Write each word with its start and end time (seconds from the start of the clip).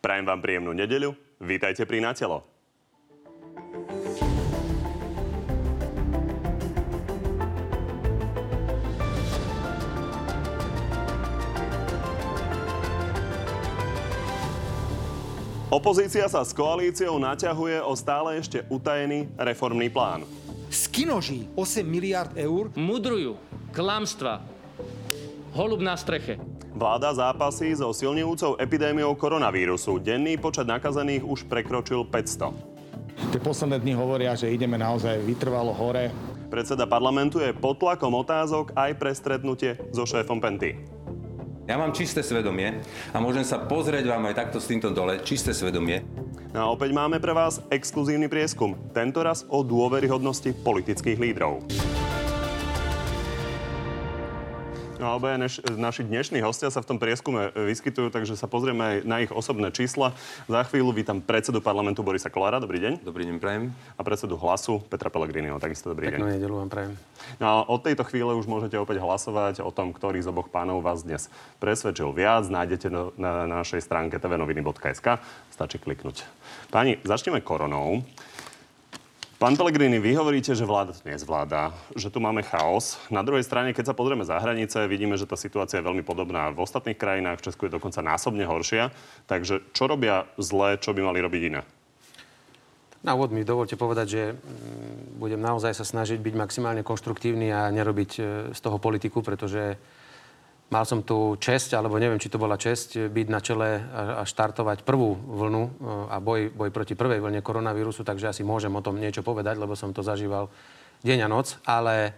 Prajem 0.00 0.24
vám 0.24 0.40
príjemnú 0.40 0.72
nedeľu. 0.72 1.12
Vítajte 1.44 1.84
pri 1.84 2.00
Natelo. 2.00 2.40
Opozícia 15.68 16.24
sa 16.32 16.48
s 16.48 16.56
koalíciou 16.56 17.20
naťahuje 17.20 17.84
o 17.84 17.92
stále 17.92 18.40
ešte 18.40 18.64
utajený 18.72 19.28
reformný 19.36 19.92
plán. 19.92 20.24
Skinoží 20.72 21.44
8 21.52 21.84
miliard 21.84 22.32
eur. 22.40 22.72
Mudrujú, 22.72 23.36
klamstva, 23.76 24.40
holub 25.52 25.84
na 25.84 25.92
streche. 25.92 26.40
Vláda 26.70 27.10
zápasí 27.10 27.74
so 27.74 27.90
silnejúcou 27.90 28.54
epidémiou 28.54 29.18
koronavírusu. 29.18 29.98
Denný 29.98 30.38
počet 30.38 30.70
nakazených 30.70 31.26
už 31.26 31.50
prekročil 31.50 32.06
500. 32.06 33.34
Tie 33.34 33.40
posledné 33.42 33.82
dni 33.82 33.94
hovoria, 33.98 34.38
že 34.38 34.54
ideme 34.54 34.78
naozaj 34.78 35.18
vytrvalo 35.26 35.74
hore. 35.74 36.14
Predseda 36.46 36.86
parlamentu 36.86 37.42
je 37.42 37.50
pod 37.54 37.78
tlakom 37.78 38.14
otázok 38.14 38.74
aj 38.78 38.90
pre 38.98 39.10
stretnutie 39.14 39.78
so 39.90 40.06
šéfom 40.06 40.38
Penty. 40.38 40.78
Ja 41.70 41.78
mám 41.78 41.94
čisté 41.94 42.26
svedomie 42.26 42.82
a 43.14 43.22
môžem 43.22 43.46
sa 43.46 43.62
pozrieť 43.62 44.06
vám 44.10 44.26
aj 44.26 44.34
takto 44.34 44.58
s 44.58 44.66
týmto 44.66 44.90
dole, 44.90 45.22
čisté 45.22 45.54
svedomie. 45.54 46.02
No 46.50 46.66
a 46.66 46.66
opäť 46.74 46.90
máme 46.90 47.22
pre 47.22 47.30
vás 47.30 47.62
exkluzívny 47.70 48.26
prieskum, 48.26 48.74
tentoraz 48.90 49.46
o 49.46 49.62
dôveryhodnosti 49.62 50.50
politických 50.66 51.18
lídrov. 51.22 51.62
No, 55.00 55.16
obaja 55.16 55.40
než, 55.40 55.64
naši 55.80 56.04
dnešní 56.04 56.44
hostia 56.44 56.68
sa 56.68 56.84
v 56.84 56.92
tom 56.92 56.98
prieskume 57.00 57.48
vyskytujú, 57.56 58.12
takže 58.12 58.36
sa 58.36 58.44
pozrieme 58.44 58.84
aj 58.84 58.96
na 59.08 59.16
ich 59.24 59.32
osobné 59.32 59.72
čísla. 59.72 60.12
Za 60.44 60.60
chvíľu 60.68 60.92
vítam 60.92 61.24
predsedu 61.24 61.64
parlamentu 61.64 62.04
Borisa 62.04 62.28
Kolára. 62.28 62.60
Dobrý 62.60 62.84
deň. 62.84 63.00
Dobrý 63.00 63.24
deň, 63.24 63.40
prajem. 63.40 63.72
A 63.96 64.04
predsedu 64.04 64.36
hlasu 64.36 64.84
Petra 64.92 65.08
Pellegriniho. 65.08 65.56
Takisto 65.56 65.96
dobrý 65.96 66.12
Peknú 66.12 66.28
deň. 66.28 66.36
nedelu 66.36 66.52
vám 66.52 66.68
prajem. 66.68 66.92
No 67.40 67.44
a 67.48 67.54
od 67.64 67.80
tejto 67.80 68.04
chvíle 68.04 68.36
už 68.36 68.44
môžete 68.44 68.76
opäť 68.76 69.00
hlasovať 69.00 69.64
o 69.64 69.72
tom, 69.72 69.96
ktorý 69.96 70.20
z 70.20 70.28
oboch 70.28 70.52
pánov 70.52 70.84
vás 70.84 71.00
dnes 71.00 71.32
presvedčil 71.64 72.12
viac. 72.12 72.44
Nájdete 72.52 72.92
na, 72.92 73.08
na 73.16 73.32
našej 73.48 73.80
stránke 73.80 74.20
tvnoviny.sk. 74.20 75.16
Stačí 75.48 75.80
kliknúť. 75.80 76.28
Páni, 76.68 77.00
začneme 77.08 77.40
koronou. 77.40 78.04
Pán 79.40 79.56
Pellegrini, 79.56 79.96
vy 79.96 80.20
hovoríte, 80.20 80.52
že 80.52 80.68
vláda 80.68 80.92
to 80.92 81.00
nezvláda, 81.08 81.72
že 81.96 82.12
tu 82.12 82.20
máme 82.20 82.44
chaos. 82.44 83.00
Na 83.08 83.24
druhej 83.24 83.40
strane, 83.40 83.72
keď 83.72 83.88
sa 83.88 83.94
pozrieme 83.96 84.20
za 84.20 84.36
hranice, 84.36 84.84
vidíme, 84.84 85.16
že 85.16 85.24
tá 85.24 85.32
situácia 85.32 85.80
je 85.80 85.88
veľmi 85.88 86.04
podobná 86.04 86.52
v 86.52 86.60
ostatných 86.60 87.00
krajinách. 87.00 87.40
V 87.40 87.48
Česku 87.48 87.64
je 87.64 87.72
dokonca 87.72 88.04
násobne 88.04 88.44
horšia. 88.44 88.92
Takže 89.32 89.64
čo 89.72 89.88
robia 89.88 90.28
zlé, 90.36 90.76
čo 90.76 90.92
by 90.92 91.08
mali 91.08 91.24
robiť 91.24 91.42
iné? 91.56 91.64
Na 93.00 93.16
úvod 93.16 93.32
mi 93.32 93.40
dovolte 93.40 93.80
povedať, 93.80 94.06
že 94.12 94.22
mm, 94.36 95.16
budem 95.16 95.40
naozaj 95.40 95.72
sa 95.72 95.88
snažiť 95.88 96.20
byť 96.20 96.34
maximálne 96.36 96.84
konštruktívny 96.84 97.48
a 97.48 97.72
nerobiť 97.72 98.10
e, 98.20 98.22
z 98.52 98.60
toho 98.60 98.76
politiku, 98.76 99.24
pretože 99.24 99.80
Mal 100.70 100.86
som 100.86 101.02
tu 101.02 101.34
česť, 101.34 101.74
alebo 101.74 101.98
neviem, 101.98 102.22
či 102.22 102.30
to 102.30 102.38
bola 102.38 102.54
česť, 102.54 103.10
byť 103.10 103.26
na 103.26 103.42
čele 103.42 103.82
a 103.90 104.22
štartovať 104.22 104.86
prvú 104.86 105.18
vlnu 105.18 105.62
e, 105.66 105.70
a 106.06 106.22
boj, 106.22 106.54
boj 106.54 106.70
proti 106.70 106.94
prvej 106.94 107.18
vlne 107.18 107.42
koronavírusu, 107.42 108.06
takže 108.06 108.30
asi 108.30 108.46
môžem 108.46 108.70
o 108.70 108.78
tom 108.78 108.94
niečo 108.94 109.26
povedať, 109.26 109.58
lebo 109.58 109.74
som 109.74 109.90
to 109.90 110.06
zažíval 110.06 110.46
deň 111.02 111.26
a 111.26 111.28
noc. 111.28 111.58
Ale 111.66 112.14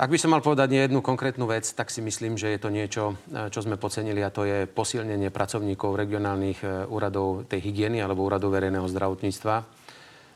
ak 0.00 0.08
by 0.08 0.16
som 0.16 0.32
mal 0.32 0.40
povedať 0.40 0.72
jednu 0.72 1.04
konkrétnu 1.04 1.44
vec, 1.44 1.68
tak 1.68 1.92
si 1.92 2.00
myslím, 2.00 2.40
že 2.40 2.48
je 2.48 2.58
to 2.64 2.72
niečo, 2.72 3.12
e, 3.28 3.52
čo 3.52 3.60
sme 3.60 3.76
pocenili 3.76 4.24
a 4.24 4.32
to 4.32 4.48
je 4.48 4.64
posilnenie 4.64 5.28
pracovníkov 5.28 6.00
regionálnych 6.00 6.64
e, 6.64 6.88
úradov 6.88 7.44
tej 7.44 7.60
hygieny 7.60 8.00
alebo 8.00 8.24
úradov 8.24 8.56
verejného 8.56 8.88
zdravotníctva 8.88 9.84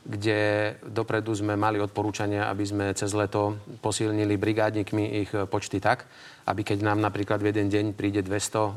kde 0.08 0.72
dopredu 0.88 1.36
sme 1.36 1.58
mali 1.58 1.76
odporúčania, 1.76 2.48
aby 2.48 2.64
sme 2.64 2.86
cez 2.96 3.12
leto 3.12 3.60
posilnili 3.84 4.40
brigádnikmi 4.40 5.04
ich 5.20 5.30
počty 5.52 5.84
tak, 5.84 6.08
aby 6.48 6.64
keď 6.64 6.80
nám 6.80 7.04
napríklad 7.04 7.44
v 7.44 7.52
jeden 7.52 7.68
deň 7.68 7.84
príde 7.92 8.24
200 8.24 8.32
e, 8.32 8.70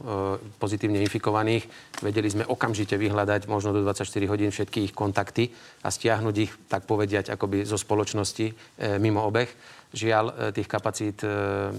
pozitívne 0.59 0.99
infikovaných, 1.07 1.65
vedeli 2.03 2.27
sme 2.27 2.43
okamžite 2.43 2.99
vyhľadať 2.99 3.47
možno 3.47 3.71
do 3.71 3.79
24 3.87 4.03
hodín 4.27 4.51
všetky 4.51 4.91
ich 4.91 4.93
kontakty 4.93 5.55
a 5.81 5.87
stiahnuť 5.87 6.35
ich, 6.35 6.51
tak 6.67 6.83
povediať, 6.83 7.31
akoby 7.31 7.63
zo 7.63 7.79
spoločnosti 7.79 8.45
e, 8.51 8.53
mimo 8.99 9.23
obeh. 9.23 9.47
Žiaľ, 9.95 10.25
e, 10.27 10.33
tých 10.51 10.67
kapacít 10.67 11.23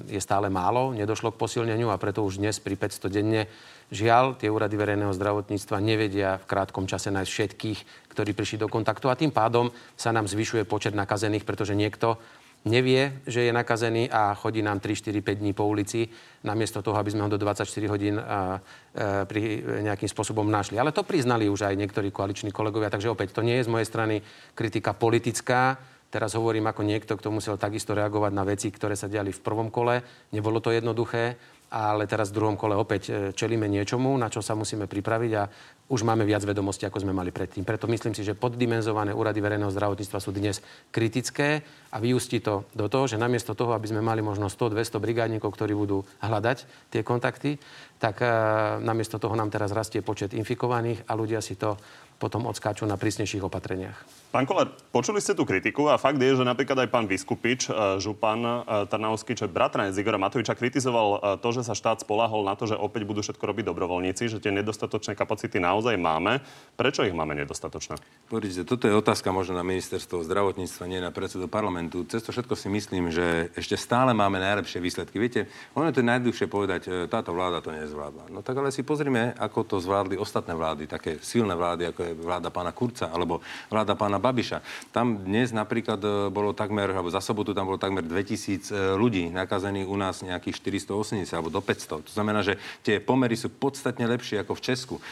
je 0.08 0.20
stále 0.20 0.48
málo, 0.48 0.96
nedošlo 0.96 1.36
k 1.36 1.40
posilneniu 1.40 1.92
a 1.92 2.00
preto 2.00 2.24
už 2.24 2.40
dnes 2.40 2.56
pri 2.56 2.74
500 2.80 3.12
denne 3.12 3.44
Žiaľ, 3.92 4.40
tie 4.40 4.48
úrady 4.48 4.72
verejného 4.80 5.12
zdravotníctva 5.12 5.76
nevedia 5.84 6.40
v 6.40 6.48
krátkom 6.48 6.88
čase 6.88 7.12
nájsť 7.12 7.28
všetkých, 7.28 7.78
ktorí 8.16 8.32
prišli 8.32 8.64
do 8.64 8.72
kontaktu 8.72 9.12
a 9.12 9.18
tým 9.20 9.28
pádom 9.28 9.68
sa 10.00 10.16
nám 10.16 10.24
zvyšuje 10.24 10.64
počet 10.64 10.96
nakazených, 10.96 11.44
pretože 11.44 11.76
niekto 11.76 12.16
nevie, 12.64 13.22
že 13.26 13.46
je 13.46 13.52
nakazený 13.52 14.06
a 14.10 14.34
chodí 14.38 14.62
nám 14.62 14.78
3, 14.78 14.94
4, 14.94 15.18
5 15.18 15.42
dní 15.42 15.52
po 15.52 15.66
ulici, 15.66 16.06
namiesto 16.46 16.82
toho, 16.82 16.98
aby 16.98 17.10
sme 17.10 17.26
ho 17.26 17.32
do 17.32 17.38
24 17.38 17.66
hodín 17.90 18.16
a, 18.18 18.22
a, 18.22 19.26
pri 19.26 19.62
nejakým 19.82 20.06
spôsobom 20.06 20.46
našli. 20.46 20.78
Ale 20.78 20.94
to 20.94 21.02
priznali 21.02 21.50
už 21.50 21.66
aj 21.66 21.74
niektorí 21.74 22.14
koaliční 22.14 22.54
kolegovia, 22.54 22.90
takže 22.90 23.10
opäť 23.10 23.34
to 23.34 23.42
nie 23.42 23.58
je 23.58 23.66
z 23.66 23.72
mojej 23.72 23.88
strany 23.88 24.22
kritika 24.54 24.94
politická. 24.94 25.78
Teraz 26.12 26.36
hovorím 26.36 26.68
ako 26.68 26.84
niekto, 26.84 27.16
kto 27.16 27.32
musel 27.32 27.56
takisto 27.56 27.96
reagovať 27.96 28.32
na 28.36 28.44
veci, 28.44 28.68
ktoré 28.68 28.92
sa 28.92 29.08
diali 29.08 29.32
v 29.32 29.40
prvom 29.40 29.72
kole. 29.72 30.04
Nebolo 30.30 30.60
to 30.60 30.68
jednoduché 30.68 31.40
ale 31.72 32.04
teraz 32.04 32.28
v 32.28 32.36
druhom 32.36 32.56
kole 32.60 32.76
opäť 32.76 33.02
e, 33.08 33.12
čelíme 33.32 33.64
niečomu, 33.64 34.12
na 34.20 34.28
čo 34.28 34.44
sa 34.44 34.52
musíme 34.52 34.84
pripraviť 34.84 35.32
a 35.40 35.48
už 35.92 36.08
máme 36.08 36.24
viac 36.24 36.40
vedomostí, 36.40 36.88
ako 36.88 37.04
sme 37.04 37.12
mali 37.12 37.28
predtým. 37.28 37.68
Preto 37.68 37.84
myslím 37.84 38.16
si, 38.16 38.24
že 38.24 38.32
poddimenzované 38.32 39.12
úrady 39.12 39.44
verejného 39.44 39.68
zdravotníctva 39.68 40.24
sú 40.24 40.32
dnes 40.32 40.64
kritické 40.88 41.60
a 41.92 42.00
vyústi 42.00 42.40
to 42.40 42.64
do 42.72 42.88
toho, 42.88 43.04
že 43.04 43.20
namiesto 43.20 43.52
toho, 43.52 43.76
aby 43.76 43.92
sme 43.92 44.00
mali 44.00 44.24
možno 44.24 44.48
100-200 44.48 44.96
brigádnikov, 44.96 45.52
ktorí 45.52 45.76
budú 45.76 46.00
hľadať 46.24 46.64
tie 46.88 47.04
kontakty, 47.04 47.60
tak 48.00 48.24
uh, 48.24 48.80
namiesto 48.80 49.20
toho 49.20 49.36
nám 49.36 49.52
teraz 49.52 49.68
rastie 49.76 50.00
počet 50.00 50.32
infikovaných 50.32 51.04
a 51.04 51.12
ľudia 51.12 51.44
si 51.44 51.60
to 51.60 51.76
potom 52.18 52.46
odskáču 52.46 52.86
na 52.86 52.94
prísnejších 52.94 53.42
opatreniach. 53.42 54.22
Pán 54.32 54.48
Kolár, 54.48 54.72
počuli 54.88 55.20
ste 55.20 55.36
tú 55.36 55.44
kritiku 55.44 55.92
a 55.92 56.00
fakt 56.00 56.16
je, 56.16 56.32
že 56.32 56.40
napríklad 56.40 56.86
aj 56.86 56.88
pán 56.88 57.04
Vyskupič, 57.04 57.68
e, 57.68 58.00
župan 58.00 58.40
e, 58.40 58.52
Trnavský, 58.88 59.36
čo 59.36 59.44
je 59.44 59.52
bratranec 59.52 59.92
Igora 59.92 60.16
Matoviča, 60.16 60.56
kritizoval 60.56 61.08
e, 61.12 61.18
to, 61.36 61.48
že 61.52 61.68
sa 61.68 61.76
štát 61.76 62.00
spolahol 62.00 62.40
na 62.40 62.56
to, 62.56 62.64
že 62.64 62.72
opäť 62.72 63.04
budú 63.04 63.20
všetko 63.20 63.44
robiť 63.44 63.68
dobrovoľníci, 63.68 64.32
že 64.32 64.40
tie 64.40 64.48
nedostatočné 64.56 65.12
kapacity 65.12 65.60
naozaj 65.60 66.00
máme. 66.00 66.40
Prečo 66.80 67.04
ich 67.04 67.12
máme 67.12 67.36
nedostatočné? 67.44 68.00
Pozrite, 68.32 68.64
toto 68.64 68.88
je 68.88 68.96
otázka 68.96 69.28
možno 69.36 69.52
na 69.52 69.68
ministerstvo 69.68 70.24
zdravotníctva, 70.24 70.88
nie 70.88 71.04
na 71.04 71.12
predsedu 71.12 71.44
parlamentu. 71.44 72.08
Cez 72.08 72.24
to 72.24 72.32
všetko 72.32 72.56
si 72.56 72.72
myslím, 72.72 73.12
že 73.12 73.52
ešte 73.52 73.76
stále 73.76 74.16
máme 74.16 74.40
najlepšie 74.40 74.80
výsledky. 74.80 75.20
Viete, 75.20 75.44
ono 75.76 75.92
je 75.92 76.00
to 76.00 76.08
najdlhšie 76.08 76.48
povedať, 76.48 77.12
táto 77.12 77.36
vláda 77.36 77.60
to 77.60 77.68
nezvládla. 77.68 78.32
No 78.32 78.40
tak 78.40 78.56
ale 78.56 78.72
si 78.72 78.80
pozrime, 78.80 79.36
ako 79.36 79.68
to 79.68 79.76
zvládli 79.76 80.16
ostatné 80.16 80.56
vlády, 80.56 80.88
také 80.88 81.20
silné 81.20 81.52
vlády, 81.52 81.92
ako 81.92 82.00
je 82.02 82.18
vláda 82.18 82.50
pána 82.50 82.74
Kurca 82.74 83.10
alebo 83.10 83.40
vláda 83.70 83.94
pána 83.94 84.18
Babiša. 84.18 84.62
Tam 84.90 85.22
dnes 85.22 85.54
napríklad 85.54 86.00
e, 86.02 86.08
bolo 86.28 86.52
takmer, 86.52 86.90
alebo 86.90 87.08
za 87.10 87.22
sobotu 87.22 87.54
tam 87.54 87.70
bolo 87.70 87.78
takmer 87.78 88.02
2000 88.02 88.70
e, 88.70 88.98
ľudí 88.98 89.30
nakazených 89.30 89.88
u 89.88 89.96
nás 89.96 90.20
nejakých 90.26 90.58
480 90.90 91.26
alebo 91.34 91.50
do 91.50 91.62
500. 91.62 92.06
To 92.06 92.12
znamená, 92.12 92.42
že 92.42 92.58
tie 92.82 92.98
pomery 92.98 93.38
sú 93.38 93.50
podstatne 93.50 94.04
lepšie 94.06 94.42
ako 94.42 94.58
v 94.58 94.64
Česku. 94.64 94.94
E, 94.98 95.02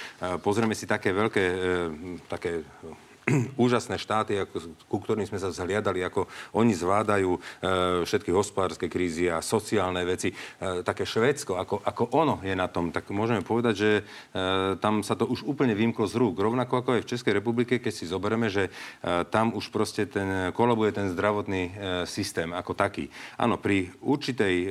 pozrieme 0.43 0.75
si 0.75 0.85
také 0.85 1.15
veľké, 1.15 1.45
také 2.27 2.67
úžasné 3.65 3.97
štáty, 3.97 4.39
ako, 4.39 4.75
ku 4.91 4.99
ktorým 4.99 5.27
sme 5.27 5.39
sa 5.39 5.53
zhliadali, 5.55 6.03
ako 6.03 6.27
oni 6.57 6.73
zvládajú 6.75 7.31
e, 7.37 7.41
všetky 8.05 8.31
hospodárske 8.35 8.91
krízy 8.91 9.31
a 9.31 9.45
sociálne 9.45 10.03
veci. 10.03 10.33
E, 10.33 10.35
také 10.83 11.07
Švédsko, 11.07 11.57
ako, 11.57 11.77
ako 11.83 12.03
ono 12.17 12.43
je 12.43 12.55
na 12.55 12.67
tom, 12.67 12.91
tak 12.91 13.09
môžeme 13.13 13.47
povedať, 13.47 13.75
že 13.77 13.91
e, 14.01 14.03
tam 14.79 15.07
sa 15.07 15.15
to 15.15 15.29
už 15.29 15.47
úplne 15.47 15.75
vymklo 15.77 16.07
z 16.11 16.19
rúk. 16.19 16.41
Rovnako 16.41 16.83
ako 16.83 16.91
aj 16.99 17.03
v 17.07 17.11
Českej 17.11 17.33
republike, 17.39 17.79
keď 17.79 17.93
si 17.95 18.11
zoberieme, 18.11 18.51
že 18.51 18.69
e, 18.69 18.71
tam 19.31 19.55
už 19.55 19.71
proste 19.71 20.09
ten, 20.09 20.51
kolabuje 20.51 20.91
ten 20.97 21.07
zdravotný 21.13 21.63
e, 21.63 21.73
systém 22.11 22.51
ako 22.51 22.75
taký. 22.75 23.13
Áno, 23.39 23.61
pri 23.61 23.93
určitej, 24.03 24.55
e, 24.65 24.69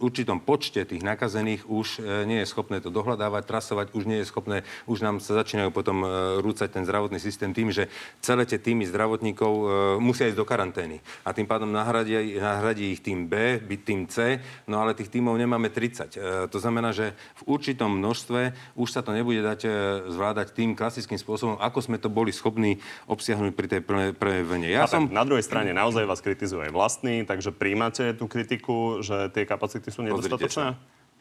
určitom 0.00 0.40
počte 0.40 0.86
tých 0.88 1.04
nakazených 1.04 1.68
už 1.68 2.00
e, 2.00 2.24
nie 2.24 2.40
je 2.42 2.50
schopné 2.50 2.80
to 2.80 2.88
dohľadávať, 2.88 3.42
trasovať, 3.44 3.86
už 3.92 4.04
nie 4.08 4.22
je 4.22 4.30
schopné, 4.30 4.56
už 4.88 5.04
nám 5.04 5.20
sa 5.20 5.36
začínajú 5.42 5.74
potom 5.74 6.02
e, 6.02 6.06
rúcať 6.40 6.72
ten 6.72 6.84
zdravotný 6.86 7.18
systém 7.20 7.52
tým, 7.52 7.74
že 7.74 7.89
celé 8.20 8.44
tie 8.44 8.60
týmy 8.60 8.84
zdravotníkov 8.88 9.52
e, 9.52 9.66
musia 9.98 10.28
ísť 10.28 10.38
do 10.38 10.46
karantény. 10.46 11.00
A 11.24 11.32
tým 11.32 11.48
pádom 11.48 11.70
nahradí, 11.70 12.36
nahradí 12.36 12.94
ich 12.94 13.00
tým 13.00 13.26
B, 13.26 13.58
byť 13.58 13.80
tým 13.80 14.00
C, 14.06 14.38
no 14.68 14.80
ale 14.80 14.96
tých 14.96 15.08
týmov 15.08 15.36
nemáme 15.36 15.72
30. 15.72 16.10
E, 16.10 16.18
to 16.48 16.58
znamená, 16.60 16.92
že 16.92 17.16
v 17.40 17.56
určitom 17.56 17.90
množstve 18.00 18.74
už 18.76 18.88
sa 18.88 19.00
to 19.00 19.16
nebude 19.16 19.40
dať 19.40 19.60
e, 19.64 19.70
zvládať 20.12 20.52
tým 20.52 20.76
klasickým 20.76 21.18
spôsobom, 21.18 21.56
ako 21.58 21.78
sme 21.80 21.96
to 21.96 22.12
boli 22.12 22.30
schopní 22.30 22.78
obsiahnuť 23.08 23.52
pri 23.56 23.66
tej 23.66 23.80
prvej 24.16 24.42
vlne. 24.44 24.68
Ja 24.68 24.86
som... 24.86 25.08
Na 25.10 25.24
druhej 25.24 25.44
strane 25.44 25.72
naozaj 25.72 26.06
vás 26.06 26.20
kritizuje 26.20 26.68
vlastný, 26.70 27.24
takže 27.24 27.50
príjmate 27.54 28.14
tú 28.14 28.30
kritiku, 28.30 29.00
že 29.00 29.32
tie 29.32 29.44
kapacity 29.48 29.88
sú 29.88 30.04
nedostatočné? 30.06 30.76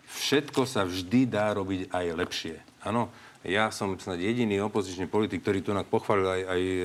všetko 0.09 0.65
sa 0.65 0.85
vždy 0.85 1.29
dá 1.29 1.53
robiť 1.53 1.93
aj 1.93 2.05
lepšie. 2.17 2.55
Áno, 2.81 3.13
ja 3.47 3.71
som 3.71 3.95
snad 3.95 4.19
jediný 4.19 4.59
opozičný 4.67 5.07
politik, 5.07 5.39
ktorý 5.39 5.63
tu 5.63 5.71
pochválil 5.87 6.27
aj, 6.27 6.41
aj 6.43 6.61
e, 6.61 6.81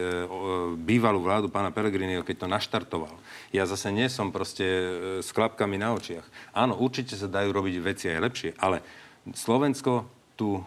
bývalú 0.78 1.18
vládu 1.18 1.50
pána 1.50 1.74
Pelegriniho, 1.74 2.22
keď 2.22 2.46
to 2.46 2.52
naštartoval. 2.52 3.14
Ja 3.50 3.66
zase 3.66 3.90
nie 3.90 4.06
som 4.06 4.30
proste 4.30 4.62
e, 4.62 4.86
s 5.18 5.34
klapkami 5.34 5.74
na 5.74 5.90
očiach. 5.98 6.22
Áno, 6.54 6.78
určite 6.78 7.18
sa 7.18 7.26
dajú 7.26 7.50
robiť 7.50 7.74
veci 7.82 8.06
aj 8.06 8.22
lepšie, 8.22 8.50
ale 8.62 8.86
Slovensko 9.34 10.06
tú 10.38 10.58
e, 10.58 10.62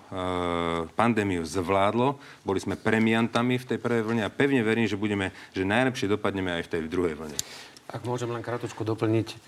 pandémiu 0.92 1.48
zvládlo, 1.48 2.20
boli 2.44 2.60
sme 2.60 2.76
premiantami 2.76 3.56
v 3.56 3.68
tej 3.72 3.80
prvej 3.80 4.04
vlne 4.04 4.24
a 4.28 4.32
pevne 4.32 4.64
verím, 4.68 4.92
že 4.92 5.00
budeme, 5.00 5.32
že 5.56 5.68
najlepšie 5.68 6.12
dopadneme 6.12 6.52
aj 6.52 6.68
v 6.68 6.72
tej 6.72 6.82
druhej 6.92 7.16
vlne. 7.16 7.40
Ak 7.88 8.04
môžem 8.04 8.28
len 8.28 8.44
krátko 8.44 8.84
doplniť, 8.84 9.40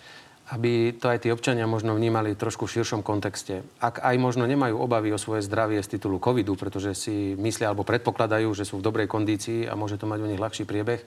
aby 0.49 0.97
to 0.97 1.13
aj 1.13 1.21
tí 1.25 1.29
občania 1.29 1.69
možno 1.69 1.93
vnímali 1.93 2.33
trošku 2.33 2.65
v 2.65 2.81
širšom 2.81 3.05
kontexte. 3.05 3.61
Ak 3.77 4.01
aj 4.01 4.15
možno 4.17 4.49
nemajú 4.49 4.81
obavy 4.81 5.13
o 5.13 5.21
svoje 5.21 5.45
zdravie 5.45 5.77
z 5.85 5.97
titulu 5.97 6.17
covidu, 6.17 6.57
pretože 6.57 6.97
si 6.97 7.37
myslia 7.37 7.69
alebo 7.69 7.85
predpokladajú, 7.85 8.49
že 8.57 8.65
sú 8.65 8.81
v 8.81 8.85
dobrej 8.89 9.05
kondícii 9.05 9.69
a 9.69 9.77
môže 9.77 10.01
to 10.01 10.09
mať 10.09 10.19
u 10.25 10.29
nich 10.29 10.41
ľahší 10.41 10.65
priebeh, 10.65 11.05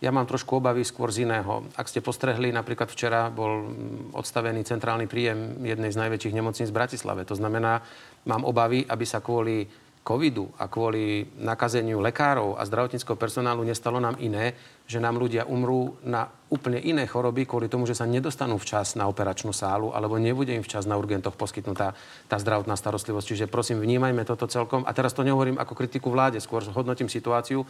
ja 0.00 0.08
mám 0.08 0.24
trošku 0.24 0.56
obavy 0.56 0.80
skôr 0.80 1.12
z 1.12 1.28
iného. 1.28 1.68
Ak 1.76 1.84
ste 1.84 2.00
postrehli, 2.00 2.48
napríklad 2.56 2.88
včera 2.88 3.28
bol 3.28 3.68
odstavený 4.16 4.64
centrálny 4.64 5.04
príjem 5.04 5.60
jednej 5.60 5.92
z 5.92 6.00
najväčších 6.00 6.36
nemocníc 6.40 6.72
v 6.72 6.78
Bratislave. 6.80 7.28
To 7.28 7.36
znamená, 7.36 7.84
mám 8.24 8.48
obavy, 8.48 8.88
aby 8.88 9.04
sa 9.04 9.20
kvôli 9.20 9.68
covidu 10.00 10.48
a 10.56 10.64
kvôli 10.64 11.28
nakazeniu 11.36 12.00
lekárov 12.00 12.56
a 12.56 12.64
zdravotníckého 12.64 13.20
personálu 13.20 13.62
nestalo 13.68 14.00
nám 14.00 14.16
iné, 14.16 14.56
že 14.88 14.96
nám 14.96 15.20
ľudia 15.20 15.44
umrú 15.44 16.00
na 16.02 16.26
úplne 16.48 16.80
iné 16.80 17.04
choroby 17.04 17.44
kvôli 17.44 17.68
tomu, 17.68 17.84
že 17.84 17.94
sa 17.94 18.08
nedostanú 18.08 18.56
včas 18.56 18.96
na 18.96 19.06
operačnú 19.06 19.52
sálu 19.52 19.92
alebo 19.92 20.16
nebude 20.16 20.56
im 20.56 20.64
včas 20.64 20.88
na 20.88 20.96
urgentoch 20.96 21.36
poskytnutá 21.36 21.92
tá 22.26 22.36
zdravotná 22.40 22.74
starostlivosť. 22.74 23.26
Čiže 23.28 23.52
prosím, 23.52 23.84
vnímajme 23.84 24.24
toto 24.24 24.48
celkom. 24.48 24.88
A 24.88 24.96
teraz 24.96 25.12
to 25.12 25.22
nehovorím 25.22 25.60
ako 25.60 25.76
kritiku 25.76 26.08
vláde, 26.08 26.40
skôr 26.40 26.64
hodnotím 26.72 27.12
situáciu, 27.12 27.62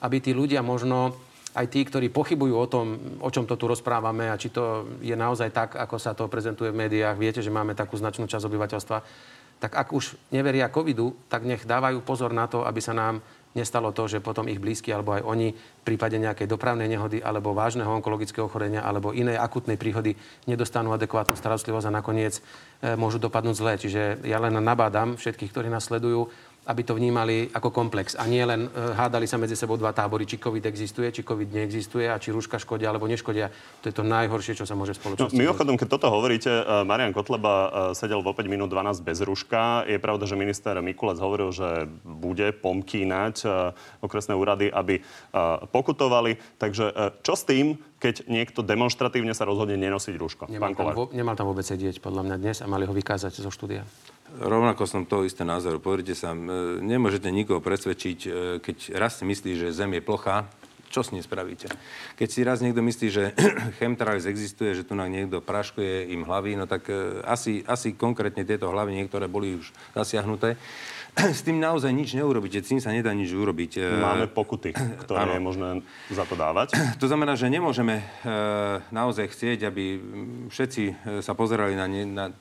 aby 0.00 0.22
tí 0.22 0.30
ľudia 0.30 0.62
možno 0.62 1.12
aj 1.54 1.70
tí, 1.70 1.86
ktorí 1.86 2.10
pochybujú 2.10 2.54
o 2.54 2.66
tom, 2.66 2.86
o 3.22 3.30
čom 3.30 3.46
to 3.46 3.54
tu 3.54 3.70
rozprávame 3.70 4.26
a 4.26 4.38
či 4.38 4.50
to 4.50 4.90
je 4.98 5.14
naozaj 5.14 5.54
tak, 5.54 5.78
ako 5.78 5.96
sa 6.02 6.10
to 6.10 6.26
prezentuje 6.26 6.74
v 6.74 6.86
médiách. 6.86 7.14
Viete, 7.14 7.40
že 7.42 7.54
máme 7.54 7.78
takú 7.78 7.94
značnú 7.94 8.26
časť 8.26 8.46
obyvateľstva 8.46 8.98
tak 9.58 9.74
ak 9.74 9.88
už 9.92 10.18
neveria 10.34 10.68
covidu, 10.68 11.14
tak 11.30 11.46
nech 11.46 11.64
dávajú 11.64 12.04
pozor 12.04 12.34
na 12.34 12.46
to, 12.46 12.66
aby 12.66 12.80
sa 12.82 12.92
nám 12.92 13.24
nestalo 13.54 13.94
to, 13.94 14.10
že 14.10 14.18
potom 14.18 14.50
ich 14.50 14.58
blízky 14.58 14.90
alebo 14.90 15.14
aj 15.14 15.22
oni 15.22 15.54
v 15.54 15.82
prípade 15.86 16.18
nejakej 16.18 16.50
dopravnej 16.50 16.90
nehody 16.90 17.22
alebo 17.22 17.54
vážneho 17.54 17.86
onkologického 17.86 18.50
ochorenia 18.50 18.82
alebo 18.82 19.14
inej 19.14 19.38
akutnej 19.38 19.78
príhody 19.78 20.18
nedostanú 20.50 20.90
adekvátnu 20.90 21.38
starostlivosť 21.38 21.86
a 21.86 21.96
nakoniec 22.02 22.42
e, 22.82 22.98
môžu 22.98 23.22
dopadnúť 23.22 23.54
zle. 23.54 23.72
Čiže 23.78 24.26
ja 24.26 24.42
len 24.42 24.58
nabádam 24.58 25.14
všetkých, 25.14 25.54
ktorí 25.54 25.68
nás 25.70 25.86
sledujú, 25.86 26.28
aby 26.64 26.82
to 26.82 26.96
vnímali 26.96 27.52
ako 27.52 27.68
komplex 27.68 28.16
a 28.16 28.24
nie 28.24 28.40
len 28.40 28.66
e, 28.66 28.96
hádali 28.96 29.28
sa 29.28 29.36
medzi 29.36 29.52
sebou 29.52 29.76
dva 29.76 29.92
tábory, 29.92 30.24
či 30.24 30.40
COVID 30.40 30.64
existuje, 30.64 31.12
či 31.12 31.20
COVID 31.20 31.52
neexistuje 31.52 32.08
a 32.08 32.16
či 32.16 32.32
rúška 32.32 32.56
škodia 32.56 32.88
alebo 32.88 33.04
neškodia. 33.04 33.52
To 33.84 33.86
je 33.88 33.94
to 33.94 34.04
najhoršie, 34.04 34.56
čo 34.56 34.64
sa 34.64 34.72
môže 34.72 34.96
spoločnosti. 34.96 35.36
No, 35.36 35.42
mimochodom, 35.44 35.76
keď 35.76 35.88
toto 35.92 36.08
hovoríte, 36.08 36.48
e, 36.48 36.62
Marian 36.88 37.12
Kotleba 37.12 37.54
e, 37.54 37.68
sedel 37.92 38.24
vo 38.24 38.32
5 38.32 38.48
minút 38.48 38.72
12 38.72 39.04
bez 39.04 39.20
rúška. 39.20 39.84
Je 39.84 40.00
pravda, 40.00 40.24
že 40.24 40.40
minister 40.40 40.72
Mikulec 40.80 41.20
hovoril, 41.20 41.52
že 41.52 41.84
bude 42.04 42.52
pomkínať 42.56 43.46
okresné 44.00 44.34
úrady, 44.36 44.68
aby 44.68 45.00
pokutovali. 45.70 46.36
Takže 46.60 47.16
čo 47.20 47.34
s 47.36 47.44
tým, 47.44 47.76
keď 48.04 48.28
niekto 48.28 48.60
demonstratívne 48.60 49.32
sa 49.32 49.48
rozhodne 49.48 49.80
nenosiť 49.80 50.14
rúško? 50.20 50.42
Nemal, 50.52 50.76
tam, 50.76 50.92
vo, 50.92 51.08
nemal 51.16 51.32
tam 51.36 51.48
vôbec 51.48 51.64
sedieť, 51.64 52.04
podľa 52.04 52.22
mňa 52.28 52.36
dnes 52.36 52.56
a 52.60 52.68
mali 52.68 52.84
ho 52.84 52.92
vykázať 52.92 53.40
zo 53.40 53.48
štúdia. 53.48 53.88
Rovnako 54.34 54.82
som 54.90 55.06
to 55.06 55.22
isté 55.22 55.46
názoru. 55.46 55.78
Pozrite 55.78 56.18
sa, 56.18 56.34
nemôžete 56.82 57.30
nikoho 57.30 57.62
presvedčiť, 57.62 58.18
e, 58.26 58.30
keď 58.58 58.98
raz 58.98 59.22
si 59.22 59.24
myslí, 59.26 59.54
že 59.54 59.70
Zem 59.70 59.94
je 59.94 60.02
plochá, 60.02 60.50
čo 60.90 61.02
s 61.02 61.10
ním 61.10 61.26
spravíte? 61.26 61.70
Keď 62.14 62.28
si 62.30 62.46
raz 62.46 62.62
niekto 62.62 62.82
myslí, 62.82 63.06
že 63.10 63.30
chemtralis 63.82 64.30
existuje, 64.30 64.74
že 64.74 64.86
tu 64.86 64.98
nám 64.98 65.10
niekto 65.10 65.42
praškuje 65.42 66.10
im 66.10 66.26
hlavy, 66.26 66.58
no 66.58 66.66
tak 66.66 66.86
e, 66.90 67.22
asi, 67.26 67.62
asi 67.66 67.94
konkrétne 67.94 68.42
tieto 68.42 68.70
hlavy 68.70 68.94
niektoré 68.94 69.30
boli 69.30 69.58
už 69.58 69.70
zasiahnuté. 69.94 70.58
S 71.14 71.46
tým 71.46 71.62
naozaj 71.62 71.94
nič 71.94 72.18
neurobíte, 72.18 72.58
s 72.58 72.74
tým 72.74 72.82
sa 72.82 72.90
nedá 72.90 73.14
nič 73.14 73.30
urobiť. 73.30 73.72
E, 73.78 73.82
Máme 74.02 74.26
pokuty, 74.26 74.74
ktoré 74.74 75.30
ano. 75.30 75.32
je 75.38 75.40
možné 75.40 75.68
za 76.10 76.26
to 76.26 76.34
dávať. 76.34 76.74
To 77.02 77.06
znamená, 77.06 77.36
že 77.38 77.52
nemôžeme 77.52 78.00
e, 78.00 78.04
naozaj 78.90 79.30
chcieť, 79.30 79.68
aby 79.68 79.84
všetci 80.50 80.82
e, 80.82 80.92
sa 81.22 81.36
pozerali 81.36 81.78
na, 81.78 81.86
nie, 81.86 82.02
na, 82.08 82.34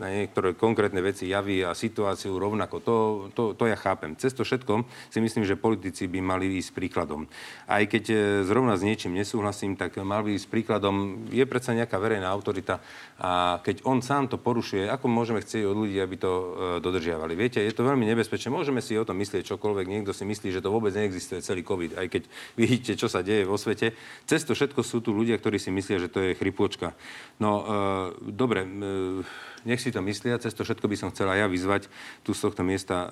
na 0.00 0.06
niektoré 0.08 0.56
konkrétne 0.56 1.04
veci, 1.04 1.28
javy 1.28 1.66
a 1.66 1.76
situáciu 1.76 2.40
rovnako. 2.40 2.76
To, 2.80 2.96
to, 3.34 3.42
to 3.52 3.64
ja 3.68 3.76
chápem. 3.76 4.16
Cez 4.16 4.32
to 4.32 4.46
všetko 4.46 4.88
si 5.12 5.18
myslím, 5.20 5.44
že 5.44 5.60
politici 5.60 6.08
by 6.08 6.22
mali 6.22 6.62
ísť 6.62 6.72
príkladom. 6.72 7.28
Aj 7.68 7.82
keď 7.84 8.14
zrovna 8.46 8.78
s 8.78 8.86
niečím 8.86 9.18
nesúhlasím, 9.18 9.76
tak 9.76 9.98
mal 10.00 10.24
by 10.24 10.32
ísť 10.38 10.48
príkladom. 10.48 11.28
Je 11.28 11.44
predsa 11.44 11.76
nejaká 11.76 11.98
verejná 12.00 12.30
autorita 12.30 12.80
a 13.18 13.58
keď 13.60 13.82
on 13.82 13.98
sám 13.98 14.30
to 14.30 14.38
porušuje, 14.38 14.86
ako 14.86 15.10
môžeme 15.10 15.42
chcieť 15.42 15.66
od 15.66 15.74
ľudí, 15.74 15.98
aby 15.98 16.16
to 16.16 16.32
dodržiavali? 16.78 17.34
Viete, 17.34 17.58
je 17.58 17.74
to 17.74 17.82
veľmi 17.82 17.97
veľmi 17.98 18.14
nebezpečné. 18.14 18.54
Môžeme 18.54 18.78
si 18.78 18.94
o 18.94 19.02
tom 19.02 19.18
myslieť 19.18 19.42
čokoľvek. 19.50 19.90
Niekto 19.90 20.14
si 20.14 20.22
myslí, 20.22 20.54
že 20.54 20.62
to 20.62 20.70
vôbec 20.70 20.94
neexistuje 20.94 21.42
celý 21.42 21.66
COVID, 21.66 21.98
aj 21.98 22.06
keď 22.06 22.22
vidíte, 22.62 22.94
čo 22.94 23.10
sa 23.10 23.26
deje 23.26 23.42
vo 23.42 23.58
svete. 23.58 23.98
Cez 24.30 24.46
to 24.46 24.54
všetko 24.54 24.86
sú 24.86 25.02
tu 25.02 25.10
ľudia, 25.10 25.34
ktorí 25.34 25.58
si 25.58 25.74
myslia, 25.74 25.98
že 25.98 26.06
to 26.06 26.22
je 26.22 26.38
chrypôčka. 26.38 26.94
No, 27.42 27.50
e, 27.58 28.30
dobre, 28.30 28.62
e, 28.62 28.70
nech 29.64 29.82
si 29.82 29.90
to 29.90 30.04
myslia, 30.04 30.38
cez 30.38 30.54
to 30.54 30.62
všetko 30.62 30.86
by 30.86 30.96
som 30.98 31.08
chcela 31.10 31.34
ja 31.34 31.46
vyzvať 31.48 31.90
tu 32.22 32.36
z 32.36 32.44
tohto 32.44 32.62
miesta, 32.62 33.06
e, 33.06 33.08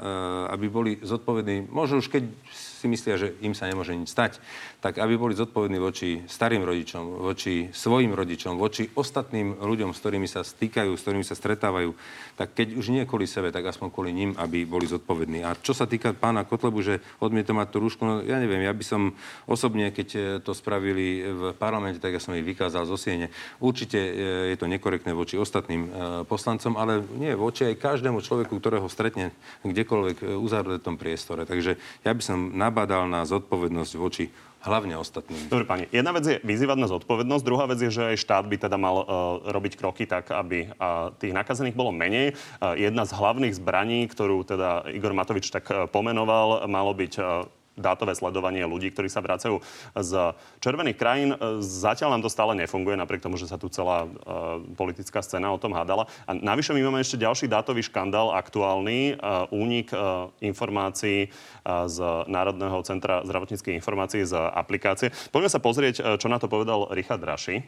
aby 0.52 0.66
boli 0.68 0.92
zodpovední, 1.02 1.70
možno 1.72 1.98
už 1.98 2.12
keď 2.12 2.22
si 2.52 2.86
myslia, 2.92 3.16
že 3.16 3.34
im 3.42 3.56
sa 3.56 3.66
nemôže 3.66 3.96
nič 3.96 4.12
stať, 4.12 4.38
tak 4.84 5.02
aby 5.02 5.18
boli 5.18 5.34
zodpovední 5.34 5.80
voči 5.80 6.22
starým 6.28 6.62
rodičom, 6.62 7.24
voči 7.24 7.72
svojim 7.72 8.14
rodičom, 8.14 8.60
voči 8.60 8.86
ostatným 8.94 9.58
ľuďom, 9.58 9.96
s 9.96 10.00
ktorými 10.04 10.28
sa 10.30 10.44
stýkajú, 10.44 10.94
s 10.94 11.02
ktorými 11.02 11.26
sa 11.26 11.34
stretávajú, 11.34 11.96
tak 12.38 12.54
keď 12.54 12.76
už 12.78 12.92
nie 12.92 13.02
kvôli 13.08 13.24
sebe, 13.26 13.50
tak 13.50 13.66
aspoň 13.66 13.88
kvôli 13.90 14.12
ním, 14.12 14.30
aby 14.36 14.68
boli 14.68 14.84
zodpovední. 14.86 15.42
A 15.42 15.56
čo 15.58 15.72
sa 15.72 15.88
týka 15.88 16.12
pána 16.12 16.44
Kotlebu, 16.46 16.78
že 16.84 17.00
odmieto 17.18 17.56
mať 17.56 17.68
tú 17.74 17.78
rúšku, 17.82 18.02
no 18.04 18.14
ja 18.22 18.36
neviem, 18.38 18.62
ja 18.62 18.76
by 18.76 18.84
som 18.84 19.16
osobne, 19.48 19.90
keď 19.90 20.08
e, 20.14 20.20
to 20.44 20.52
spravili 20.52 21.24
v 21.26 21.42
parlamente, 21.56 21.98
tak 21.98 22.14
ja 22.14 22.20
som 22.22 22.36
ich 22.36 22.46
vykázal 22.46 22.84
zo 22.84 22.94
siene. 22.94 23.32
Určite 23.58 23.98
e, 23.98 24.12
je 24.52 24.56
to 24.60 24.70
nekorektné 24.70 25.16
voči 25.16 25.40
ostatným 25.40 25.82
e, 25.82 25.90
poslancom, 26.46 26.78
ale 26.78 27.02
nie 27.18 27.34
voči 27.34 27.66
aj 27.66 27.82
každému 27.82 28.22
človeku, 28.22 28.62
ktorého 28.62 28.86
stretne 28.86 29.34
kdekoľvek 29.66 30.38
uzavretom 30.38 30.94
priestore. 30.94 31.42
Takže 31.42 31.74
ja 32.06 32.12
by 32.14 32.22
som 32.22 32.54
nabádal 32.54 33.10
na 33.10 33.26
zodpovednosť 33.26 33.92
voči 33.98 34.30
hlavne 34.62 34.94
ostatným. 34.94 35.50
Dobre, 35.50 35.66
pani. 35.66 35.84
Jedna 35.90 36.14
vec 36.14 36.26
je 36.26 36.42
vyzývať 36.42 36.78
na 36.78 36.90
zodpovednosť, 36.90 37.42
druhá 37.42 37.66
vec 37.66 37.82
je, 37.82 37.90
že 37.90 38.14
aj 38.14 38.22
štát 38.22 38.44
by 38.46 38.56
teda 38.62 38.78
mal 38.78 38.96
uh, 39.02 39.06
robiť 39.46 39.78
kroky 39.78 40.06
tak, 40.06 40.30
aby 40.30 40.70
uh, 40.70 41.10
tých 41.18 41.34
nakazených 41.34 41.78
bolo 41.78 41.94
menej. 41.94 42.34
Uh, 42.62 42.78
jedna 42.78 43.06
z 43.06 43.14
hlavných 43.14 43.58
zbraní, 43.58 44.06
ktorú 44.10 44.42
teda 44.42 44.86
Igor 44.90 45.14
Matovič 45.14 45.50
tak 45.50 45.70
uh, 45.70 45.86
pomenoval, 45.86 46.66
malo 46.66 46.94
byť 46.94 47.12
uh, 47.18 47.46
dátové 47.76 48.16
sledovanie 48.16 48.64
ľudí, 48.64 48.90
ktorí 48.90 49.12
sa 49.12 49.20
vracajú 49.20 49.60
z 49.94 50.12
červených 50.64 50.96
krajín. 50.96 51.30
Zatiaľ 51.60 52.16
nám 52.16 52.24
to 52.24 52.32
stále 52.32 52.56
nefunguje, 52.56 52.96
napriek 52.96 53.22
tomu, 53.22 53.36
že 53.36 53.46
sa 53.46 53.60
tu 53.60 53.68
celá 53.68 54.08
uh, 54.08 54.64
politická 54.74 55.20
scéna 55.20 55.52
o 55.52 55.60
tom 55.60 55.76
hádala. 55.76 56.08
A 56.24 56.32
navyše 56.32 56.72
my 56.72 56.80
máme 56.88 57.04
ešte 57.04 57.20
ďalší 57.20 57.46
dátový 57.46 57.84
škandál, 57.84 58.32
aktuálny, 58.32 59.20
uh, 59.20 59.46
únik 59.52 59.92
uh, 59.92 60.32
informácií 60.40 61.28
z 61.66 61.98
Národného 62.30 62.78
centra 62.86 63.26
zdravotníckých 63.26 63.76
informácií 63.76 64.22
z 64.22 64.38
aplikácie. 64.38 65.10
Poďme 65.34 65.50
sa 65.50 65.58
pozrieť, 65.58 66.16
čo 66.16 66.30
na 66.30 66.38
to 66.38 66.46
povedal 66.46 66.88
Richard 66.94 67.18
Raši. 67.18 67.58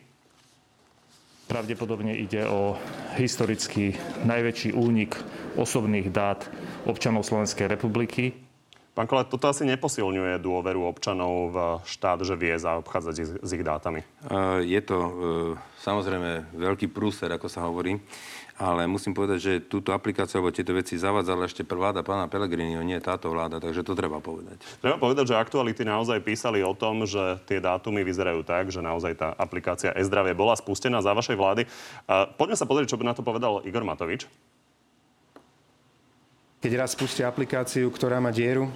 Pravdepodobne 1.51 2.15
ide 2.15 2.47
o 2.47 2.79
historicky 3.19 3.99
najväčší 4.23 4.71
únik 4.71 5.19
osobných 5.59 6.15
dát 6.15 6.47
občanov 6.87 7.27
Slovenskej 7.27 7.67
republiky. 7.67 8.48
Pán 8.99 9.07
Kolet, 9.07 9.31
toto 9.31 9.47
asi 9.47 9.63
neposilňuje 9.63 10.43
dôveru 10.43 10.83
občanov 10.83 11.55
v 11.55 11.57
štát, 11.87 12.19
že 12.27 12.35
vie 12.35 12.51
zaobchádzať 12.59 13.15
s 13.47 13.51
ich 13.55 13.63
dátami? 13.63 14.03
Je 14.67 14.81
to 14.83 14.99
e, 14.99 15.11
samozrejme 15.87 16.51
veľký 16.59 16.91
prúser, 16.91 17.31
ako 17.31 17.47
sa 17.47 17.63
hovorí. 17.63 17.95
Ale 18.59 18.91
musím 18.91 19.15
povedať, 19.15 19.39
že 19.39 19.53
túto 19.71 19.95
aplikáciu 19.95 20.43
alebo 20.43 20.51
tieto 20.51 20.75
veci 20.75 20.99
zavádzala 20.99 21.47
ešte 21.47 21.63
vláda 21.63 22.03
pána 22.03 22.27
Pellegriniho, 22.27 22.83
nie 22.83 22.99
táto 22.99 23.31
vláda, 23.31 23.63
takže 23.63 23.87
to 23.87 23.95
treba 23.95 24.19
povedať. 24.19 24.59
Treba 24.83 24.99
povedať, 24.99 25.31
že 25.31 25.39
aktuality 25.39 25.87
naozaj 25.87 26.19
písali 26.19 26.67
o 26.67 26.75
tom, 26.75 27.07
že 27.07 27.39
tie 27.47 27.63
dátumy 27.63 28.03
vyzerajú 28.03 28.43
tak, 28.43 28.75
že 28.75 28.83
naozaj 28.83 29.15
tá 29.15 29.31
aplikácia 29.39 29.95
e-zdravie 29.95 30.35
bola 30.35 30.59
spustená 30.59 30.99
za 30.99 31.15
vašej 31.15 31.39
vlády. 31.39 31.63
Poďme 32.35 32.59
sa 32.59 32.67
pozrieť, 32.67 32.91
čo 32.91 32.99
by 32.99 33.07
na 33.07 33.15
to 33.15 33.23
povedal 33.23 33.63
Igor 33.63 33.87
Matovič 33.87 34.27
keď 36.59 36.73
raz 36.75 36.95
spustia 36.95 37.31
aplikáciu, 37.31 37.87
ktorá 37.91 38.19
má 38.19 38.35
dieru 38.35 38.67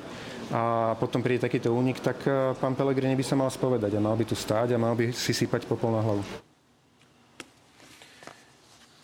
a 0.52 0.92
potom 1.00 1.24
príde 1.24 1.48
takýto 1.48 1.72
únik, 1.72 1.98
tak 2.04 2.22
e, 2.28 2.52
pán 2.60 2.76
Pelegrini 2.76 3.16
by 3.16 3.24
sa 3.24 3.38
mal 3.38 3.48
spovedať 3.48 3.96
a 3.96 4.04
mal 4.04 4.14
by 4.14 4.24
tu 4.28 4.36
stáť 4.36 4.76
a 4.76 4.78
mal 4.78 4.92
by 4.92 5.10
si 5.10 5.32
sypať 5.32 5.64
popol 5.64 5.96
na 5.96 6.04
hlavu. 6.04 6.22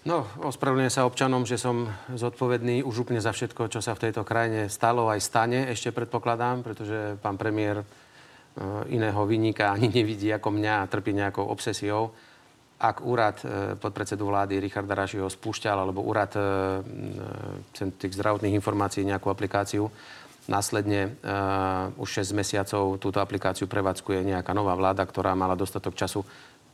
No, 0.07 0.25
ospravedlňujem 0.41 0.95
sa 0.95 1.09
občanom, 1.09 1.45
že 1.45 1.61
som 1.61 1.89
zodpovedný 2.13 2.81
už 2.81 3.05
úplne 3.05 3.21
za 3.21 3.35
všetko, 3.35 3.69
čo 3.69 3.81
sa 3.85 3.93
v 3.93 4.09
tejto 4.09 4.25
krajine 4.25 4.71
stalo 4.73 5.09
aj 5.09 5.21
stane, 5.21 5.69
ešte 5.69 5.93
predpokladám, 5.93 6.65
pretože 6.65 7.17
pán 7.19 7.41
premiér 7.41 7.83
e, 7.83 7.87
iného 8.93 9.21
vynika 9.25 9.75
ani 9.75 9.89
nevidí 9.91 10.29
ako 10.31 10.55
mňa 10.55 10.85
a 10.85 10.89
trpí 10.89 11.17
nejakou 11.17 11.49
obsesiou. 11.49 12.13
Ak 12.79 13.03
úrad 13.03 13.43
e, 13.43 13.75
podpredsedu 13.75 14.23
vlády 14.23 14.63
Richarda 14.63 14.95
Rašiho 14.95 15.27
spúšťal, 15.27 15.83
alebo 15.83 16.07
úrad 16.07 16.31
e, 16.39 16.43
tých 17.75 18.15
zdravotných 18.15 18.55
informácií 18.55 19.03
nejakú 19.03 19.29
aplikáciu, 19.31 19.91
Následne 20.49 21.13
uh, 21.21 21.93
už 22.01 22.25
6 22.25 22.33
mesiacov 22.33 22.97
túto 22.97 23.21
aplikáciu 23.21 23.69
prevádzkuje 23.69 24.33
nejaká 24.33 24.57
nová 24.57 24.73
vláda, 24.73 25.05
ktorá 25.05 25.37
mala 25.37 25.53
dostatok 25.53 25.93
času 25.93 26.25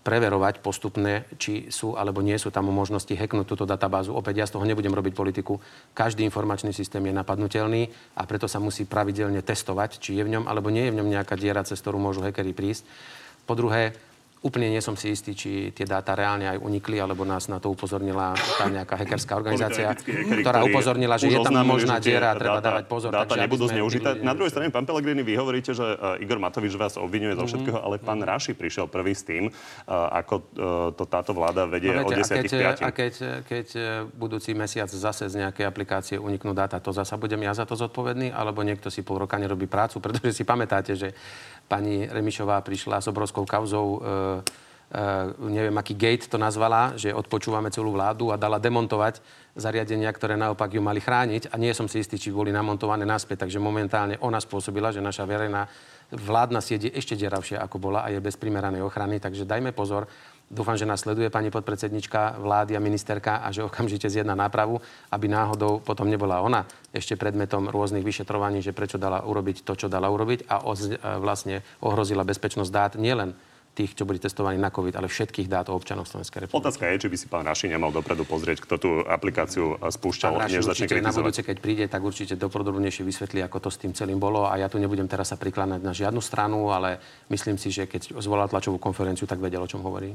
preverovať 0.07 0.63
postupne, 0.63 1.27
či 1.43 1.73
sú 1.75 1.99
alebo 1.99 2.23
nie 2.23 2.39
sú 2.39 2.55
tam 2.55 2.71
možnosti 2.71 3.11
hacknúť 3.11 3.49
túto 3.51 3.67
databázu. 3.67 4.15
Opäť 4.15 4.45
ja 4.45 4.47
z 4.47 4.55
toho 4.55 4.69
nebudem 4.69 4.95
robiť 4.95 5.17
politiku. 5.17 5.59
Každý 5.91 6.23
informačný 6.23 6.71
systém 6.71 7.03
je 7.03 7.19
napadnutelný 7.19 7.91
a 8.15 8.23
preto 8.29 8.47
sa 8.47 8.63
musí 8.63 8.87
pravidelne 8.87 9.43
testovať, 9.43 9.99
či 9.99 10.15
je 10.15 10.23
v 10.23 10.39
ňom 10.39 10.45
alebo 10.47 10.71
nie 10.71 10.87
je 10.87 10.93
v 10.95 10.99
ňom 11.03 11.11
nejaká 11.11 11.35
diera, 11.35 11.67
cez 11.67 11.83
ktorú 11.83 11.99
môžu 11.99 12.23
hackeri 12.23 12.55
prísť. 12.55 12.87
Po 13.43 13.59
druhé, 13.59 13.97
Úplne 14.45 14.77
nie 14.77 14.83
som 14.85 14.93
si 14.93 15.09
istý, 15.09 15.33
či 15.33 15.73
tie 15.73 15.89
dáta 15.89 16.13
reálne 16.13 16.45
aj 16.45 16.61
unikli, 16.61 17.01
alebo 17.01 17.25
nás 17.25 17.49
na 17.49 17.57
to 17.57 17.73
upozornila 17.73 18.37
tá 18.61 18.69
nejaká 18.69 19.01
hackerská 19.01 19.41
organizácia, 19.41 19.97
ktorá 20.45 20.69
upozornila, 20.69 21.17
že 21.17 21.33
je 21.33 21.41
tam 21.41 21.65
možná 21.65 21.97
diera 21.97 22.33
a 22.33 22.39
treba 22.39 22.61
dáta, 22.61 22.69
dávať 22.69 22.85
pozor. 22.85 23.11
Dáta 23.17 23.33
takže 23.33 23.45
nebudú 23.49 23.65
zneužité. 23.73 24.21
Na 24.21 24.37
druhej 24.37 24.53
strane, 24.53 24.69
pán 24.69 24.85
Pelegrini, 24.85 25.25
vy 25.25 25.41
hovoríte, 25.41 25.73
že 25.73 25.81
uh, 25.81 26.21
Igor 26.21 26.37
Matovič 26.37 26.77
vás 26.77 27.01
obvinuje 27.01 27.33
zo 27.41 27.49
mhm. 27.49 27.51
všetkého, 27.51 27.79
ale 27.81 27.97
pán 27.97 28.21
mm-hmm. 28.21 28.37
Raši 28.37 28.53
prišiel 28.53 28.87
prvý 28.93 29.17
s 29.17 29.25
tým, 29.25 29.49
uh, 29.49 30.21
ako 30.21 30.35
uh, 30.37 30.45
to 30.93 31.09
táto 31.09 31.33
vláda 31.33 31.65
vedie 31.65 31.97
no, 31.97 32.05
viete, 32.05 32.21
o 32.21 32.29
10 32.29 32.37
A 32.37 32.43
keď, 32.45 32.77
a 32.85 32.91
keď, 32.93 33.15
keď 33.49 33.67
budúci 34.13 34.53
mesiac 34.53 34.93
zase 34.93 35.33
z 35.33 35.41
nejakej 35.41 35.65
aplikácie 35.65 36.17
uniknú 36.21 36.53
dáta, 36.53 36.77
to 36.85 36.93
zasa 36.93 37.17
budem 37.17 37.41
ja 37.41 37.57
za 37.57 37.65
to 37.65 37.73
zodpovedný, 37.81 38.29
alebo 38.29 38.61
niekto 38.61 38.93
si 38.93 39.01
pol 39.01 39.25
roka 39.25 39.41
nerobí 39.41 39.65
prácu, 39.65 40.05
pretože 40.05 40.37
si 40.37 40.45
pamätáte, 40.45 40.93
že 40.93 41.17
pani 41.69 42.07
Remišová 42.07 42.61
prišla 42.61 43.01
s 43.01 43.11
obrovskou 43.11 43.49
kauzou, 43.49 43.99
e, 43.99 44.01
e, 44.93 45.53
neviem, 45.53 45.75
aký 45.79 45.97
gate 45.97 46.29
to 46.29 46.37
nazvala, 46.37 46.95
že 46.95 47.15
odpočúvame 47.15 47.73
celú 47.73 47.93
vládu 47.93 48.31
a 48.31 48.41
dala 48.41 48.61
demontovať 48.61 49.19
zariadenia, 49.55 50.11
ktoré 50.11 50.35
naopak 50.35 50.75
ju 50.75 50.83
mali 50.83 51.01
chrániť. 51.01 51.51
A 51.51 51.59
nie 51.59 51.73
som 51.73 51.87
si 51.87 52.03
istý, 52.03 52.19
či 52.21 52.35
boli 52.35 52.51
namontované 52.51 53.07
naspäť. 53.07 53.47
Takže 53.47 53.63
momentálne 53.63 54.19
ona 54.21 54.43
spôsobila, 54.43 54.91
že 54.91 55.01
naša 55.01 55.25
verejná 55.25 55.67
vládna 56.13 56.61
sieť 56.61 56.91
je 56.91 56.93
ešte 56.95 57.15
deravšia, 57.17 57.63
ako 57.65 57.77
bola 57.81 58.05
a 58.05 58.13
je 58.13 58.21
bez 58.21 58.37
primeranej 58.37 58.85
ochrany. 58.85 59.19
Takže 59.19 59.49
dajme 59.49 59.73
pozor. 59.73 60.07
Dúfam, 60.55 60.79
že 60.79 60.87
nás 60.87 61.03
sleduje 61.03 61.35
pani 61.35 61.51
podpredsednička 61.51 62.39
vlády 62.39 62.79
a 62.79 62.81
ministerka 62.81 63.43
a 63.43 63.51
že 63.51 63.67
okamžite 63.67 64.07
zjedna 64.07 64.39
nápravu, 64.39 64.79
aby 65.11 65.27
náhodou 65.27 65.83
potom 65.83 66.07
nebola 66.07 66.39
ona 66.39 66.63
ešte 66.95 67.19
predmetom 67.19 67.75
rôznych 67.75 68.07
vyšetrovaní, 68.07 68.63
že 68.63 68.71
prečo 68.71 68.95
dala 68.95 69.27
urobiť 69.27 69.67
to, 69.67 69.75
čo 69.75 69.91
dala 69.91 70.15
urobiť 70.15 70.47
a 70.47 70.63
vlastne 71.19 71.67
ohrozila 71.83 72.23
bezpečnosť 72.23 72.71
dát 72.71 72.95
nielen 72.95 73.35
tých, 73.75 73.99
čo 73.99 74.07
boli 74.07 74.23
testovaní 74.23 74.55
na 74.55 74.71
COVID, 74.71 74.95
ale 74.95 75.11
všetkých 75.11 75.51
dát 75.51 75.67
o 75.67 75.75
občanov 75.75 76.07
Slovenskej 76.07 76.47
republiky. 76.47 76.63
Otázka 76.63 76.87
je, 76.95 77.03
či 77.03 77.09
by 77.11 77.17
si 77.19 77.27
pán 77.27 77.43
Raši 77.43 77.67
nemal 77.67 77.91
dopredu 77.91 78.23
pozrieť, 78.23 78.63
kto 78.63 78.75
tú 78.79 78.91
aplikáciu 79.03 79.75
spúšťal, 79.83 80.31
pán 80.39 80.47
než 80.47 80.63
začne 80.63 80.87
kritizovať. 80.87 81.11
Na 81.11 81.19
budúce, 81.19 81.43
keď 81.43 81.57
príde, 81.59 81.85
tak 81.91 82.07
určite 82.07 82.39
dopodrobnejšie 82.39 83.03
vysvetlí, 83.03 83.43
ako 83.43 83.67
to 83.67 83.71
s 83.75 83.83
tým 83.83 83.91
celým 83.91 84.23
bolo. 84.23 84.47
A 84.47 84.55
ja 84.63 84.71
tu 84.71 84.79
nebudem 84.79 85.11
teraz 85.11 85.35
sa 85.35 85.37
prikláňať 85.37 85.83
na 85.83 85.91
žiadnu 85.91 86.23
stranu, 86.23 86.71
ale 86.71 87.03
myslím 87.35 87.59
si, 87.59 87.75
že 87.75 87.91
keď 87.91 88.15
zvolal 88.23 88.47
tlačovú 88.47 88.79
konferenciu, 88.79 89.27
tak 89.27 89.43
vedel, 89.43 89.59
o 89.59 89.67
čom 89.67 89.83
hovorí. 89.83 90.15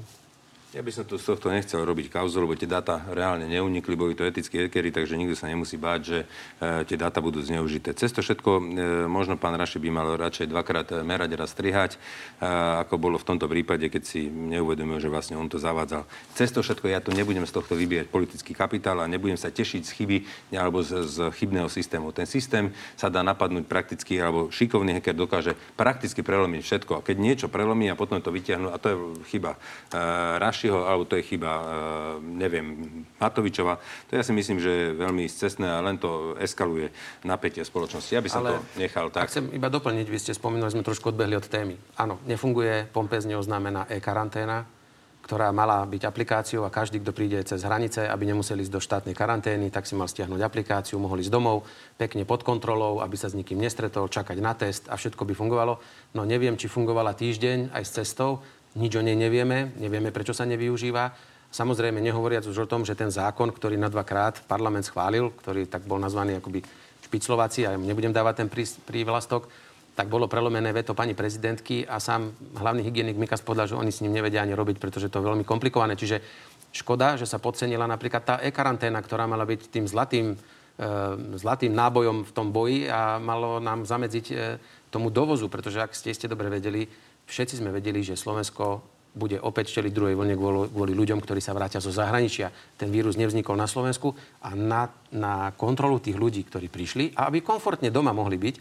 Ja 0.70 0.86
by 0.86 0.94
som 0.94 1.02
tu 1.02 1.18
z 1.18 1.26
tohto 1.34 1.50
nechcel 1.50 1.82
robiť 1.82 2.14
kauzu, 2.14 2.46
lebo 2.46 2.54
tie 2.54 2.70
dáta 2.70 3.02
reálne 3.10 3.50
neunikli, 3.50 3.98
boli 3.98 4.14
to 4.14 4.22
etickí 4.22 4.70
hekery, 4.70 4.94
takže 4.94 5.18
nikto 5.18 5.34
sa 5.34 5.50
nemusí 5.50 5.82
báť, 5.82 6.02
že 6.06 6.20
e, 6.62 6.86
tie 6.86 6.94
dáta 6.94 7.26
budú 7.26 7.42
zneužité. 7.42 7.98
Cez 7.98 8.14
to 8.14 8.22
všetko 8.22 8.52
e, 8.54 8.62
možno 9.10 9.34
pán 9.34 9.58
Raši 9.58 9.82
by 9.82 9.90
mal 9.90 10.14
radšej 10.14 10.46
dvakrát 10.46 10.94
merať, 11.02 11.34
raz 11.42 11.58
strihať, 11.58 11.98
e, 11.98 12.46
ako 12.86 13.02
bolo 13.02 13.18
v 13.18 13.26
tomto 13.26 13.50
prípade, 13.50 13.90
keď 13.90 14.04
si 14.06 14.30
neuvedomil, 14.30 15.02
že 15.02 15.10
vlastne 15.10 15.42
on 15.42 15.50
to 15.50 15.58
zavádzal. 15.58 16.06
Cez 16.38 16.54
to 16.54 16.62
všetko 16.62 16.86
ja 16.86 17.02
tu 17.02 17.18
nebudem 17.18 17.50
z 17.50 17.54
tohto 17.58 17.74
vybíjať 17.74 18.06
politický 18.06 18.54
kapitál 18.54 19.02
a 19.02 19.10
nebudem 19.10 19.42
sa 19.42 19.50
tešiť 19.50 19.82
z 19.82 19.92
chyby 19.98 20.18
alebo 20.54 20.86
z, 20.86 21.02
z 21.02 21.34
chybného 21.34 21.66
systému. 21.66 22.14
Ten 22.14 22.30
systém 22.30 22.78
sa 22.94 23.10
dá 23.10 23.26
napadnúť 23.26 23.66
prakticky, 23.66 24.22
alebo 24.22 24.54
šikovný 24.54 25.02
hacker 25.02 25.18
dokáže 25.18 25.58
prakticky 25.74 26.22
prelomiť 26.22 26.62
všetko. 26.62 27.02
A 27.02 27.02
keď 27.02 27.18
niečo 27.18 27.48
prelomí 27.50 27.90
a 27.90 27.98
potom 27.98 28.22
to 28.22 28.30
vyťahnú, 28.30 28.70
a 28.70 28.78
to 28.78 28.88
je 28.94 28.98
chyba 29.34 29.58
e, 29.90 30.38
Rašiho, 30.60 30.84
alebo 30.84 31.08
to 31.08 31.16
je 31.16 31.24
chyba, 31.24 31.52
e, 31.56 31.64
neviem, 32.36 32.68
Matovičova. 33.16 33.80
To 34.12 34.20
ja 34.20 34.28
si 34.28 34.36
myslím, 34.36 34.60
že 34.60 34.68
je 34.68 34.88
veľmi 34.92 35.24
cestné 35.32 35.72
a 35.72 35.80
len 35.80 35.96
to 35.96 36.36
eskaluje 36.36 36.92
napätie 37.24 37.64
spoločnosti. 37.64 38.12
Ja 38.12 38.20
by 38.20 38.28
som 38.28 38.44
Ale 38.44 38.60
to 38.60 38.76
nechal 38.76 39.08
tak. 39.08 39.32
Chcem 39.32 39.56
iba 39.56 39.72
doplniť, 39.72 40.12
vy 40.12 40.20
ste 40.20 40.36
spomínali, 40.36 40.76
sme 40.76 40.84
trošku 40.84 41.16
odbehli 41.16 41.40
od 41.40 41.48
témy. 41.48 41.80
Áno, 41.96 42.20
nefunguje 42.28 42.92
pompezne 42.92 43.40
oznámená 43.40 43.88
e-karanténa, 43.88 44.68
ktorá 45.24 45.56
mala 45.56 45.88
byť 45.88 46.04
aplikáciou 46.04 46.68
a 46.68 46.74
každý, 46.74 47.00
kto 47.00 47.16
príde 47.16 47.40
cez 47.48 47.64
hranice, 47.64 48.04
aby 48.04 48.28
nemuseli 48.28 48.68
ísť 48.68 48.74
do 48.76 48.84
štátnej 48.84 49.16
karantény, 49.16 49.72
tak 49.72 49.88
si 49.88 49.96
mal 49.96 50.12
stiahnuť 50.12 50.44
aplikáciu, 50.44 51.00
mohol 51.00 51.24
ísť 51.24 51.32
domov, 51.32 51.64
pekne 51.96 52.28
pod 52.28 52.44
kontrolou, 52.44 53.00
aby 53.00 53.16
sa 53.16 53.32
s 53.32 53.38
nikým 53.38 53.64
nestretol, 53.64 54.12
čakať 54.12 54.44
na 54.44 54.52
test 54.60 54.92
a 54.92 55.00
všetko 55.00 55.24
by 55.24 55.34
fungovalo. 55.38 55.80
No 56.20 56.28
neviem, 56.28 56.60
či 56.60 56.68
fungovala 56.68 57.16
týždeň 57.16 57.72
aj 57.72 57.84
s 57.88 57.96
cestou, 57.96 58.44
nič 58.78 58.94
o 58.94 59.02
nej 59.02 59.18
nevieme, 59.18 59.74
nevieme, 59.80 60.14
prečo 60.14 60.36
sa 60.36 60.46
nevyužíva. 60.46 61.16
Samozrejme, 61.50 61.98
nehovoriac 61.98 62.46
už 62.46 62.66
o 62.66 62.70
tom, 62.70 62.86
že 62.86 62.94
ten 62.94 63.10
zákon, 63.10 63.50
ktorý 63.50 63.74
na 63.74 63.90
dvakrát 63.90 64.46
parlament 64.46 64.86
schválil, 64.86 65.34
ktorý 65.34 65.66
tak 65.66 65.82
bol 65.90 65.98
nazvaný 65.98 66.38
akoby 66.38 66.62
špiclovací, 67.10 67.66
a 67.66 67.74
nebudem 67.74 68.14
dávať 68.14 68.46
ten 68.46 68.50
prívlastok, 68.86 69.50
tak 69.98 70.08
bolo 70.08 70.30
prelomené 70.30 70.70
veto 70.70 70.94
pani 70.94 71.18
prezidentky 71.18 71.84
a 71.84 71.98
sám 71.98 72.32
hlavný 72.56 72.86
hygienik 72.86 73.18
Mikas 73.18 73.42
povedal, 73.42 73.68
že 73.68 73.76
oni 73.76 73.92
s 73.92 74.00
ním 74.06 74.16
nevedia 74.16 74.46
ani 74.46 74.54
robiť, 74.54 74.78
pretože 74.78 75.10
to 75.10 75.20
je 75.20 75.28
veľmi 75.28 75.44
komplikované. 75.44 75.98
Čiže 75.98 76.22
škoda, 76.72 77.18
že 77.18 77.26
sa 77.26 77.42
podcenila 77.42 77.90
napríklad 77.90 78.24
tá 78.24 78.36
e-karanténa, 78.40 79.02
ktorá 79.02 79.26
mala 79.26 79.44
byť 79.44 79.74
tým 79.74 79.90
zlatým, 79.90 80.38
e, 80.80 80.86
zlatým 81.36 81.74
nábojom 81.74 82.30
v 82.30 82.32
tom 82.32 82.54
boji 82.54 82.88
a 82.88 83.20
malo 83.20 83.60
nám 83.60 83.84
zamedziť 83.84 84.26
e, 84.32 84.36
tomu 84.88 85.12
dovozu, 85.12 85.50
pretože 85.52 85.82
ak 85.82 85.92
ste, 85.92 86.16
ste 86.16 86.32
dobre 86.32 86.48
vedeli, 86.48 86.88
všetci 87.30 87.62
sme 87.62 87.70
vedeli, 87.70 88.02
že 88.02 88.18
Slovensko 88.18 88.82
bude 89.10 89.42
opäť 89.42 89.78
čeliť 89.78 89.92
druhej 89.94 90.16
vlne 90.18 90.38
kvôli, 90.38 90.94
ľuďom, 90.94 91.18
ktorí 91.22 91.42
sa 91.42 91.58
vrátia 91.58 91.82
zo 91.82 91.90
zahraničia. 91.90 92.54
Ten 92.78 92.94
vírus 92.94 93.18
nevznikol 93.18 93.58
na 93.58 93.66
Slovensku 93.66 94.14
a 94.42 94.54
na, 94.54 94.90
na 95.10 95.50
kontrolu 95.58 95.98
tých 95.98 96.18
ľudí, 96.18 96.46
ktorí 96.46 96.70
prišli 96.70 97.18
a 97.18 97.26
aby 97.30 97.42
komfortne 97.42 97.90
doma 97.90 98.14
mohli 98.14 98.38
byť, 98.38 98.56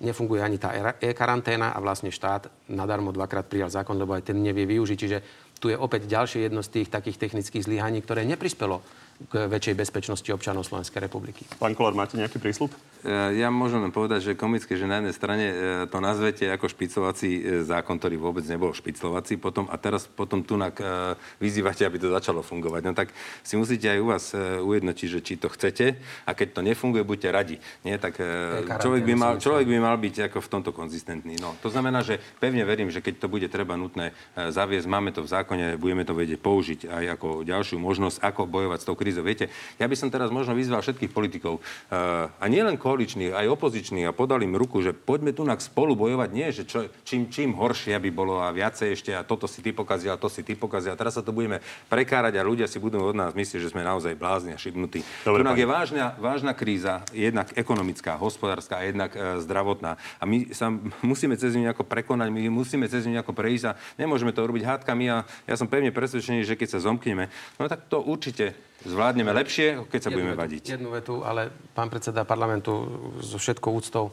nefunguje 0.00 0.40
ani 0.40 0.56
tá 0.56 0.72
e-karanténa 0.96 1.76
a 1.76 1.78
vlastne 1.84 2.08
štát 2.08 2.72
nadarmo 2.72 3.12
dvakrát 3.12 3.44
prijal 3.44 3.68
zákon, 3.68 4.00
lebo 4.00 4.16
aj 4.16 4.32
ten 4.32 4.40
nevie 4.40 4.64
využiť. 4.64 4.96
Čiže 4.96 5.18
tu 5.60 5.68
je 5.68 5.76
opäť 5.76 6.08
ďalšie 6.08 6.48
jedno 6.48 6.64
z 6.64 6.80
tých 6.80 6.88
takých 6.88 7.20
technických 7.20 7.68
zlyhaní, 7.68 8.00
ktoré 8.00 8.24
neprispelo 8.24 8.80
k 9.28 9.44
väčšej 9.44 9.76
bezpečnosti 9.76 10.24
občanov 10.32 10.64
Slovenskej 10.64 11.04
republiky. 11.04 11.44
Pán 11.60 11.76
Kolár, 11.76 11.92
máte 11.92 12.16
nejaký 12.16 12.40
prísľub? 12.40 12.72
E, 13.00 13.40
ja 13.40 13.48
môžem 13.48 13.80
povedať, 13.88 14.32
že 14.32 14.32
komické, 14.36 14.76
že 14.76 14.84
na 14.84 15.00
jednej 15.00 15.16
strane 15.16 15.46
e, 15.48 15.54
to 15.88 16.04
nazvete 16.04 16.44
ako 16.52 16.68
špicovací 16.68 17.30
e, 17.40 17.42
zákon, 17.64 17.96
ktorý 17.96 18.20
vôbec 18.20 18.44
nebol 18.44 18.76
špiclovací, 18.76 19.40
potom, 19.40 19.64
a 19.72 19.80
teraz 19.80 20.04
potom 20.04 20.44
tu 20.44 20.60
vyzývate, 21.40 21.88
aby 21.88 21.96
to 21.96 22.12
začalo 22.12 22.44
fungovať. 22.44 22.82
No 22.84 22.92
tak 22.92 23.16
si 23.40 23.56
musíte 23.56 23.88
aj 23.88 23.98
u 24.00 24.06
vás 24.12 24.24
ujednotiť, 24.60 25.08
že 25.08 25.20
či 25.24 25.34
to 25.40 25.48
chcete 25.48 25.96
a 26.28 26.30
keď 26.36 26.48
to 26.52 26.60
nefunguje, 26.60 27.00
buďte 27.00 27.28
radi. 27.32 27.56
Nie, 27.80 27.96
tak 27.96 28.20
človek 28.76 29.02
by, 29.08 29.14
mal, 29.16 29.32
človek 29.40 29.64
by 29.64 29.78
mal 29.80 29.96
byť 29.96 30.28
ako 30.28 30.38
v 30.44 30.48
tomto 30.52 30.70
konzistentný. 30.76 31.40
No, 31.40 31.56
to 31.64 31.72
znamená, 31.72 32.04
že 32.04 32.20
pevne 32.36 32.60
verím, 32.68 32.92
že 32.92 33.00
keď 33.00 33.24
to 33.24 33.32
bude 33.32 33.48
treba 33.48 33.80
nutné 33.80 34.12
zaviesť, 34.36 34.84
máme 34.84 35.16
to 35.16 35.24
v 35.24 35.32
zákone, 35.32 35.80
budeme 35.80 36.04
to 36.04 36.12
vedieť 36.12 36.44
použiť 36.44 36.80
aj 36.92 37.04
ako 37.16 37.28
ďalšiu 37.48 37.80
možnosť, 37.80 38.20
ako 38.20 38.44
bojovať 38.44 38.78
s 38.84 38.86
tou 38.86 38.96
krízou. 38.98 39.24
Viete, 39.24 39.48
ja 39.80 39.88
by 39.88 39.96
som 39.96 40.12
teraz 40.12 40.28
možno 40.28 40.52
vyzval 40.52 40.84
všetkých 40.84 41.14
politikov, 41.14 41.64
a 42.40 42.44
nielen 42.50 42.76
koaličných, 42.90 43.30
aj 43.30 43.46
opozičných 43.54 44.10
a 44.10 44.16
podali 44.16 44.50
im 44.50 44.58
ruku, 44.58 44.82
že 44.82 44.90
poďme 44.90 45.30
tu 45.30 45.46
spolu 45.62 45.94
bojovať. 45.94 46.28
Nie, 46.34 46.50
že 46.50 46.66
čo, 46.66 46.90
čím, 47.06 47.30
čím 47.30 47.54
horšie 47.54 47.94
by 47.94 48.10
bolo 48.10 48.42
a 48.42 48.50
viacej 48.50 48.98
ešte 48.98 49.14
a 49.14 49.22
toto 49.22 49.46
si 49.46 49.62
ty 49.62 49.70
pokazil 49.70 50.10
a 50.10 50.18
to 50.18 50.26
si 50.26 50.42
ty 50.42 50.58
pokazil. 50.58 50.90
A 50.90 50.98
teraz 50.98 51.14
sa 51.14 51.22
to 51.22 51.30
budeme 51.30 51.62
prekárať 51.86 52.34
a 52.34 52.42
ľudia 52.42 52.66
si 52.66 52.82
budú 52.82 52.98
od 52.98 53.14
nás 53.14 53.30
myslieť, 53.30 53.62
že 53.62 53.70
sme 53.70 53.86
naozaj 53.86 54.18
blázni 54.18 54.50
a 54.50 54.58
šibnutí. 54.58 55.06
Dobre, 55.22 55.46
je 55.46 55.68
vážna, 55.68 56.18
vážna 56.18 56.50
kríza, 56.56 57.06
jednak 57.14 57.54
ekonomická, 57.54 58.18
hospodárska 58.18 58.80
a 58.80 58.86
jednak 58.88 59.14
e, 59.14 59.38
zdravotná. 59.44 60.00
A 60.18 60.24
my 60.26 60.50
sa 60.50 60.72
musíme 61.04 61.36
cez 61.36 61.54
ňu 61.54 61.70
nejako 61.70 61.86
prekonať, 61.86 62.32
my 62.32 62.50
musíme 62.50 62.90
cez 62.90 63.06
ňu 63.06 63.20
nejako 63.20 63.36
prejsť 63.36 63.64
a 63.70 63.76
nemôžeme 64.00 64.34
to 64.34 64.42
robiť 64.42 64.64
hádkami 64.66 65.04
a 65.12 65.22
ja 65.46 65.54
som 65.54 65.68
pevne 65.68 65.92
presvedčený, 65.92 66.42
že 66.48 66.56
keď 66.56 66.80
sa 66.80 66.84
zomkneme, 66.88 67.28
no 67.60 67.68
tak 67.68 67.86
to 67.92 68.00
určite 68.00 68.56
zvládneme 68.84 69.32
lepšie, 69.32 69.86
keď 69.88 70.00
sa 70.00 70.08
jednu 70.08 70.16
budeme 70.16 70.34
vetu, 70.34 70.42
vadiť. 70.44 70.62
Jednu 70.76 70.88
vetu, 70.90 71.14
ale 71.24 71.52
pán 71.76 71.88
predseda 71.92 72.24
parlamentu 72.24 72.72
so 73.20 73.36
všetkou 73.36 73.70
úctou, 73.72 74.12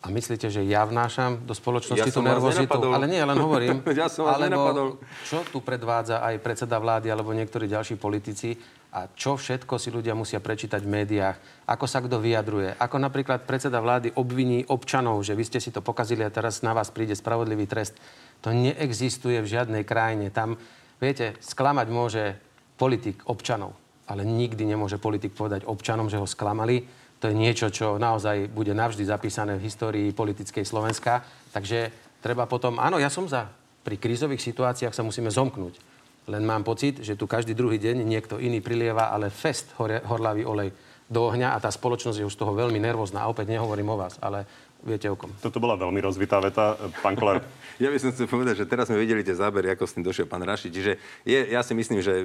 A 0.00 0.08
myslíte, 0.08 0.48
že 0.48 0.64
ja 0.64 0.88
vnášam 0.88 1.44
do 1.44 1.52
spoločnosti 1.52 2.08
Ja 2.08 2.08
tú 2.08 2.24
nervozitu? 2.24 2.72
Ale 2.88 3.04
nie, 3.04 3.20
len 3.20 3.36
hovorím. 3.36 3.84
Ja 4.00 4.08
som 4.08 4.24
vás 4.24 4.40
alebo 4.40 4.48
nenapadol. 4.48 4.88
čo 5.28 5.44
tu 5.52 5.60
predvádza 5.60 6.24
aj 6.24 6.40
predseda 6.40 6.80
vlády 6.80 7.12
alebo 7.12 7.36
niektorí 7.36 7.68
ďalší 7.68 8.00
politici 8.00 8.56
a 8.96 9.12
čo 9.12 9.36
všetko 9.36 9.76
si 9.76 9.92
ľudia 9.92 10.16
musia 10.16 10.40
prečítať 10.40 10.80
v 10.80 10.88
médiách, 10.88 11.36
ako 11.68 11.84
sa 11.84 12.00
kto 12.00 12.16
vyjadruje. 12.16 12.80
Ako 12.80 12.96
napríklad 12.96 13.44
predseda 13.44 13.76
vlády 13.76 14.16
obviní 14.16 14.64
občanov, 14.72 15.20
že 15.20 15.36
vy 15.36 15.44
ste 15.44 15.60
si 15.60 15.68
to 15.68 15.84
pokazili 15.84 16.24
a 16.24 16.32
teraz 16.32 16.64
na 16.64 16.72
vás 16.72 16.88
príde 16.88 17.12
spravodlivý 17.12 17.68
trest. 17.68 17.94
To 18.40 18.56
neexistuje 18.56 19.36
v 19.44 19.52
žiadnej 19.52 19.84
krajine. 19.84 20.32
Tam, 20.32 20.56
viete, 20.96 21.36
sklamať 21.44 21.86
môže 21.92 22.24
politik 22.80 23.20
občanov, 23.28 23.76
ale 24.10 24.26
nikdy 24.26 24.66
nemôže 24.66 24.98
politik 24.98 25.38
povedať 25.38 25.62
občanom, 25.70 26.10
že 26.10 26.18
ho 26.18 26.26
sklamali. 26.26 26.82
To 27.22 27.30
je 27.30 27.36
niečo, 27.36 27.70
čo 27.70 27.94
naozaj 28.00 28.50
bude 28.50 28.74
navždy 28.74 29.06
zapísané 29.06 29.54
v 29.54 29.70
histórii 29.70 30.10
politickej 30.10 30.66
Slovenska. 30.66 31.22
Takže 31.54 31.94
treba 32.18 32.50
potom... 32.50 32.82
Áno, 32.82 32.98
ja 32.98 33.06
som 33.06 33.30
za. 33.30 33.46
Pri 33.86 33.96
krízových 33.96 34.42
situáciách 34.42 34.92
sa 34.92 35.06
musíme 35.06 35.30
zomknúť. 35.30 35.78
Len 36.26 36.42
mám 36.42 36.66
pocit, 36.66 37.00
že 37.00 37.14
tu 37.14 37.30
každý 37.30 37.54
druhý 37.54 37.78
deň 37.78 38.02
niekto 38.02 38.42
iný 38.42 38.58
prilieva, 38.58 39.14
ale 39.14 39.30
fest 39.30 39.72
hore, 39.78 40.02
horlavý 40.04 40.42
olej 40.44 40.70
do 41.10 41.26
ohňa 41.26 41.58
a 41.58 41.62
tá 41.62 41.70
spoločnosť 41.74 42.22
je 42.22 42.26
už 42.28 42.34
z 42.34 42.40
toho 42.40 42.54
veľmi 42.54 42.78
nervózna. 42.78 43.26
A 43.26 43.30
opäť 43.30 43.50
nehovorím 43.50 43.94
o 43.94 44.00
vás, 44.00 44.14
ale 44.22 44.46
viete 44.84 45.06
o 45.08 45.16
kom. 45.16 45.32
Toto 45.40 45.60
bola 45.60 45.76
veľmi 45.76 46.00
rozvitá 46.00 46.40
veta. 46.40 46.76
Pán 47.02 47.16
Koller, 47.16 47.40
Ja 47.80 47.88
by 47.88 47.96
som 47.96 48.12
chcel 48.12 48.28
povedať, 48.28 48.60
že 48.60 48.68
teraz 48.68 48.92
sme 48.92 49.00
videli 49.00 49.24
tie 49.24 49.32
zábery, 49.32 49.72
ako 49.72 49.88
s 49.88 49.96
tým 49.96 50.04
došiel 50.04 50.28
pán 50.28 50.44
Raši. 50.44 50.68
Čiže 50.68 51.00
je, 51.24 51.40
ja 51.48 51.64
si 51.64 51.72
myslím, 51.72 52.04
že 52.04 52.12
e, 52.12 52.24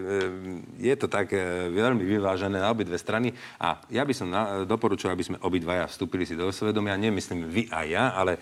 je 0.83 0.95
to 0.99 1.07
tak 1.07 1.31
e, 1.31 1.71
veľmi 1.71 2.03
vyvážené 2.03 2.59
na 2.59 2.75
obidve 2.75 2.99
strany 2.99 3.31
a 3.55 3.79
ja 3.87 4.03
by 4.03 4.11
som 4.11 4.27
na, 4.27 4.67
doporučil, 4.67 5.07
aby 5.07 5.23
sme 5.23 5.39
obidvaja 5.39 5.87
vstúpili 5.87 6.27
si 6.27 6.35
do 6.35 6.51
svedomia. 6.51 6.99
Nemyslím 6.99 7.47
vy 7.47 7.71
a 7.71 7.87
ja, 7.87 8.11
ale 8.11 8.35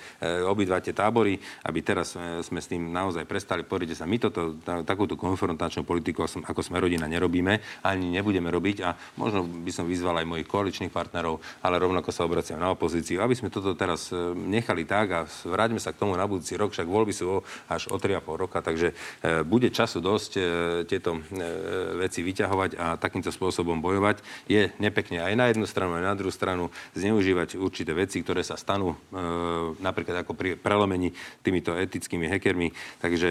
obidva 0.49 0.81
tie 0.81 0.89
tábory, 0.89 1.37
aby 1.69 1.85
teraz 1.85 2.17
sme 2.17 2.57
s 2.57 2.65
tým 2.65 2.89
naozaj 2.89 3.29
prestali. 3.29 3.61
Pozrite 3.61 3.93
sa, 3.93 4.09
my 4.09 4.17
toto, 4.17 4.57
ta, 4.65 4.81
takúto 4.81 5.13
konfrontačnú 5.13 5.85
politiku, 5.85 6.25
ako 6.25 6.65
sme 6.65 6.81
rodina, 6.81 7.05
nerobíme, 7.05 7.85
ani 7.85 8.09
nebudeme 8.09 8.49
robiť 8.49 8.77
a 8.81 8.97
možno 9.21 9.45
by 9.45 9.69
som 9.69 9.85
vyzval 9.85 10.17
aj 10.17 10.25
mojich 10.25 10.49
koaličných 10.49 10.89
partnerov, 10.89 11.37
ale 11.61 11.77
rovnako 11.77 12.09
sa 12.09 12.25
obraciam 12.25 12.57
na 12.57 12.73
opozíciu, 12.73 13.21
aby 13.21 13.37
sme 13.37 13.53
toto 13.53 13.77
teraz 13.77 14.02
e, 14.09 14.35
nechali 14.35 14.83
tak 14.83 15.07
a 15.13 15.19
vráťme 15.27 15.79
sa 15.79 15.93
k 15.93 16.01
tomu 16.01 16.17
na 16.17 16.25
budúci 16.27 16.57
rok, 16.57 16.73
však 16.73 16.89
voľby 16.89 17.13
sú 17.13 17.43
až 17.69 17.87
o 17.91 17.97
3,5 17.99 18.43
roka, 18.43 18.59
takže 18.59 18.91
e, 18.91 18.95
bude 19.45 19.69
času 19.69 20.01
dosť 20.01 20.31
e, 20.35 20.41
tieto 20.89 21.19
e, 21.19 21.21
veci 22.01 22.25
vyťahovať 22.25 22.71
a 22.75 22.97
takýmto 22.97 23.29
spôsobom 23.29 23.79
bojovať. 23.79 24.19
Je 24.49 24.73
nepekne 24.81 25.21
aj 25.21 25.33
na 25.37 25.45
jednu 25.53 25.69
stranu, 25.69 25.95
aj 25.99 26.05
na 26.09 26.17
druhú 26.17 26.33
stranu 26.33 26.73
zneužívať 26.97 27.55
určité 27.55 27.93
veci, 27.93 28.19
ktoré 28.19 28.41
sa 28.41 28.57
stanú 28.59 28.95
napríklad 29.79 30.23
ako 30.23 30.33
pri 30.33 30.55
prelomení 30.57 31.13
týmito 31.45 31.75
etickými 31.75 32.27
hackermi, 32.27 32.71
takže 32.99 33.29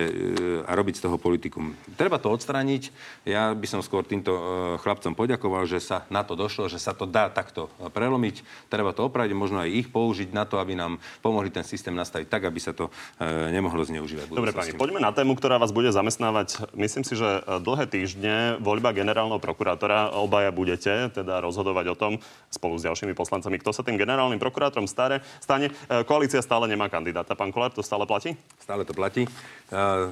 a 0.67 0.73
robiť 0.73 0.95
z 0.99 1.05
toho 1.09 1.17
politikum. 1.19 1.75
Treba 1.99 2.21
to 2.21 2.31
odstrániť. 2.31 2.93
Ja 3.26 3.52
by 3.52 3.67
som 3.67 3.81
skôr 3.85 4.07
týmto 4.07 4.35
chlapcom 4.81 5.17
poďakoval, 5.17 5.67
že 5.67 5.83
sa 5.83 6.05
na 6.09 6.23
to 6.23 6.38
došlo, 6.38 6.71
že 6.71 6.79
sa 6.79 6.95
to 6.95 7.09
dá 7.09 7.29
takto 7.33 7.73
prelomiť. 7.93 8.69
Treba 8.69 8.95
to 8.95 9.09
opraviť, 9.09 9.33
možno 9.35 9.62
aj 9.62 9.71
ich 9.71 9.88
použiť 9.91 10.31
na 10.31 10.45
to, 10.47 10.62
aby 10.62 10.78
nám 10.78 11.02
pomohli 11.21 11.50
ten 11.50 11.66
systém 11.66 11.92
nastaviť 11.92 12.31
tak, 12.31 12.47
aby 12.47 12.61
sa 12.62 12.73
to 12.73 12.88
e, 13.19 13.50
nemohlo 13.50 13.83
zneužívať. 13.83 14.31
Dobre, 14.31 14.54
pani, 14.54 14.73
poďme 14.78 15.02
na 15.02 15.11
tému, 15.11 15.35
ktorá 15.35 15.59
vás 15.59 15.75
bude 15.75 15.90
zamestnávať. 15.90 16.73
Myslím 16.78 17.02
si, 17.02 17.19
že 17.19 17.42
e, 17.42 17.61
dlhé 17.61 17.90
týždne 17.90 18.35
voľba 18.62 18.95
generálneho 18.95 19.42
prokurátora, 19.42 20.14
obaja 20.14 20.54
budete 20.54 21.11
teda 21.11 21.42
rozhodovať 21.42 21.87
o 21.92 21.97
tom 21.99 22.12
spolu 22.49 22.78
s 22.78 22.87
ďalšími 22.87 23.12
poslancami, 23.12 23.59
kto 23.59 23.75
sa 23.75 23.83
tým 23.83 23.99
generálnym 23.99 24.38
prokurátorom 24.38 24.87
stane. 24.87 25.21
stane. 25.42 25.75
E, 25.90 26.07
Koalícia 26.07 26.40
stále 26.40 26.71
nemá 26.71 26.87
kandidáta. 26.87 27.35
Pán 27.35 27.50
Kolár, 27.50 27.75
to 27.75 27.83
stále 27.83 28.07
platí? 28.07 28.38
Stále 28.62 28.87
to 28.87 28.95
platí. 28.95 29.26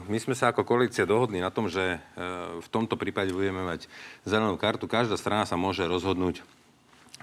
My 0.08 0.16
sme 0.16 0.32
sa 0.32 0.50
ako 0.50 0.64
koalícia 0.64 1.04
dohodli 1.04 1.36
na 1.36 1.52
tom, 1.52 1.68
že 1.68 2.00
v 2.64 2.68
tomto 2.72 2.96
prípade 2.96 3.28
budeme 3.28 3.60
mať 3.60 3.92
zelenú 4.24 4.56
kartu. 4.56 4.88
Každá 4.88 5.20
strana 5.20 5.44
sa 5.44 5.60
môže 5.60 5.84
rozhodnúť 5.84 6.40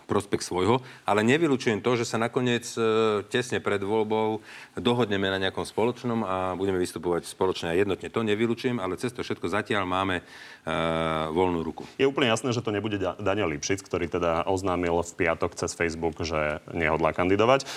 prospech 0.08 0.42
svojho, 0.42 0.80
ale 1.04 1.22
nevylučujem 1.28 1.84
to, 1.84 2.00
že 2.00 2.08
sa 2.08 2.18
nakoniec 2.18 2.64
uh, 2.80 3.22
tesne 3.28 3.60
pred 3.60 3.84
voľbou 3.84 4.40
dohodneme 4.80 5.28
na 5.28 5.38
nejakom 5.38 5.68
spoločnom 5.68 6.24
a 6.24 6.36
budeme 6.56 6.80
vystupovať 6.80 7.28
spoločne 7.28 7.72
a 7.72 7.78
jednotne. 7.78 8.08
To 8.08 8.24
nevylučujem, 8.24 8.80
ale 8.80 8.96
cez 8.96 9.12
to 9.12 9.22
všetko 9.22 9.52
zatiaľ 9.52 9.84
máme 9.84 10.24
uh, 10.24 11.30
voľnú 11.36 11.62
ruku. 11.62 11.84
Je 12.00 12.08
úplne 12.08 12.32
jasné, 12.32 12.56
že 12.56 12.64
to 12.64 12.72
nebude 12.72 12.98
Da- 12.98 13.20
Daniel 13.20 13.52
Lipšic, 13.52 13.84
ktorý 13.84 14.08
teda 14.08 14.48
oznámil 14.48 15.04
v 15.04 15.12
piatok 15.14 15.60
cez 15.60 15.76
Facebook, 15.76 16.24
že 16.24 16.64
nehodlá 16.72 17.12
kandidovať. 17.12 17.62
E, 17.64 17.68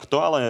Kto 0.00 0.16
ale 0.24 0.40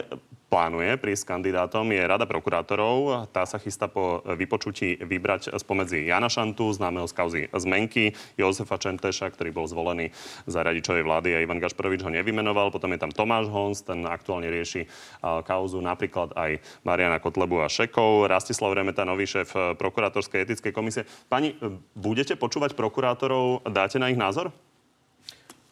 plánuje 0.46 0.94
prísť 0.96 1.34
kandidátom 1.34 1.90
je 1.90 2.02
Rada 2.02 2.24
prokurátorov. 2.24 3.28
Tá 3.34 3.42
sa 3.44 3.58
chystá 3.58 3.90
po 3.90 4.22
vypočutí 4.22 4.98
vybrať 5.02 5.52
spomedzi 5.58 6.06
Jana 6.06 6.30
Šantu, 6.30 6.70
známeho 6.70 7.06
z 7.10 7.14
kauzy 7.14 7.42
Zmenky, 7.50 8.14
Jozefa 8.38 8.78
Čenteša, 8.78 9.30
ktorý 9.34 9.50
bol 9.50 9.66
zvolený 9.66 10.14
za 10.46 10.62
radičovej 10.62 11.02
vlády 11.02 11.28
a 11.34 11.42
Ivan 11.42 11.58
Gašparovič 11.58 12.06
ho 12.06 12.10
nevymenoval. 12.14 12.70
Potom 12.70 12.94
je 12.94 13.02
tam 13.02 13.10
Tomáš 13.10 13.50
Hons, 13.50 13.82
ten 13.82 14.06
aktuálne 14.06 14.46
rieši 14.46 14.86
kauzu 15.22 15.82
napríklad 15.82 16.34
aj 16.38 16.62
Mariana 16.86 17.18
Kotlebu 17.18 17.62
a 17.62 17.68
Šekov, 17.70 18.30
Rastislav 18.30 18.74
Remeta, 18.74 19.02
nový 19.02 19.26
šéf 19.26 19.50
e, 19.54 19.74
prokurátorskej 19.74 20.46
etickej 20.46 20.72
komisie. 20.72 21.02
Pani, 21.26 21.54
e, 21.58 21.78
budete 21.98 22.38
počúvať 22.38 22.78
prokurátorov, 22.78 23.66
dáte 23.66 23.98
na 23.98 24.10
ich 24.10 24.18
názor? 24.18 24.54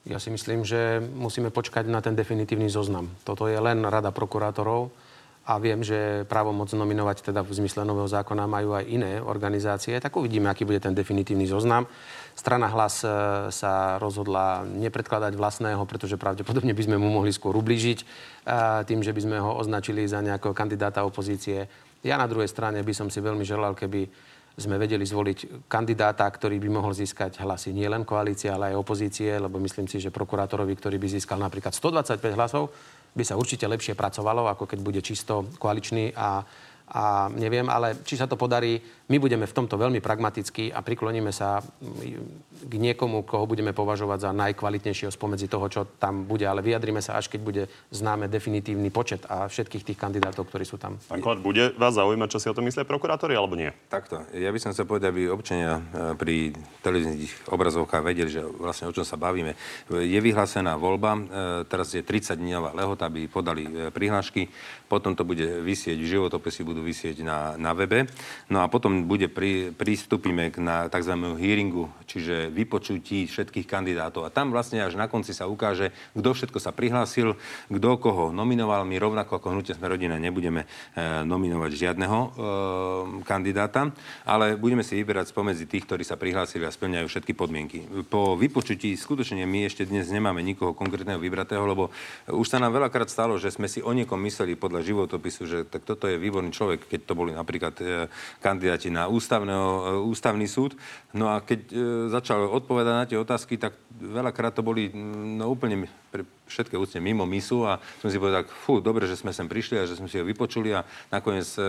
Ja 0.05 0.21
si 0.21 0.29
myslím, 0.29 0.69
že 0.69 1.01
musíme 1.01 1.49
počkať 1.49 1.89
na 1.89 2.05
ten 2.05 2.13
definitívny 2.13 2.69
zoznam. 2.69 3.09
Toto 3.25 3.49
je 3.49 3.57
len 3.57 3.81
rada 3.89 4.13
prokurátorov 4.13 4.93
a 5.45 5.57
viem, 5.57 5.81
že 5.81 6.29
právomoc 6.29 6.73
nominovať 6.73 7.33
teda 7.33 7.41
v 7.41 7.57
zmysle 7.57 7.89
nového 7.89 8.09
zákona 8.09 8.45
majú 8.45 8.77
aj 8.77 8.85
iné 8.85 9.21
organizácie. 9.21 9.97
Tak 10.01 10.17
uvidíme, 10.17 10.53
aký 10.53 10.69
bude 10.69 10.81
ten 10.81 10.93
definitívny 10.93 11.49
zoznam. 11.49 11.89
Strana 12.37 12.69
Hlas 12.69 13.01
e, 13.01 13.09
sa 13.49 13.97
rozhodla 13.97 14.65
nepredkladať 14.65 15.33
vlastného, 15.37 15.85
pretože 15.89 16.21
pravdepodobne 16.21 16.77
by 16.77 16.83
sme 16.85 16.97
mu 17.01 17.09
mohli 17.09 17.33
skôr 17.33 17.57
ublížiť 17.57 17.99
e, 18.01 18.05
tým, 18.89 19.05
že 19.05 19.13
by 19.13 19.21
sme 19.21 19.37
ho 19.41 19.57
označili 19.57 20.05
za 20.05 20.25
nejakého 20.25 20.57
kandidáta 20.57 21.05
opozície. 21.05 21.65
Ja 22.05 22.21
na 22.21 22.29
druhej 22.29 22.49
strane 22.49 22.81
by 22.85 22.93
som 22.93 23.09
si 23.09 23.21
veľmi 23.21 23.45
želal, 23.45 23.77
keby 23.77 24.09
sme 24.55 24.79
vedeli 24.79 25.03
zvoliť 25.03 25.67
kandidáta, 25.67 26.23
ktorý 26.31 26.63
by 26.63 26.69
mohol 26.71 26.95
získať 26.95 27.43
hlasy 27.43 27.75
nielen 27.75 28.07
koalície, 28.07 28.47
ale 28.47 28.71
aj 28.71 28.79
opozície, 28.79 29.35
lebo 29.35 29.59
myslím 29.59 29.91
si, 29.91 29.99
že 29.99 30.15
prokurátorovi, 30.15 30.79
ktorý 30.79 30.97
by 31.03 31.09
získal 31.19 31.43
napríklad 31.43 31.75
125 31.75 32.39
hlasov, 32.39 32.71
by 33.15 33.23
sa 33.27 33.35
určite 33.35 33.67
lepšie 33.67 33.99
pracovalo, 33.99 34.47
ako 34.47 34.71
keď 34.71 34.79
bude 34.79 35.01
čisto 35.03 35.51
koaličný 35.59 36.15
a, 36.15 36.47
a 36.85 37.33
neviem, 37.33 37.65
ale 37.73 38.05
či 38.05 38.21
sa 38.21 38.29
to 38.29 38.37
podarí, 38.37 38.77
my 39.09 39.17
budeme 39.21 39.45
v 39.45 39.57
tomto 39.57 39.77
veľmi 39.77 40.01
pragmatickí 40.01 40.73
a 40.73 40.81
prikloníme 40.81 41.33
sa 41.33 41.61
mm, 41.61 42.65
k 42.65 42.75
niekomu, 42.77 43.25
koho 43.25 43.45
budeme 43.45 43.77
považovať 43.77 44.29
za 44.29 44.31
najkvalitnejšieho 44.33 45.13
spomedzi 45.13 45.49
toho, 45.49 45.69
čo 45.69 45.81
tam 46.01 46.25
bude, 46.29 46.45
ale 46.49 46.65
vyjadrime 46.65 47.05
sa 47.05 47.21
až 47.21 47.29
keď 47.29 47.41
bude 47.41 47.63
známe 47.93 48.29
definitívny 48.29 48.89
počet 48.89 49.25
a 49.29 49.49
všetkých 49.49 49.85
tých 49.93 49.99
kandidátov, 50.01 50.49
ktorí 50.49 50.65
sú 50.65 50.81
tam. 50.81 50.97
Pán 51.09 51.21
Kolár, 51.21 51.41
bude 51.41 51.73
vás 51.77 51.97
zaujímať, 51.97 52.29
čo 52.33 52.41
si 52.41 52.49
o 52.49 52.57
tom 52.57 52.65
myslia 52.69 52.89
prokurátori, 52.89 53.37
alebo 53.37 53.57
nie? 53.57 53.73
Takto. 53.89 54.25
Ja 54.33 54.53
by 54.53 54.59
som 54.61 54.73
chcel 54.73 54.89
povedať, 54.89 55.13
aby 55.13 55.29
občania 55.29 55.81
e, 55.81 56.17
pri 56.17 56.57
televíznych 56.81 57.49
obrazovkách 57.49 58.05
vedeli, 58.05 58.29
že 58.29 58.45
vlastne 58.45 58.89
o 58.89 58.95
čom 58.97 59.05
sa 59.05 59.21
bavíme. 59.21 59.57
Je 59.89 60.21
vyhlásená 60.21 60.81
voľba, 60.81 61.17
e, 61.17 61.21
teraz 61.69 61.93
je 61.93 62.01
30 62.01 62.41
dňová 62.41 62.73
lehota, 62.73 63.09
aby 63.09 63.29
podali 63.29 63.69
e, 63.69 63.93
prihlášky, 63.93 64.49
potom 64.89 65.13
to 65.13 65.29
bude 65.29 65.45
vysieť, 65.65 65.97
životopisy 66.01 66.74
budú 66.75 66.83
vysieť 66.83 67.23
na, 67.23 67.55
na 67.55 67.71
webe, 67.71 68.11
no 68.51 68.59
a 68.59 68.67
potom 68.67 69.07
bude 69.07 69.31
pri, 69.31 69.71
pristúpime 69.71 70.51
k 70.51 70.59
na 70.59 70.91
tzv. 70.91 71.15
hearingu, 71.39 71.87
čiže 72.11 72.51
vypočutí 72.51 73.31
všetkých 73.31 73.71
kandidátov. 73.71 74.27
A 74.27 74.35
tam 74.35 74.51
vlastne 74.51 74.83
až 74.83 74.99
na 74.99 75.07
konci 75.07 75.31
sa 75.31 75.47
ukáže, 75.47 75.95
kto 76.19 76.35
všetko 76.35 76.59
sa 76.59 76.75
prihlásil, 76.75 77.39
kto 77.71 77.91
koho 78.03 78.35
nominoval. 78.35 78.83
My 78.83 78.99
rovnako 78.99 79.39
ako 79.39 79.55
hnutie 79.55 79.79
sme 79.79 79.87
rodina 79.87 80.19
nebudeme 80.19 80.67
e, 80.67 81.23
nominovať 81.23 81.71
žiadneho 81.71 82.19
e, 82.19 82.29
kandidáta, 83.23 83.95
ale 84.27 84.59
budeme 84.59 84.83
si 84.83 84.99
vyberať 84.99 85.31
spomedzi 85.31 85.71
tých, 85.71 85.87
ktorí 85.87 86.03
sa 86.03 86.19
prihlásili 86.19 86.67
a 86.67 86.75
splňajú 86.75 87.07
všetky 87.07 87.39
podmienky. 87.39 87.87
Po 88.11 88.35
vypočutí 88.35 88.91
skutočne 88.99 89.47
my 89.47 89.71
ešte 89.71 89.87
dnes 89.87 90.11
nemáme 90.11 90.43
nikoho 90.43 90.75
konkrétneho 90.75 91.23
vybratého, 91.23 91.63
lebo 91.63 91.95
už 92.27 92.49
sa 92.51 92.59
nám 92.59 92.75
veľakrát 92.75 93.07
stalo, 93.07 93.39
že 93.39 93.53
sme 93.53 93.71
si 93.71 93.85
o 93.85 93.93
niekom 93.93 94.19
mysleli 94.25 94.57
podľa 94.57 94.81
životopisu, 94.81 95.43
že 95.45 95.59
tak 95.69 95.85
toto 95.85 96.09
je 96.09 96.17
výborný 96.17 96.49
človek, 96.49 96.64
keď 96.73 97.01
to 97.05 97.15
boli 97.15 97.33
napríklad 97.37 97.75
e, 97.81 98.09
kandidáti 98.41 98.89
na 98.89 99.09
ústavného, 99.09 99.69
e, 99.69 99.83
ústavný 100.09 100.49
súd. 100.49 100.77
No 101.13 101.31
a 101.31 101.45
keď 101.45 101.61
e, 101.71 101.75
začal 102.11 102.49
odpovedať 102.49 102.95
na 102.95 103.07
tie 103.09 103.19
otázky, 103.21 103.61
tak 103.61 103.77
veľakrát 104.01 104.57
to 104.57 104.67
boli 104.67 104.91
mm, 104.91 105.39
no, 105.39 105.53
úplne 105.53 105.87
pre 106.11 106.27
všetké 106.47 106.77
úcne 106.77 107.01
mimo 107.01 107.25
misu 107.25 107.65
a 107.65 107.81
som 107.99 108.13
si 108.13 108.21
povedal, 108.21 108.45
fú, 108.45 108.79
dobre, 108.79 109.09
že 109.09 109.17
sme 109.17 109.33
sem 109.33 109.49
prišli 109.49 109.81
a 109.81 109.89
že 109.89 109.97
sme 109.97 110.07
si 110.07 110.21
ho 110.21 110.25
vypočuli 110.25 110.77
a 110.77 110.85
nakoniec 111.11 111.49
e, 111.57 111.63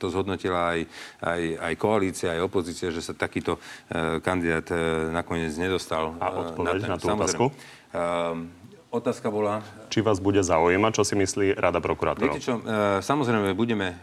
to 0.00 0.06
zhodnotila 0.08 0.76
aj, 0.76 0.80
aj, 1.20 1.42
aj 1.60 1.74
koalícia, 1.76 2.34
aj 2.34 2.44
opozícia, 2.46 2.88
že 2.90 3.04
sa 3.04 3.12
takýto 3.12 3.56
e, 3.56 4.18
kandidát 4.24 4.66
e, 4.72 5.12
nakoniec 5.12 5.52
nedostal. 5.54 6.16
A 6.18 6.50
odpoveď 6.50 6.88
na 6.88 6.96
tú 6.96 7.12
Samozrejme. 7.12 7.24
otázku? 7.26 7.46
Ehm, 7.90 8.59
Otázka 8.90 9.30
bola... 9.30 9.62
Či 9.86 10.02
vás 10.02 10.18
bude 10.18 10.42
zaujímať, 10.42 10.92
čo 10.98 11.06
si 11.06 11.14
myslí 11.14 11.54
Rada 11.54 11.78
prokurátorov? 11.78 12.34
Viete 12.34 12.42
čo, 12.42 12.58
e, 12.58 12.98
samozrejme 12.98 13.54
budeme 13.54 13.94
e, 13.94 13.96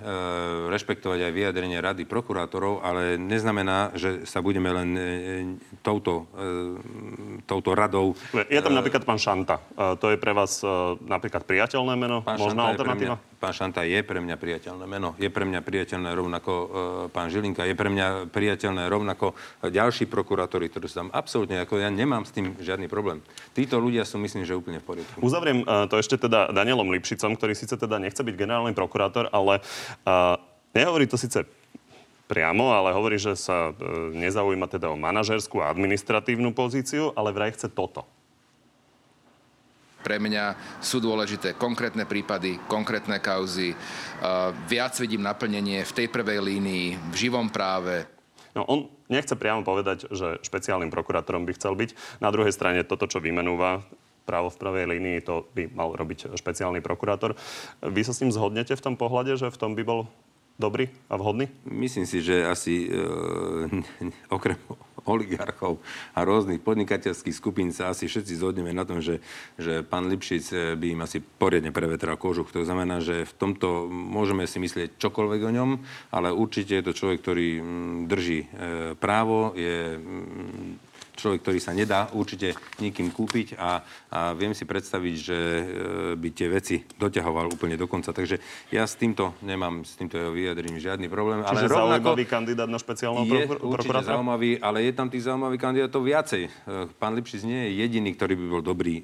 rešpektovať 0.71 1.27
aj 1.27 1.31
vyjadrenie 1.35 1.75
Rady 1.83 2.07
prokurátorov, 2.07 2.79
ale 2.79 3.19
neznamená, 3.19 3.91
že 3.99 4.23
sa 4.23 4.39
budeme 4.39 4.71
len 4.71 4.89
e, 4.95 5.03
touto, 5.83 6.31
e, 6.39 6.79
touto 7.43 7.75
radou... 7.75 8.15
Je 8.47 8.63
tam 8.63 8.79
napríklad 8.79 9.03
pán 9.03 9.19
Šanta. 9.19 9.59
E, 9.75 9.99
to 9.99 10.07
je 10.07 10.15
pre 10.15 10.31
vás 10.31 10.63
e, 10.63 10.67
napríklad 11.03 11.43
priateľné 11.43 11.93
meno? 11.99 12.23
Pán 12.23 12.39
Možná 12.39 12.71
Šanta 12.71 12.79
alternatíva? 12.79 13.15
mňa, 13.19 13.39
pán 13.43 13.53
Šanta 13.55 13.83
je 13.83 13.99
pre 14.07 14.19
mňa 14.23 14.35
priateľné 14.39 14.85
meno. 14.87 15.19
Je 15.19 15.27
pre 15.27 15.43
mňa 15.43 15.59
priateľné 15.67 16.15
rovnako 16.15 16.51
e, 16.51 16.67
pán 17.11 17.27
Žilinka. 17.27 17.67
Je 17.67 17.75
pre 17.75 17.91
mňa 17.91 18.31
priateľné 18.31 18.87
rovnako 18.87 19.35
ďalší 19.67 20.07
prokurátori, 20.07 20.71
ktorí 20.71 20.87
sú 20.87 21.03
tam 21.03 21.11
absolútne, 21.11 21.59
ako 21.59 21.75
ja 21.75 21.91
nemám 21.91 22.23
s 22.23 22.31
tým 22.31 22.55
žiadny 22.55 22.87
problém. 22.87 23.19
Títo 23.51 23.83
ľudia 23.83 24.07
sú, 24.07 24.15
myslím, 24.19 24.47
že 24.47 24.55
úplne 24.55 24.76
v 24.79 24.85
poriadku. 24.85 25.17
Uzavriem 25.19 25.63
uh, 25.63 25.85
to 25.89 25.97
ešte 25.97 26.17
teda 26.17 26.53
Danielom 26.53 26.89
Lipšicom, 26.93 27.35
ktorý 27.35 27.53
síce 27.53 27.75
teda 27.75 27.97
nechce 27.97 28.21
byť 28.21 28.35
generálny 28.35 28.73
prokurátor, 28.77 29.29
ale 29.29 29.61
uh, 30.05 30.37
nehovorí 30.73 31.05
to 31.09 31.19
síce 31.19 31.45
priamo, 32.27 32.75
ale 32.75 32.91
hovorí, 32.93 33.15
že 33.17 33.35
sa 33.39 33.71
uh, 33.71 33.75
nezaujíma 34.13 34.67
teda 34.67 34.91
o 34.91 34.99
manažerskú 34.99 35.63
a 35.63 35.71
administratívnu 35.71 36.51
pozíciu, 36.53 37.11
ale 37.17 37.33
vraj 37.33 37.55
chce 37.55 37.71
toto. 37.71 38.05
Pre 40.01 40.17
mňa 40.23 40.79
sú 40.79 41.03
dôležité 41.03 41.59
konkrétne 41.59 42.07
prípady, 42.07 42.61
konkrétne 42.71 43.19
kauzy. 43.19 43.75
Uh, 43.75 44.55
viac 44.69 44.95
vidím 44.95 45.25
naplnenie 45.25 45.83
v 45.83 45.95
tej 45.95 46.07
prvej 46.07 46.39
línii, 46.39 46.95
v 47.11 47.15
živom 47.15 47.51
práve, 47.51 48.07
No, 48.57 48.65
on 48.65 48.89
nechce 49.05 49.37
priamo 49.37 49.61
povedať, 49.61 50.09
že 50.09 50.41
špeciálnym 50.41 50.89
prokurátorom 50.89 51.45
by 51.45 51.53
chcel 51.53 51.77
byť. 51.77 52.17
Na 52.17 52.33
druhej 52.33 52.49
strane 52.49 52.81
toto, 52.81 53.05
čo 53.05 53.21
vymenúva 53.21 53.85
právo 54.27 54.51
v 54.51 54.59
prvej 54.59 54.85
línii, 54.91 55.23
to 55.23 55.47
by 55.55 55.71
mal 55.71 55.95
robiť 55.95 56.35
špeciálny 56.35 56.83
prokurátor. 56.83 57.39
Vy 57.79 58.03
sa 58.03 58.11
s 58.11 58.19
ním 58.19 58.35
zhodnete 58.35 58.75
v 58.75 58.83
tom 58.83 58.99
pohľade, 58.99 59.39
že 59.39 59.47
v 59.47 59.57
tom 59.57 59.71
by 59.71 59.87
bol 59.87 60.11
dobrý 60.59 60.89
a 61.07 61.15
vhodný? 61.15 61.47
Myslím 61.63 62.09
si, 62.09 62.19
že 62.19 62.43
asi 62.43 62.89
e, 62.89 62.99
okrem 64.35 64.57
oligarchov 65.07 65.79
a 66.11 66.27
rôznych 66.27 66.59
podnikateľských 66.59 67.31
skupín 67.31 67.71
sa 67.71 67.93
asi 67.93 68.11
všetci 68.11 68.43
zhodneme 68.43 68.75
na 68.75 68.83
tom, 68.83 68.99
že, 68.99 69.23
že 69.55 69.85
pán 69.85 70.09
Lipšic 70.11 70.45
e, 70.51 70.57
by 70.75 70.87
im 70.97 71.01
asi 71.05 71.21
poriadne 71.23 71.71
prevetral 71.71 72.19
kožuch. 72.19 72.51
To 72.51 72.65
znamená, 72.65 72.99
že 72.99 73.23
v 73.23 73.33
tomto 73.37 73.87
môžeme 73.87 74.43
si 74.49 74.59
myslieť 74.59 74.99
čokoľvek 74.99 75.41
o 75.47 75.55
ňom, 75.55 75.69
ale 76.11 76.35
určite 76.35 76.75
je 76.75 76.83
to 76.83 76.97
človek, 76.97 77.21
ktorý 77.23 77.49
mm, 77.61 77.97
drží 78.09 78.39
e, 78.43 78.47
právo, 78.97 79.53
je 79.55 79.95
mm, 79.95 80.86
človek, 81.17 81.43
ktorý 81.43 81.59
sa 81.59 81.75
nedá 81.75 82.07
určite 82.15 82.55
nikým 82.79 83.11
kúpiť 83.11 83.59
a, 83.59 83.83
a 84.13 84.19
viem 84.37 84.55
si 84.55 84.63
predstaviť, 84.63 85.15
že 85.17 85.37
e, 85.37 85.63
by 86.15 86.29
tie 86.31 86.47
veci 86.47 86.75
doťahoval 86.85 87.51
úplne 87.51 87.75
do 87.75 87.89
konca. 87.89 88.15
Takže 88.15 88.39
ja 88.71 88.87
s 88.87 88.95
týmto 88.95 89.35
nemám, 89.43 89.83
s 89.83 89.99
týmto 89.99 90.15
jeho 90.15 90.31
vyjadrením 90.31 90.79
žiadny 90.79 91.11
problém. 91.11 91.43
Čiže 91.43 91.67
ale 91.67 91.99
zaujímavý 91.99 92.25
kandidát 92.29 92.69
na 92.69 92.79
špeciálneho 92.79 93.27
je 93.27 93.47
pro, 93.49 93.59
určite 93.65 94.05
zaujímavý, 94.05 94.61
ale 94.61 94.87
je 94.87 94.91
tam 94.95 95.09
tých 95.11 95.25
zaujímavých 95.27 95.61
kandidátov 95.61 96.01
viacej. 96.05 96.43
E, 96.47 96.49
pán 96.95 97.17
Lipšic 97.17 97.41
nie 97.43 97.67
je 97.67 97.71
jediný, 97.83 98.13
ktorý 98.15 98.33
by 98.37 98.45
bol 98.47 98.61
dobrý 98.63 99.01
e, 99.01 99.03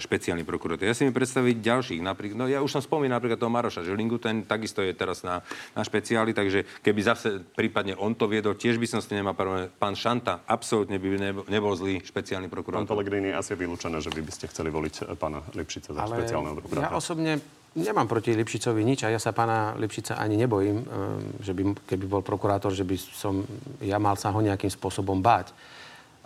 špeciálny 0.00 0.46
prokurátor. 0.46 0.88
Ja 0.88 0.96
si 0.96 1.04
mi 1.04 1.12
predstaviť 1.12 1.58
ďalších. 1.58 2.00
Napríklad, 2.00 2.36
no 2.38 2.46
ja 2.46 2.62
už 2.62 2.78
som 2.78 2.82
spomínal 2.82 3.18
napríklad 3.18 3.42
toho 3.42 3.50
Maroša 3.50 3.82
Žilingu, 3.82 4.22
ten 4.22 4.46
takisto 4.46 4.78
je 4.78 4.94
teraz 4.94 5.26
na, 5.26 5.42
na 5.74 5.82
špeciáli, 5.82 6.30
takže 6.30 6.62
keby 6.86 7.00
zase 7.02 7.42
prípadne 7.42 7.98
on 7.98 8.14
to 8.14 8.30
viedol, 8.30 8.54
tiež 8.54 8.78
by 8.78 8.86
som 8.86 9.02
s 9.02 9.10
tým 9.10 9.26
nemal 9.26 9.34
problém. 9.34 9.66
Pán 9.74 9.98
Šanta 9.98 10.46
absolútne 10.46 11.02
by 11.02 11.08
nebol, 11.18 11.44
nebol 11.48 11.72
zlý 11.74 12.04
špeciálny 12.04 12.46
prokurátor. 12.46 12.84
Pán 12.84 12.92
Pellegrini, 12.92 13.32
asi 13.32 13.56
je 13.56 13.58
vylúčené, 13.64 13.98
že 13.98 14.12
vy 14.12 14.22
by 14.22 14.32
ste 14.32 14.46
chceli 14.52 14.68
voliť 14.68 14.94
eh, 15.02 15.16
pána 15.16 15.42
Lipšica 15.56 15.96
za 15.96 16.00
Ale 16.04 16.14
špeciálneho 16.20 16.54
prokurátora. 16.56 16.92
Ja 16.92 16.96
osobne 16.96 17.40
nemám 17.74 18.06
proti 18.06 18.36
Lipšicovi 18.36 18.80
nič 18.84 19.04
a 19.04 19.12
ja 19.12 19.20
sa 19.20 19.32
pána 19.32 19.74
Lipšica 19.76 20.20
ani 20.20 20.36
nebojím, 20.36 20.78
eh, 20.80 20.86
že 21.42 21.52
by, 21.56 21.88
keby 21.88 22.04
bol 22.06 22.22
prokurátor, 22.22 22.70
že 22.72 22.84
by 22.84 22.96
som 22.96 23.42
ja 23.82 23.96
mal 23.98 24.14
sa 24.14 24.30
ho 24.30 24.38
nejakým 24.38 24.70
spôsobom 24.70 25.18
báť. 25.18 25.56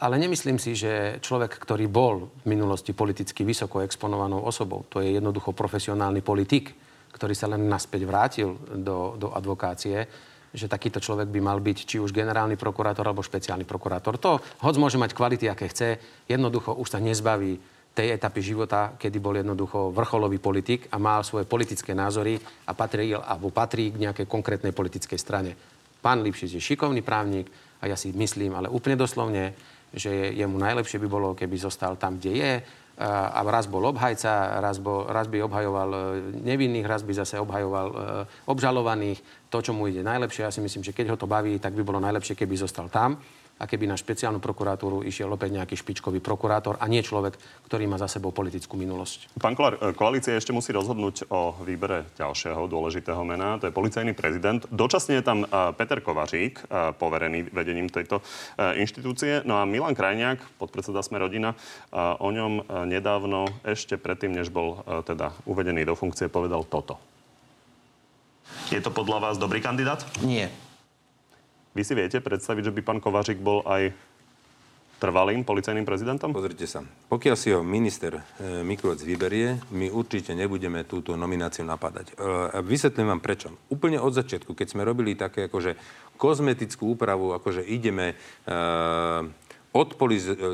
Ale 0.03 0.19
nemyslím 0.19 0.59
si, 0.59 0.75
že 0.75 1.23
človek, 1.23 1.63
ktorý 1.63 1.87
bol 1.87 2.27
v 2.43 2.47
minulosti 2.51 2.91
politicky 2.91 3.47
vysoko 3.47 3.87
exponovanou 3.87 4.43
osobou, 4.43 4.83
to 4.91 4.99
je 4.99 5.15
jednoducho 5.15 5.55
profesionálny 5.55 6.27
politik, 6.27 6.75
ktorý 7.15 7.39
sa 7.39 7.47
len 7.47 7.71
naspäť 7.71 8.03
vrátil 8.03 8.59
do, 8.83 9.15
do 9.15 9.31
advokácie, 9.31 10.11
že 10.53 10.69
takýto 10.69 11.01
človek 11.01 11.33
by 11.33 11.41
mal 11.41 11.59
byť 11.59 11.79
či 11.89 11.97
už 11.97 12.13
generálny 12.13 12.61
prokurátor 12.61 13.09
alebo 13.09 13.25
špeciálny 13.25 13.65
prokurátor. 13.65 14.21
To, 14.21 14.39
hoď 14.61 14.75
môže 14.77 15.01
mať 15.01 15.17
kvality, 15.17 15.49
aké 15.49 15.73
chce, 15.73 15.97
jednoducho 16.29 16.77
už 16.77 16.93
sa 16.93 17.01
nezbaví 17.01 17.57
tej 17.93 18.17
etapy 18.17 18.41
života, 18.41 18.97
kedy 18.97 19.21
bol 19.21 19.37
jednoducho 19.37 19.93
vrcholový 19.93 20.41
politik 20.41 20.89
a 20.93 20.97
mal 20.97 21.21
svoje 21.25 21.45
politické 21.45 21.93
názory 21.93 22.41
a 22.69 22.73
patrí, 22.73 23.13
alebo 23.13 23.53
patrí 23.53 23.93
k 23.93 24.01
nejakej 24.09 24.27
konkrétnej 24.29 24.73
politickej 24.73 25.21
strane. 25.21 25.53
Pán 26.01 26.25
Lipšic 26.25 26.57
je 26.57 26.63
šikovný 26.63 27.05
právnik 27.05 27.53
a 27.85 27.93
ja 27.93 27.97
si 27.97 28.13
myslím, 28.17 28.57
ale 28.57 28.73
úplne 28.73 28.97
doslovne, 28.97 29.53
že 29.93 30.33
jemu 30.33 30.57
najlepšie 30.57 30.97
by 31.05 31.09
bolo, 31.09 31.37
keby 31.37 31.57
zostal 31.61 32.01
tam, 32.01 32.17
kde 32.17 32.33
je, 32.33 32.53
a 33.09 33.41
raz 33.43 33.67
bol 33.67 33.83
obhajca, 33.91 34.63
raz, 34.63 34.79
bol, 34.79 35.11
raz 35.11 35.27
by 35.27 35.43
obhajoval 35.43 35.91
e, 35.91 36.01
nevinných, 36.47 36.87
raz 36.87 37.03
by 37.03 37.13
zase 37.19 37.43
obhajoval 37.43 37.89
e, 37.91 37.97
obžalovaných. 38.47 39.51
To, 39.51 39.59
čo 39.59 39.75
mu 39.75 39.91
ide 39.91 40.07
najlepšie, 40.07 40.47
ja 40.47 40.55
si 40.55 40.63
myslím, 40.63 40.87
že 40.87 40.95
keď 40.95 41.13
ho 41.13 41.17
to 41.19 41.27
baví, 41.27 41.59
tak 41.59 41.75
by 41.75 41.83
bolo 41.83 41.99
najlepšie, 41.99 42.39
keby 42.39 42.55
zostal 42.55 42.87
tam 42.87 43.19
a 43.59 43.65
keby 43.69 43.87
na 43.87 43.95
špeciálnu 43.95 44.43
prokuratúru 44.43 45.07
išiel 45.07 45.31
opäť 45.31 45.61
nejaký 45.61 45.79
špičkový 45.79 46.19
prokurátor 46.19 46.81
a 46.83 46.87
nie 46.91 47.05
človek, 47.05 47.39
ktorý 47.69 47.87
má 47.87 48.01
za 48.01 48.11
sebou 48.11 48.35
politickú 48.35 48.75
minulosť. 48.75 49.39
Pán 49.39 49.55
Kolár, 49.55 49.79
e, 49.79 49.95
koalícia 49.95 50.35
ešte 50.35 50.51
musí 50.51 50.75
rozhodnúť 50.75 51.31
o 51.31 51.55
výbere 51.63 52.11
ďalšieho 52.19 52.67
dôležitého 52.67 53.23
mena, 53.23 53.63
to 53.63 53.71
je 53.71 53.75
policajný 53.75 54.13
prezident. 54.19 54.65
Dočasne 54.73 55.21
je 55.21 55.25
tam 55.25 55.39
e, 55.45 55.47
Peter 55.79 56.03
Kovařík, 56.03 56.55
e, 56.59 56.65
poverený 56.97 57.55
vedením 57.55 57.89
tejto 57.89 58.25
inštitúcie. 58.59 59.43
No 59.45 59.59
a 59.61 59.69
Milan 59.69 59.97
Krajniak, 59.97 60.39
podpredseda 60.57 61.03
Sme 61.03 61.19
rodina, 61.19 61.55
o 61.95 62.29
ňom 62.31 62.87
nedávno, 62.87 63.49
ešte 63.67 63.99
predtým, 63.99 64.33
než 64.33 64.49
bol 64.55 64.81
teda 65.05 65.35
uvedený 65.45 65.83
do 65.85 65.99
funkcie, 65.99 66.31
povedal 66.31 66.63
toto. 66.65 67.01
Je 68.71 68.81
to 68.81 68.93
podľa 68.93 69.19
vás 69.31 69.37
dobrý 69.37 69.61
kandidát? 69.61 70.05
Nie. 70.23 70.49
Vy 71.73 71.83
si 71.89 71.97
viete 71.97 72.21
predstaviť, 72.21 72.69
že 72.69 72.75
by 72.77 72.81
pán 72.85 73.01
Kovařík 73.01 73.41
bol 73.41 73.65
aj 73.65 73.93
trvalým 75.03 75.43
policajným 75.43 75.83
prezidentom? 75.83 76.31
Pozrite 76.31 76.71
sa. 76.71 76.87
Pokiaľ 77.11 77.35
si 77.35 77.51
ho 77.51 77.67
minister 77.67 78.15
e, 78.15 78.63
Mikulec 78.63 79.03
vyberie, 79.03 79.59
my 79.75 79.91
určite 79.91 80.31
nebudeme 80.31 80.87
túto 80.87 81.19
nomináciu 81.19 81.67
napadať. 81.67 82.15
E, 82.15 82.63
vysvetlím 82.63 83.11
vám 83.11 83.19
prečo. 83.19 83.51
Úplne 83.67 83.99
od 83.99 84.15
začiatku, 84.15 84.55
keď 84.55 84.67
sme 84.71 84.87
robili 84.87 85.19
také 85.19 85.51
akože 85.51 85.75
kozmetickú 86.15 86.95
úpravu, 86.95 87.35
akože 87.35 87.67
ideme 87.67 88.15
e, 88.15 88.55
e, 88.55 89.83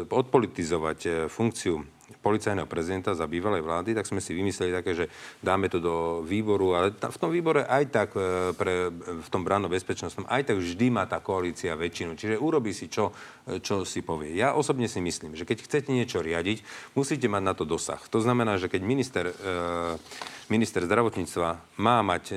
odpolitizovať 0.08 0.98
e, 1.04 1.10
funkciu 1.28 1.84
policajného 2.24 2.64
prezidenta 2.64 3.12
za 3.12 3.28
bývalej 3.28 3.60
vlády, 3.60 3.92
tak 3.92 4.08
sme 4.08 4.20
si 4.24 4.32
vymysleli 4.32 4.72
také, 4.72 4.92
že 4.96 5.06
dáme 5.44 5.68
to 5.68 5.78
do 5.78 6.24
výboru, 6.24 6.72
ale 6.74 6.96
v 6.96 7.18
tom 7.20 7.30
výbore 7.30 7.68
aj 7.68 7.84
tak 7.92 8.08
e, 8.16 8.52
pre, 8.56 8.88
v 8.96 9.28
tom 9.28 9.44
branno 9.44 9.68
bezpečnostnom, 9.68 10.24
aj 10.28 10.52
tak 10.52 10.56
vždy 10.56 10.86
má 10.88 11.04
tá 11.04 11.20
koalícia 11.20 11.76
väčšinu. 11.76 12.16
Čiže 12.16 12.40
urobí 12.40 12.72
si, 12.72 12.88
čo, 12.88 13.12
e, 13.44 13.60
čo 13.60 13.84
si 13.84 14.00
povie. 14.00 14.32
Ja 14.32 14.56
osobne 14.56 14.88
si 14.88 15.04
myslím, 15.04 15.36
že 15.36 15.44
keď 15.44 15.68
chcete 15.68 15.88
niečo 15.92 16.24
riadiť, 16.24 16.64
musíte 16.96 17.28
mať 17.28 17.42
na 17.44 17.52
to 17.52 17.68
dosah. 17.68 18.00
To 18.08 18.18
znamená, 18.24 18.56
že 18.56 18.72
keď 18.72 18.80
minister, 18.82 19.24
e, 19.28 19.34
minister 20.48 20.84
zdravotníctva 20.88 21.80
má 21.80 22.00
mať 22.00 22.32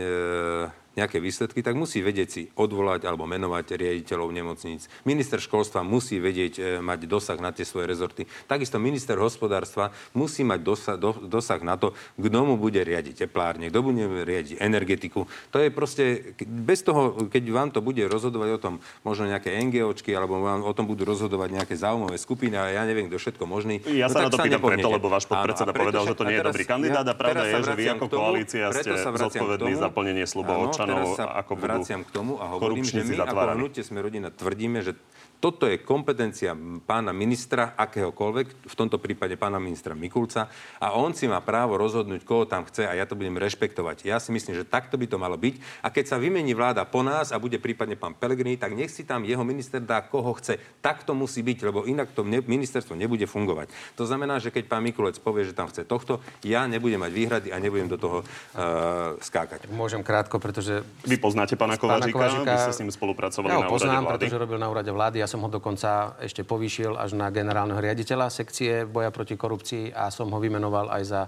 nejaké 0.96 1.24
výsledky, 1.24 1.64
tak 1.64 1.80
musí 1.80 2.04
vedieť 2.04 2.28
si 2.28 2.44
odvolať 2.60 3.08
alebo 3.08 3.24
menovať 3.24 3.80
riaditeľov 3.80 4.30
nemocníc. 4.36 4.92
Minister 5.08 5.40
školstva 5.40 5.88
musí 5.88 6.20
vedieť 6.20 6.54
e, 6.60 6.62
mať 6.84 7.08
dosah 7.08 7.40
na 7.40 7.56
tie 7.56 7.64
svoje 7.64 7.88
rezorty. 7.88 8.28
Takisto 8.48 8.76
minister 8.76 9.16
hospodárstva 9.16 9.96
musí 10.12 10.44
mať 10.44 10.60
dosah, 10.60 10.98
do, 11.00 11.16
dosah 11.24 11.64
na 11.64 11.80
to, 11.80 11.96
kto 12.20 12.40
mu 12.44 12.60
bude 12.60 12.84
riadiť 12.84 13.28
teplárne, 13.28 13.72
kto 13.72 13.80
bude 13.80 14.04
riadiť 14.04 14.60
energetiku. 14.60 15.32
To 15.56 15.58
je 15.64 15.72
proste, 15.72 16.36
bez 16.44 16.84
toho, 16.84 17.32
keď 17.32 17.44
vám 17.48 17.70
to 17.72 17.80
bude 17.80 18.04
rozhodovať 18.04 18.50
o 18.52 18.60
tom 18.60 18.74
možno 19.08 19.32
nejaké 19.32 19.56
NGOčky, 19.64 20.12
alebo 20.12 20.44
vám 20.44 20.68
o 20.68 20.74
tom 20.76 20.92
budú 20.92 21.08
rozhodovať 21.08 21.56
nejaké 21.56 21.76
záujmové 21.80 22.20
skupiny 22.20 22.60
a 22.60 22.68
ja 22.68 22.84
neviem, 22.84 23.08
kto 23.08 23.16
všetko 23.16 23.44
možný. 23.48 23.80
Ja 23.88 24.12
no, 24.12 24.14
sa 24.14 24.28
na 24.28 24.32
to 24.32 24.44
pýtam 24.44 24.60
preto, 24.60 24.92
lebo 24.92 25.08
váš 25.08 25.24
podpredseda 25.24 25.72
povedal, 25.72 26.04
že 26.04 26.16
to 26.20 26.28
nie 26.28 26.36
je 26.36 26.44
dobrý 26.44 26.64
kandidát 26.68 27.08
a 27.08 27.16
pravda 27.16 27.48
je, 27.48 27.64
že 27.64 27.74
vy 27.80 27.86
ako 27.96 28.06
koalícia 28.12 28.66
ste 28.76 28.92
zodpovední 29.00 29.80
za 29.80 29.88
plnenie 29.88 30.28
slubov 30.28 30.81
občanov, 30.86 31.18
sa 31.18 31.26
ako 31.38 31.54
vraciam 31.58 32.02
k 32.02 32.10
tomu 32.10 32.42
a 32.42 32.46
hovorím, 32.52 32.86
že 32.86 33.06
my 33.06 33.16
ako 33.22 33.46
hnutie 33.58 33.84
sme 33.86 34.00
rodina 34.02 34.34
tvrdíme, 34.34 34.82
že 34.82 34.98
Toto 35.42 35.66
je 35.66 35.82
kompetencia 35.82 36.54
pána 36.86 37.10
ministra, 37.10 37.74
akéhokoľvek, 37.74 38.70
v 38.70 38.76
tomto 38.78 39.02
prípade 39.02 39.34
pána 39.42 39.58
ministra 39.58 39.98
Mikulca, 39.98 40.46
a 40.78 40.94
on 40.94 41.18
si 41.18 41.26
má 41.26 41.42
právo 41.42 41.82
rozhodnúť, 41.82 42.22
koho 42.22 42.46
tam 42.46 42.62
chce 42.70 42.86
a 42.86 42.94
ja 42.94 43.10
to 43.10 43.18
budem 43.18 43.42
rešpektovať. 43.42 44.06
Ja 44.06 44.22
si 44.22 44.30
myslím, 44.30 44.62
že 44.62 44.70
takto 44.70 45.02
by 45.02 45.10
to 45.10 45.18
malo 45.18 45.42
byť. 45.42 45.82
A 45.82 45.90
keď 45.90 46.14
sa 46.14 46.22
vymení 46.22 46.54
vláda 46.54 46.86
po 46.86 47.02
nás 47.02 47.34
a 47.34 47.42
bude 47.42 47.58
prípadne 47.58 47.98
pán 47.98 48.14
Pelegrini, 48.14 48.54
tak 48.54 48.78
nech 48.78 48.94
si 48.94 49.02
tam 49.02 49.26
jeho 49.26 49.42
minister 49.42 49.82
dá, 49.82 50.06
koho 50.06 50.38
chce. 50.38 50.62
Tak 50.78 51.10
to 51.10 51.18
musí 51.18 51.42
byť, 51.42 51.58
lebo 51.66 51.90
inak 51.90 52.14
to 52.14 52.22
ne, 52.22 52.38
ministerstvo 52.46 52.94
nebude 52.94 53.26
fungovať. 53.26 53.98
To 53.98 54.06
znamená, 54.06 54.38
že 54.38 54.54
keď 54.54 54.70
pán 54.70 54.86
Mikulec 54.86 55.18
povie, 55.18 55.50
že 55.50 55.58
tam 55.58 55.74
chce 55.74 55.90
tohto, 55.90 56.22
ja 56.46 56.70
nebudem 56.70 57.02
mať 57.02 57.12
výhrady 57.18 57.50
a 57.50 57.58
nebudem 57.58 57.90
do 57.90 57.98
toho 57.98 58.22
uh, 58.22 59.18
skákať. 59.18 59.66
Môžem 59.74 60.06
krátko, 60.06 60.38
pretože... 60.38 60.86
Vy 61.02 61.18
poznáte 61.18 61.58
pána 61.58 61.82
Kovažika? 61.82 62.14
Kovažika 62.14 62.52
vy 62.54 62.58
ste 62.62 62.74
s 62.78 62.80
ním 62.86 62.94
spolupracovali 62.94 63.50
ja 63.50 63.58
na 63.58 63.66
úrade 63.66 63.74
poznám, 63.74 64.04
vlády? 64.06 64.14
pretože 64.22 64.38
robil 64.38 64.58
na 64.62 64.68
úrade 64.70 64.92
vlády. 64.94 65.18
Ja 65.18 65.31
som 65.32 65.40
ho 65.40 65.48
dokonca 65.48 66.20
ešte 66.20 66.44
povýšil 66.44 67.00
až 67.00 67.16
na 67.16 67.32
generálneho 67.32 67.80
riaditeľa 67.80 68.28
sekcie 68.28 68.84
boja 68.84 69.08
proti 69.16 69.40
korupcii 69.40 69.96
a 69.96 70.12
som 70.12 70.28
ho 70.28 70.40
vymenoval 70.44 70.92
aj 70.92 71.04
za 71.08 71.22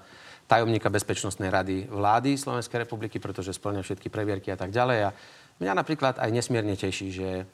tajomníka 0.43 0.91
Bezpečnostnej 0.91 1.47
rady 1.47 1.87
vlády 1.87 2.35
Slovenskej 2.35 2.83
republiky, 2.83 3.23
pretože 3.23 3.55
splňa 3.55 3.79
všetky 3.79 4.11
previerky 4.11 4.51
a 4.51 4.59
tak 4.59 4.75
ďalej. 4.75 4.99
A 5.07 5.09
mňa 5.63 5.73
napríklad 5.79 6.19
aj 6.19 6.29
nesmierne 6.35 6.75
teší, 6.75 7.07
že 7.15 7.29
eh, 7.41 7.45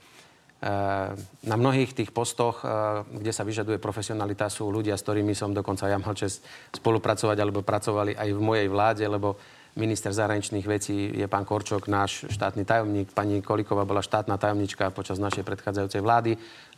na 1.45 1.55
mnohých 1.55 1.93
tých 1.93 2.09
postoch, 2.09 2.65
eh, 2.65 3.05
kde 3.13 3.29
sa 3.29 3.45
vyžaduje 3.45 3.77
profesionalita, 3.77 4.49
sú 4.49 4.73
ľudia, 4.73 4.97
s 4.97 5.05
ktorými 5.05 5.37
som 5.37 5.53
dokonca 5.53 5.85
ja 5.85 6.01
mal 6.01 6.17
čest 6.17 6.41
spolupracovať 6.73 7.37
alebo 7.37 7.61
pracovali 7.61 8.17
aj 8.17 8.29
v 8.33 8.41
mojej 8.41 8.67
vláde, 8.67 9.05
lebo 9.05 9.37
minister 9.77 10.09
zahraničných 10.09 10.65
vecí 10.65 11.13
je 11.13 11.27
pán 11.29 11.45
Korčok, 11.45 11.85
náš 11.85 12.25
štátny 12.31 12.65
tajomník. 12.65 13.13
Pani 13.13 13.43
Koliková 13.43 13.85
bola 13.85 14.01
štátna 14.01 14.39
tajomnička 14.39 14.89
počas 14.89 15.21
našej 15.21 15.45
predchádzajúcej 15.45 16.01
vlády. 16.01 16.31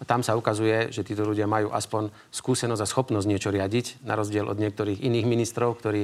Tam 0.04 0.26
sa 0.26 0.36
ukazuje, 0.36 0.92
že 0.92 1.08
títo 1.08 1.24
ľudia 1.24 1.48
majú 1.48 1.72
aspoň 1.72 2.12
skúsenosť 2.34 2.82
a 2.84 2.92
schopnosť 2.92 3.28
niečo 3.30 3.54
riadiť, 3.54 4.04
na 4.04 4.20
rozdiel 4.20 4.50
od 4.50 4.60
niektorých 4.60 5.00
iných 5.00 5.26
ministrov, 5.30 5.80
ktorí 5.80 6.04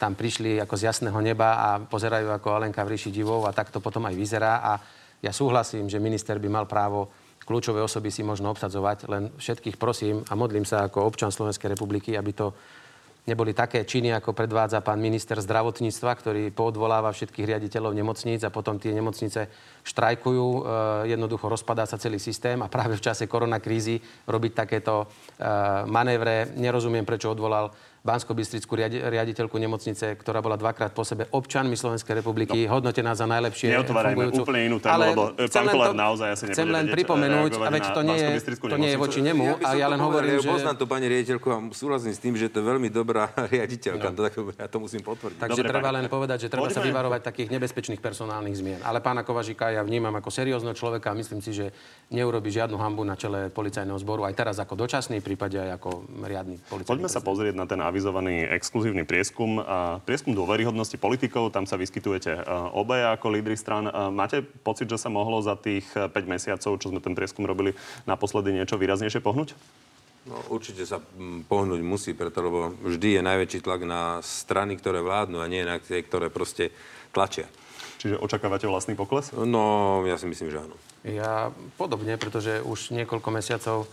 tam 0.00 0.16
prišli 0.16 0.56
ako 0.58 0.74
z 0.74 0.88
jasného 0.88 1.18
neba 1.20 1.48
a 1.60 1.68
pozerajú 1.78 2.32
ako 2.32 2.48
Alenka 2.56 2.82
v 2.82 2.96
ríši 2.96 3.12
divov 3.12 3.44
a 3.44 3.52
tak 3.52 3.68
to 3.68 3.78
potom 3.78 4.08
aj 4.08 4.16
vyzerá. 4.16 4.64
A 4.64 4.72
ja 5.22 5.30
súhlasím, 5.30 5.86
že 5.86 6.02
minister 6.02 6.40
by 6.40 6.48
mal 6.48 6.66
právo 6.66 7.12
kľúčové 7.42 7.82
osoby 7.82 8.10
si 8.10 8.22
možno 8.22 8.50
obsadzovať, 8.54 8.98
len 9.10 9.30
všetkých 9.34 9.76
prosím 9.76 10.22
a 10.30 10.38
modlím 10.38 10.66
sa 10.66 10.86
ako 10.86 11.06
občan 11.06 11.34
Slovenskej 11.34 11.74
republiky, 11.74 12.14
aby 12.14 12.32
to 12.34 12.54
neboli 13.22 13.54
také 13.54 13.86
činy, 13.86 14.10
ako 14.18 14.34
predvádza 14.34 14.82
pán 14.82 14.98
minister 14.98 15.38
zdravotníctva, 15.38 16.10
ktorý 16.18 16.42
poodvoláva 16.50 17.14
všetkých 17.14 17.54
riaditeľov 17.54 17.94
nemocníc 17.94 18.42
a 18.42 18.50
potom 18.50 18.82
tie 18.82 18.90
nemocnice 18.90 19.46
štrajkujú. 19.86 20.46
E, 20.46 20.60
jednoducho 21.14 21.46
rozpadá 21.46 21.86
sa 21.86 22.02
celý 22.02 22.18
systém 22.18 22.58
a 22.58 22.66
práve 22.66 22.98
v 22.98 23.04
čase 23.04 23.30
koronakrízy 23.30 24.02
robiť 24.26 24.52
takéto 24.66 25.06
e, 25.06 25.46
manévre. 25.86 26.50
Nerozumiem, 26.58 27.06
prečo 27.06 27.30
odvolal 27.30 27.70
bansko 28.02 28.34
riaditeľku 28.34 29.54
nemocnice, 29.62 30.18
ktorá 30.18 30.42
bola 30.42 30.58
dvakrát 30.58 30.90
po 30.90 31.06
sebe 31.06 31.30
občanmi 31.30 31.78
Slovenskej 31.78 32.18
republiky, 32.18 32.66
no. 32.66 32.78
hodnotená 32.78 33.14
za 33.14 33.30
najlepšie 33.30 33.78
Neotvárajme 33.78 34.34
úplne 34.34 34.60
inú 34.66 34.82
tému, 34.82 34.90
ale 34.90 35.04
lebo 35.14 35.22
pán 35.38 35.66
Kolár 35.70 35.94
naozaj 35.94 36.28
asi 36.34 36.44
Chcem 36.50 36.66
len 36.66 36.90
pripomenúť, 36.90 37.62
a 37.62 37.70
veď 37.70 37.84
to 37.94 38.02
nie, 38.02 38.18
je, 38.18 38.30
to 38.58 38.76
nie 38.76 38.90
je 38.90 38.98
voči 38.98 39.22
nemu, 39.22 39.62
ja 39.62 39.62
a 39.62 39.68
ja 39.78 39.86
len 39.86 40.02
hovorím, 40.02 40.42
že... 40.42 40.50
Poznám 40.50 40.76
to, 40.82 40.90
pani 40.90 41.06
riaditeľku, 41.06 41.46
a 41.46 41.56
súhlasím 41.70 42.10
s 42.10 42.18
tým, 42.18 42.34
že 42.34 42.50
to 42.50 42.58
je 42.58 42.66
veľmi 42.66 42.90
dobrá 42.90 43.30
riaditeľka, 43.54 44.10
no. 44.10 44.14
to 44.18 44.20
tak, 44.26 44.34
ja 44.58 44.66
to 44.66 44.78
musím 44.82 45.06
potvrdiť. 45.06 45.38
Takže 45.38 45.62
Dobre, 45.62 45.70
treba 45.70 45.88
pani. 45.94 45.96
len 46.02 46.06
povedať, 46.10 46.38
že 46.42 46.48
treba 46.50 46.66
Poďme. 46.66 46.82
sa 46.82 46.82
vyvarovať 46.82 47.20
takých 47.22 47.48
nebezpečných 47.54 48.02
personálnych 48.02 48.58
zmien. 48.58 48.80
Ale 48.82 48.98
pána 48.98 49.22
Kovažika 49.22 49.70
ja 49.70 49.86
vnímam 49.86 50.12
ako 50.18 50.26
seriózneho 50.26 50.74
človeka 50.74 51.14
a 51.14 51.18
myslím 51.18 51.38
si, 51.38 51.54
že 51.54 51.70
neurobi 52.12 52.52
žiadnu 52.52 52.76
hambu 52.76 53.06
na 53.08 53.16
čele 53.16 53.48
policajného 53.48 53.96
zboru, 53.96 54.28
aj 54.28 54.36
teraz 54.36 54.56
ako 54.60 54.76
dočasný, 54.76 55.24
prípade 55.24 55.56
aj 55.56 55.80
ako 55.80 56.04
riadny 56.20 56.60
policajný. 56.68 56.90
Poďme 56.90 57.10
sa 57.10 57.24
pozrieť 57.24 57.54
na 57.56 57.64
ten 57.64 57.80
avizovaný 57.80 58.46
ex 58.52 58.72
exkluzívny 58.72 59.04
prieskum. 59.04 59.60
Prieskum 60.08 60.32
dôveryhodnosti 60.32 60.96
politikov, 60.96 61.52
tam 61.52 61.68
sa 61.68 61.76
vyskytujete 61.76 62.32
e, 62.32 62.40
obaja 62.72 63.12
ako 63.12 63.28
lídry 63.28 63.52
stran. 63.52 63.84
E, 63.84 63.92
máte 64.08 64.40
pocit, 64.40 64.88
že 64.88 64.96
sa 64.96 65.12
mohlo 65.12 65.44
za 65.44 65.60
tých 65.60 65.84
5 65.92 66.08
e, 66.08 66.24
mesiacov, 66.24 66.80
čo 66.80 66.88
sme 66.88 67.04
ten 67.04 67.12
prieskum 67.12 67.44
robili, 67.44 67.76
naposledy 68.08 68.56
niečo 68.56 68.80
výraznejšie 68.80 69.20
pohnúť? 69.20 69.52
No, 70.24 70.40
určite 70.48 70.88
sa 70.88 71.04
pohnúť 71.52 71.84
musí, 71.84 72.16
preto 72.16 72.40
lebo 72.40 72.72
vždy 72.80 73.20
je 73.20 73.28
najväčší 73.28 73.60
tlak 73.60 73.84
na 73.84 74.24
strany, 74.24 74.80
ktoré 74.80 75.04
vládnu 75.04 75.44
a 75.44 75.50
nie 75.52 75.60
na 75.60 75.76
tie, 75.76 76.00
ktoré 76.00 76.32
proste 76.32 76.72
tlačia. 77.12 77.44
Čiže 78.02 78.18
očakávate 78.18 78.66
vlastný 78.66 78.98
pokles? 78.98 79.30
No, 79.30 80.02
ja 80.02 80.18
si 80.18 80.26
myslím, 80.26 80.50
že 80.50 80.58
áno. 80.58 80.74
Ja 81.06 81.54
podobne, 81.78 82.18
pretože 82.18 82.58
už 82.58 82.90
niekoľko 82.90 83.28
mesiacov 83.30 83.86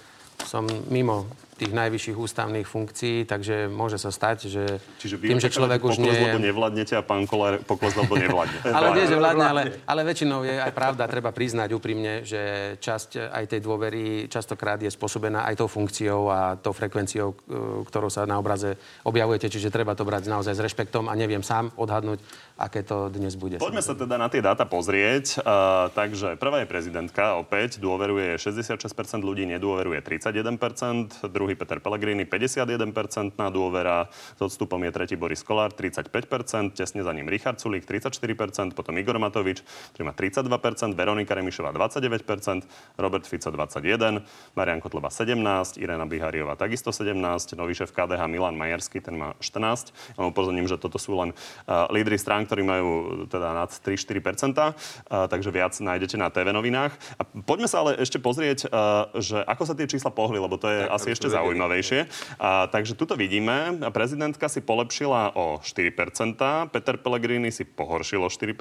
som 0.50 0.66
mimo 0.90 1.30
tých 1.60 1.76
najvyšších 1.76 2.18
ústavných 2.18 2.64
funkcií, 2.64 3.28
takže 3.28 3.68
môže 3.68 4.00
sa 4.00 4.10
stať, 4.16 4.38
že 4.48 4.64
Čiže 5.04 5.16
tým, 5.20 5.44
že 5.44 5.52
človek 5.52 5.84
už 5.84 6.00
nie... 6.00 6.10
lebo 6.10 6.40
nevládnete 6.40 6.96
a 6.96 7.04
pán 7.04 7.28
Kolár 7.28 7.60
pokles, 7.68 7.94
lebo 8.00 8.16
nevládne. 8.16 8.58
ale 8.78 8.88
nie, 8.96 9.06
že 9.06 9.16
vládne, 9.20 9.46
ale, 9.46 9.62
ale 9.84 10.02
väčšinou 10.08 10.48
je 10.48 10.56
aj 10.56 10.72
pravda, 10.72 11.12
treba 11.12 11.36
priznať 11.36 11.70
úprimne, 11.76 12.24
že 12.24 12.76
časť 12.80 13.30
aj 13.30 13.44
tej 13.52 13.60
dôvery 13.60 14.32
častokrát 14.32 14.80
je 14.80 14.88
spôsobená 14.88 15.44
aj 15.52 15.60
tou 15.60 15.68
funkciou 15.68 16.32
a 16.32 16.56
tou 16.56 16.72
frekvenciou, 16.72 17.36
ktorou 17.84 18.08
sa 18.08 18.24
na 18.24 18.40
obraze 18.40 18.80
objavujete, 19.04 19.52
čiže 19.52 19.74
treba 19.74 19.98
to 19.98 20.08
brať 20.08 20.32
naozaj 20.32 20.56
s 20.56 20.62
rešpektom 20.64 21.12
a 21.12 21.14
neviem 21.18 21.44
sám 21.44 21.74
odhadnúť, 21.76 22.22
aké 22.60 22.86
to 22.86 23.10
dnes 23.10 23.36
bude. 23.40 23.58
Poďme 23.58 23.84
sa 23.84 23.96
teda 23.96 24.16
na 24.16 24.28
tie 24.28 24.44
dáta 24.44 24.68
pozrieť. 24.68 25.42
Uh, 25.42 25.88
takže 25.96 26.36
prvá 26.36 26.64
je 26.64 26.68
prezidentka, 26.68 27.40
opäť 27.40 27.82
dôveruje 27.82 28.38
66% 28.38 28.78
ľudí, 29.24 29.48
nedôveruje 29.48 30.04
31%, 30.04 31.26
druhý 31.32 31.49
druhý 31.50 31.58
Peter 31.58 31.82
Pellegrini 31.82 32.30
51% 32.30 33.34
dôvera, 33.50 34.06
s 34.38 34.38
odstupom 34.38 34.78
je 34.86 34.94
tretí 34.94 35.16
Boris 35.18 35.42
Kolár 35.42 35.74
35%, 35.74 36.78
tesne 36.78 37.02
za 37.02 37.10
ním 37.10 37.26
Richard 37.26 37.58
Sulík 37.58 37.90
34%, 37.90 38.78
potom 38.78 38.94
Igor 39.02 39.18
Matovič, 39.18 39.66
ktorý 39.98 40.04
má 40.06 40.14
32%, 40.14 40.94
Veronika 40.94 41.34
Remišová 41.34 41.74
29%, 41.74 43.02
Robert 43.02 43.26
Fico 43.26 43.50
21%, 43.50 44.22
Marian 44.54 44.78
Kotlova 44.78 45.10
17%, 45.10 45.82
Irena 45.82 46.06
Bihariová 46.06 46.54
takisto 46.54 46.94
17%, 46.94 47.18
nový 47.58 47.74
šéf 47.74 47.90
KDH 47.90 48.30
Milan 48.30 48.54
Majerský, 48.54 49.02
ten 49.02 49.18
má 49.18 49.34
14%. 49.42 49.90
Ja 50.22 50.30
upozorním, 50.30 50.70
že 50.70 50.78
toto 50.78 51.02
sú 51.02 51.18
len 51.18 51.34
uh, 51.34 51.90
lídry 51.90 52.22
strán, 52.22 52.46
ktorí 52.46 52.62
majú 52.62 53.26
teda 53.26 53.58
nad 53.58 53.74
3-4%, 53.74 54.54
uh, 54.54 55.26
takže 55.26 55.50
viac 55.50 55.74
nájdete 55.74 56.14
na 56.14 56.30
TV 56.30 56.54
novinách. 56.54 56.94
A 57.18 57.26
poďme 57.26 57.66
sa 57.66 57.82
ale 57.82 57.98
ešte 57.98 58.22
pozrieť, 58.22 58.70
uh, 58.70 59.10
že 59.18 59.42
ako 59.42 59.64
sa 59.66 59.74
tie 59.74 59.90
čísla 59.90 60.14
pohli, 60.14 60.38
lebo 60.38 60.60
to 60.60 60.70
je 60.70 60.86
tak, 60.86 60.94
asi 61.00 61.08
ešte 61.16 61.39
zaujímavejšie. 61.40 62.00
A, 62.38 62.68
takže 62.68 63.00
tuto 63.00 63.16
vidíme, 63.16 63.80
prezidentka 63.96 64.52
si 64.52 64.60
polepšila 64.60 65.34
o 65.40 65.64
4%, 65.64 66.36
Peter 66.70 66.96
Pellegrini 67.00 67.50
si 67.50 67.64
pohoršil 67.64 68.22
o 68.22 68.30
4%, 68.30 68.56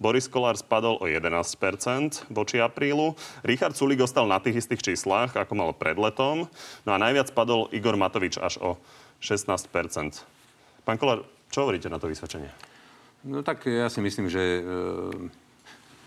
Boris 0.00 0.26
Kolár 0.26 0.56
spadol 0.56 0.96
o 0.98 1.06
11% 1.06 2.32
voči 2.32 2.56
aprílu, 2.58 3.12
Richard 3.44 3.76
Sulik 3.76 4.00
ostal 4.00 4.24
na 4.24 4.40
tých 4.40 4.64
istých 4.64 4.80
číslach, 4.80 5.36
ako 5.36 5.52
mal 5.52 5.70
pred 5.76 6.00
letom, 6.00 6.48
no 6.88 6.90
a 6.90 6.98
najviac 6.98 7.28
spadol 7.28 7.68
Igor 7.70 8.00
Matovič 8.00 8.40
až 8.40 8.56
o 8.64 8.70
16%. 9.20 9.68
Pán 10.84 10.96
Kolár, 11.00 11.24
čo 11.48 11.64
hovoríte 11.64 11.88
na 11.88 12.00
to 12.00 12.08
vysvedčenie? 12.08 12.52
No 13.24 13.40
tak 13.40 13.64
ja 13.64 13.88
si 13.88 14.04
myslím, 14.04 14.28
že 14.28 14.60
e 14.60 15.43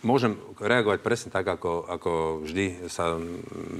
Môžem 0.05 0.38
reagovať 0.62 0.99
presne 1.01 1.29
tak, 1.33 1.49
ako, 1.49 1.89
ako 1.89 2.12
vždy 2.45 2.86
sa 2.86 3.17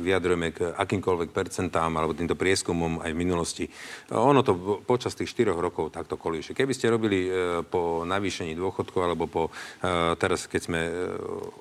vyjadrujeme 0.01 0.49
k 0.49 0.73
akýmkoľvek 0.73 1.30
percentám 1.30 1.93
alebo 1.93 2.17
týmto 2.17 2.34
prieskumom 2.34 3.06
aj 3.06 3.13
v 3.13 3.21
minulosti. 3.21 3.65
Ono 4.10 4.41
to 4.41 4.82
počas 4.82 5.13
tých 5.13 5.30
4 5.30 5.53
rokov 5.53 5.93
takto 5.93 6.17
kolíše. 6.17 6.58
Keby 6.58 6.73
ste 6.73 6.89
robili 6.89 7.30
e, 7.30 7.62
po 7.62 8.01
navýšení 8.01 8.58
dôchodkov 8.58 9.01
alebo 9.01 9.30
po 9.30 9.43
e, 9.49 10.17
teraz, 10.17 10.49
keď 10.49 10.62
sme 10.65 10.82
e, 10.89 10.91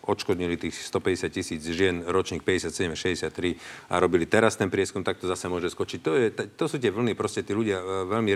odškodnili 0.09 0.57
tých 0.57 0.89
150 0.89 1.37
tisíc 1.37 1.61
žien, 1.61 2.09
ročník 2.09 2.41
57-63 2.41 3.93
a 3.93 4.01
robili 4.01 4.25
teraz 4.25 4.57
ten 4.57 4.73
prieskum, 4.73 5.05
tak 5.05 5.21
to 5.21 5.29
zase 5.29 5.53
môže 5.53 5.69
skočiť. 5.69 5.99
To, 6.01 6.13
je, 6.17 6.33
to 6.33 6.65
sú 6.65 6.81
tie 6.81 6.89
vlny, 6.89 7.13
proste 7.13 7.45
tí 7.45 7.53
ľudia 7.53 7.81
veľmi 8.09 8.33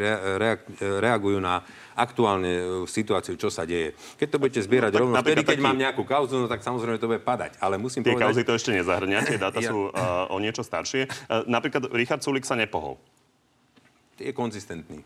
reagujú 1.01 1.41
na 1.41 1.65
aktuálne 2.01 2.85
situáciu, 2.89 3.37
čo 3.37 3.53
sa 3.53 3.69
deje. 3.69 3.93
Keď 4.17 4.29
to 4.33 4.41
budete 4.41 4.61
zbierať 4.65 4.93
no, 4.97 5.01
rovno 5.05 5.15
vtedy, 5.21 5.45
keď 5.45 5.59
taký... 5.61 5.65
mám 5.65 5.77
nejakú 5.77 6.03
kauzu, 6.11 6.43
no 6.43 6.47
tak 6.51 6.67
samozrejme 6.67 6.99
to 6.99 7.07
bude 7.07 7.23
padať. 7.23 7.63
Ale 7.63 7.79
musím 7.79 8.03
Tie 8.03 8.11
povedať... 8.11 8.27
kauzy 8.27 8.43
to 8.43 8.59
ešte 8.59 8.75
nezahrňa, 8.75 9.19
tie 9.23 9.39
dáta 9.39 9.63
ja... 9.63 9.71
sú 9.71 9.95
uh, 9.95 10.27
o 10.27 10.37
niečo 10.43 10.67
staršie. 10.67 11.07
Uh, 11.07 11.47
napríklad 11.47 11.87
Richard 11.95 12.27
Sulik 12.27 12.43
sa 12.43 12.59
nepohol 12.59 12.99
je 14.21 14.37
konzistentný. 14.37 15.01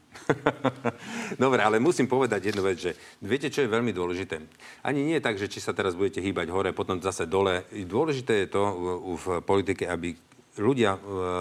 Dobre, 1.38 1.62
ale 1.62 1.78
musím 1.78 2.10
povedať 2.10 2.50
jednu 2.50 2.66
vec, 2.66 2.82
že 2.82 2.98
viete, 3.22 3.46
čo 3.46 3.62
je 3.62 3.70
veľmi 3.70 3.94
dôležité? 3.94 4.42
Ani 4.82 5.06
nie 5.06 5.22
je 5.22 5.24
tak, 5.24 5.38
že 5.38 5.46
či 5.46 5.62
sa 5.62 5.70
teraz 5.70 5.94
budete 5.94 6.18
hýbať 6.18 6.50
hore, 6.50 6.74
potom 6.74 6.98
zase 6.98 7.30
dole. 7.30 7.62
Dôležité 7.70 8.44
je 8.44 8.48
to 8.50 8.62
v 9.14 9.26
politike, 9.46 9.86
aby 9.86 10.18
ľudia 10.58 10.94
e, 10.94 10.98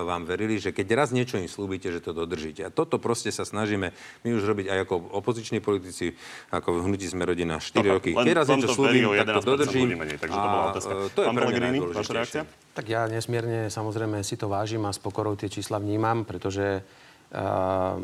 vám 0.09 0.25
verili, 0.25 0.57
že 0.57 0.73
keď 0.73 0.87
raz 0.97 1.09
niečo 1.13 1.37
im 1.37 1.45
slúbite, 1.45 1.93
že 1.93 2.01
to 2.01 2.17
dodržíte. 2.17 2.65
A 2.65 2.69
toto 2.73 2.97
proste 2.97 3.29
sa 3.29 3.45
snažíme 3.45 3.93
my 4.25 4.29
už 4.33 4.43
robiť 4.45 4.67
aj 4.73 4.79
ako 4.89 4.95
opoziční 5.21 5.59
politici, 5.61 6.17
ako 6.49 6.81
v 6.81 6.89
hnutí 6.89 7.05
sme 7.05 7.25
rodina 7.25 7.61
4 7.61 7.77
no, 7.85 7.99
roky. 7.99 8.11
Keď 8.17 8.33
raz 8.33 8.47
niečo 8.49 8.73
slúbim, 8.73 9.05
tak 9.21 9.41
to 9.41 9.47
dodržím. 9.53 9.87
Menej, 9.93 10.17
takže 10.17 10.37
to 10.37 10.47
bola 10.49 10.65
otázka. 10.73 10.93
E, 10.93 11.13
to 11.13 11.19
je 11.21 11.27
Pán 11.29 11.37
Pellegrini, 11.37 11.79
vaša 11.81 12.13
reakcia? 12.13 12.41
Tak 12.73 12.85
ja 12.89 13.05
nesmierne 13.05 13.69
samozrejme 13.69 14.25
si 14.25 14.33
to 14.33 14.49
vážim 14.49 14.81
a 14.89 14.91
s 14.91 14.97
pokorou 14.97 15.37
tie 15.37 15.49
čísla 15.51 15.77
vnímam, 15.77 16.25
pretože 16.25 16.81
uh, 16.81 18.01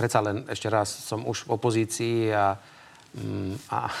predsa 0.00 0.24
len 0.24 0.48
ešte 0.48 0.72
raz 0.72 0.88
som 0.88 1.28
už 1.28 1.44
v 1.44 1.52
opozícii 1.52 2.32
a, 2.32 2.56
um, 3.20 3.52
a 3.68 3.92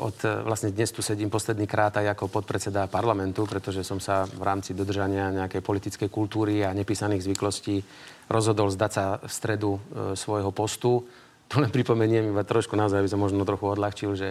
od, 0.00 0.16
vlastne 0.48 0.72
dnes 0.72 0.88
tu 0.88 1.04
sedím 1.04 1.28
posledný 1.28 1.68
krát 1.68 1.92
aj 2.00 2.16
ako 2.16 2.32
podpredseda 2.32 2.88
parlamentu, 2.88 3.44
pretože 3.44 3.84
som 3.84 4.00
sa 4.00 4.24
v 4.24 4.40
rámci 4.40 4.72
dodržania 4.72 5.28
nejakej 5.28 5.60
politickej 5.60 6.08
kultúry 6.08 6.64
a 6.64 6.72
nepísaných 6.72 7.28
zvyklostí 7.28 7.84
rozhodol 8.32 8.72
zdať 8.72 8.90
sa 8.90 9.04
v 9.20 9.32
stredu 9.32 9.72
e, 9.76 9.80
svojho 10.16 10.48
postu. 10.56 11.04
Tu 11.52 11.60
len 11.60 11.68
pripomeniem 11.68 12.32
iba 12.32 12.40
trošku 12.40 12.72
naozaj, 12.80 13.04
aby 13.04 13.12
som 13.12 13.20
možno 13.20 13.44
trochu 13.44 13.68
odľahčil, 13.68 14.10
že 14.16 14.28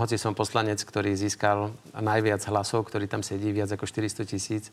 hoci 0.00 0.16
som 0.16 0.32
poslanec, 0.32 0.80
ktorý 0.80 1.12
získal 1.14 1.70
najviac 1.94 2.40
hlasov, 2.48 2.88
ktorý 2.88 3.04
tam 3.04 3.20
sedí, 3.20 3.52
viac 3.52 3.70
ako 3.70 3.84
400 3.86 4.24
tisíc, 4.24 4.72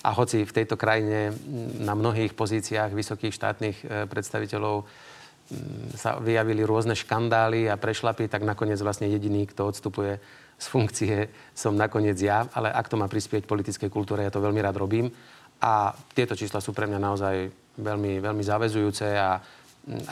a 0.00 0.16
hoci 0.16 0.48
v 0.48 0.56
tejto 0.56 0.80
krajine 0.80 1.36
na 1.76 1.92
mnohých 1.92 2.32
pozíciách 2.32 2.90
vysokých 2.90 3.36
štátnych 3.36 3.76
e, 3.84 3.86
predstaviteľov 4.08 4.88
sa 5.98 6.22
vyjavili 6.22 6.62
rôzne 6.62 6.94
škandály 6.94 7.66
a 7.66 7.80
prešlapy, 7.80 8.30
tak 8.30 8.46
nakoniec 8.46 8.78
vlastne 8.78 9.10
jediný, 9.10 9.46
kto 9.50 9.70
odstupuje 9.70 10.22
z 10.60 10.66
funkcie, 10.70 11.16
som 11.56 11.74
nakoniec 11.74 12.16
ja. 12.20 12.46
Ale 12.54 12.70
ak 12.70 12.86
to 12.86 13.00
má 13.00 13.10
prispieť 13.10 13.48
politickej 13.48 13.90
kultúre, 13.90 14.22
ja 14.22 14.32
to 14.32 14.44
veľmi 14.44 14.62
rád 14.62 14.78
robím. 14.78 15.10
A 15.60 15.92
tieto 16.14 16.38
čísla 16.38 16.62
sú 16.62 16.70
pre 16.72 16.86
mňa 16.86 17.00
naozaj 17.02 17.34
veľmi, 17.76 18.22
veľmi 18.22 18.42
zavezujúce 18.46 19.06
a 19.18 19.40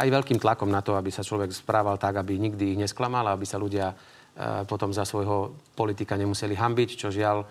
aj 0.00 0.08
veľkým 0.08 0.40
tlakom 0.40 0.68
na 0.68 0.80
to, 0.80 0.96
aby 0.96 1.12
sa 1.12 1.24
človek 1.24 1.52
správal 1.52 2.00
tak, 2.00 2.18
aby 2.18 2.40
nikdy 2.40 2.74
ich 2.74 2.80
nesklamal 2.80 3.28
aby 3.28 3.44
sa 3.44 3.60
ľudia 3.60 3.92
E, 4.38 4.62
potom 4.70 4.94
za 4.94 5.02
svojho 5.02 5.50
politika 5.74 6.14
nemuseli 6.14 6.54
hambiť, 6.54 6.94
čo 6.94 7.10
žiaľ 7.10 7.42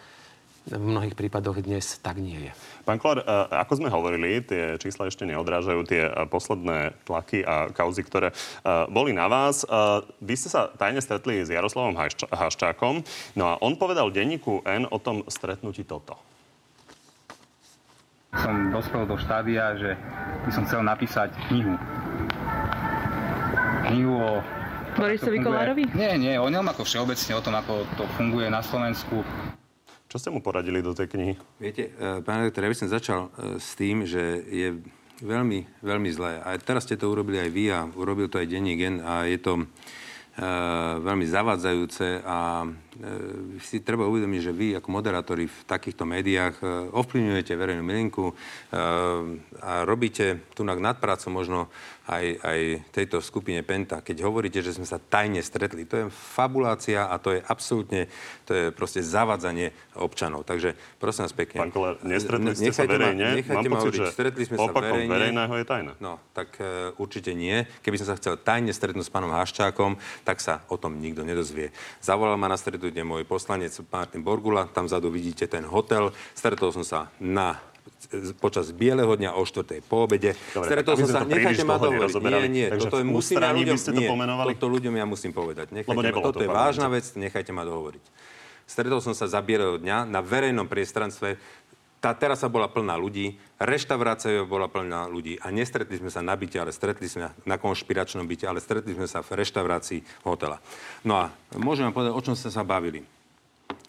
v 0.67 0.83
mnohých 0.83 1.15
prípadoch 1.15 1.63
dnes 1.63 1.95
tak 2.03 2.19
nie 2.19 2.49
je. 2.49 2.51
Pán 2.83 2.99
Kolár, 2.99 3.23
e, 3.23 3.25
ako 3.55 3.73
sme 3.79 3.89
hovorili, 3.89 4.43
tie 4.43 4.75
čísla 4.75 5.07
ešte 5.07 5.23
neodrážajú 5.23 5.81
tie 5.87 6.11
e, 6.11 6.11
posledné 6.27 6.91
tlaky 7.07 7.47
a 7.47 7.71
kauzy, 7.71 8.03
ktoré 8.03 8.35
boli 8.91 9.15
na 9.15 9.31
vás. 9.31 9.63
Vy 10.19 10.35
ste 10.35 10.51
sa 10.51 10.67
tajne 10.67 10.99
stretli 10.99 11.39
s 11.39 11.49
Jaroslavom 11.49 11.95
Haščákom, 12.31 13.03
no 13.39 13.43
a 13.47 13.55
on 13.63 13.79
povedal 13.79 14.11
denníku 14.11 14.59
N 14.67 14.83
o 14.91 14.99
tom 14.99 15.23
stretnutí 15.31 15.87
toto. 15.87 16.19
Som 18.35 18.69
dospel 18.75 19.07
do 19.07 19.15
štádia, 19.15 19.73
že 19.79 19.95
by 20.43 20.51
som 20.51 20.63
chcel 20.67 20.83
napísať 20.83 21.31
knihu. 21.47 21.79
Knihu 23.87 24.13
o 24.19 24.31
Borisovi 24.97 25.39
Kolárovi? 25.39 25.83
Nie, 25.95 26.19
nie, 26.19 26.35
o 26.35 26.49
ňom 26.49 26.67
ako 26.73 26.83
všeobecne, 26.83 27.37
o 27.37 27.41
tom, 27.41 27.55
ako 27.55 27.87
to 27.95 28.03
funguje 28.19 28.51
na 28.51 28.59
Slovensku. 28.59 29.23
Čo 30.07 30.23
ste 30.23 30.31
mu 30.31 30.39
poradili 30.39 30.79
do 30.79 30.95
tej 30.95 31.11
knihy? 31.11 31.33
Viete, 31.59 31.91
e, 31.91 32.23
pán 32.23 32.39
redaktor, 32.39 32.63
ja 32.63 32.71
by 32.71 32.79
som 32.79 32.87
začal 32.87 33.19
e, 33.27 33.29
s 33.59 33.75
tým, 33.75 34.07
že 34.07 34.39
je 34.47 34.79
veľmi, 35.19 35.83
veľmi 35.83 36.09
zlé. 36.15 36.39
A 36.47 36.55
teraz 36.55 36.87
ste 36.87 36.95
to 36.95 37.11
urobili 37.11 37.43
aj 37.43 37.49
vy 37.51 37.65
a 37.75 37.83
urobil 37.91 38.31
to 38.31 38.39
aj 38.39 38.47
denní 38.47 38.79
gen 38.79 39.03
a 39.03 39.27
je 39.27 39.35
to 39.35 39.59
e, 39.59 39.65
veľmi 41.03 41.27
zavadzajúce 41.27 42.23
a 42.23 42.63
si 43.61 43.85
treba 43.85 44.09
uvedomiť, 44.09 44.41
že 44.41 44.53
vy 44.53 44.67
ako 44.77 44.89
moderátori 44.89 45.45
v 45.45 45.59
takýchto 45.69 46.03
médiách 46.07 46.55
e, 46.59 46.65
ovplyvňujete 46.95 47.53
verejnú 47.53 47.83
mienku 47.85 48.31
e, 48.31 48.33
a 49.61 49.85
robíte 49.85 50.49
tu 50.57 50.65
nadprácu 50.65 51.27
možno 51.29 51.69
aj, 52.07 52.25
aj 52.39 52.59
tejto 52.95 53.19
skupine 53.19 53.59
Penta, 53.67 53.99
keď 53.99 54.23
hovoríte, 54.23 54.63
že 54.63 54.71
sme 54.71 54.87
sa 54.87 54.95
tajne 54.95 55.43
stretli. 55.43 55.83
To 55.91 55.95
je 55.99 56.05
fabulácia 56.07 57.11
a 57.11 57.19
to 57.19 57.35
je 57.35 57.43
absolútne, 57.43 58.07
to 58.47 58.51
je 58.55 58.65
proste 58.71 59.03
zavadzanie 59.03 59.75
občanov. 59.99 60.47
Takže 60.47 60.79
prosím 61.03 61.27
vás 61.27 61.35
pekne. 61.35 61.67
Pán 61.67 61.73
Kolár, 61.75 61.99
nestretli 62.07 62.55
ste 62.55 62.71
sa 62.71 62.87
verejne? 62.87 63.43
Ma, 63.43 63.59
Mám 63.59 63.63
pocit, 63.67 63.99
že 63.99 64.15
stretli 64.15 64.47
sme 64.47 64.55
sa 64.55 64.71
verejne. 64.71 65.11
verejného 65.11 65.53
je 65.59 65.65
tajné. 65.67 65.91
No, 65.99 66.23
tak 66.31 66.55
uh, 66.63 66.95
určite 66.95 67.35
nie. 67.35 67.67
Keby 67.83 67.99
som 67.99 68.07
sa 68.07 68.15
chcel 68.15 68.39
tajne 68.39 68.71
stretnúť 68.71 69.03
s 69.03 69.11
pánom 69.11 69.35
Haščákom, 69.35 69.99
tak 70.23 70.39
sa 70.39 70.63
o 70.71 70.79
tom 70.79 71.03
nikto 71.03 71.27
nedozvie. 71.27 71.75
Zavolal 71.99 72.39
ma 72.39 72.47
na 72.47 72.55
stretnutie 72.87 73.03
môj 73.03 73.27
poslanec 73.27 73.75
Martin 73.91 74.23
Borgula, 74.23 74.63
tam 74.71 74.87
vzadu 74.87 75.11
vidíte 75.11 75.43
ten 75.43 75.67
hotel. 75.67 76.15
Stretol 76.31 76.71
som 76.71 76.87
sa 76.87 77.11
na 77.19 77.59
počas 78.39 78.71
bieleho 78.71 79.11
dňa 79.11 79.35
o 79.35 79.43
4. 79.43 79.83
po 79.83 80.07
obede. 80.07 80.39
Dobre, 80.55 80.71
Stretol 80.71 80.95
som 81.03 81.07
sa, 81.11 81.19
nechajte 81.27 81.67
ma 81.67 81.75
dohovoriť. 81.75 82.23
Nie, 82.23 82.47
nie, 82.47 82.67
Takže 82.71 82.87
toto 82.87 83.03
je, 83.03 83.05
musím 83.07 83.43
ja 83.43 83.51
ľuďom, 83.51 83.75
to 83.75 83.91
nie, 83.91 84.07
pomenovali? 84.07 84.55
toto 84.55 84.71
ľuďom 84.71 84.93
ja 84.95 85.03
musím 85.03 85.35
povedať. 85.35 85.75
Nechajte 85.75 85.99
ma, 86.15 86.23
toto 86.23 86.39
to 86.39 86.47
je 86.47 86.51
vážna 86.51 86.87
vec, 86.87 87.11
nechajte 87.19 87.51
ma 87.51 87.67
dohovoriť. 87.67 88.03
Stretol 88.63 89.03
som 89.03 89.11
sa 89.11 89.27
za 89.27 89.43
bieleho 89.43 89.75
dňa 89.75 90.07
na 90.07 90.23
verejnom 90.23 90.71
priestranstve 90.71 91.35
tá 91.97 92.13
terasa 92.13 92.45
bola 92.45 92.69
plná 92.69 92.93
ľudí, 92.93 93.37
reštaurácia 93.57 94.45
bola 94.45 94.69
plná 94.69 95.09
ľudí 95.09 95.41
a 95.41 95.49
nestretli 95.49 95.97
sme 95.97 96.13
sa 96.13 96.21
na 96.21 96.37
byte, 96.37 96.61
ale 96.61 96.69
stretli 96.69 97.09
sme 97.09 97.33
na 97.43 97.57
konšpiračnom 97.57 98.25
byte, 98.29 98.45
ale 98.45 98.61
stretli 98.61 98.93
sme 98.93 99.09
sa 99.09 99.25
v 99.25 99.33
reštaurácii 99.41 100.23
hotela. 100.25 100.61
No 101.01 101.17
a 101.17 101.33
môžem 101.57 101.89
vám 101.89 101.95
povedať, 101.97 102.13
o 102.13 102.21
čom 102.21 102.37
ste 102.37 102.53
sa 102.53 102.61
bavili. 102.61 103.01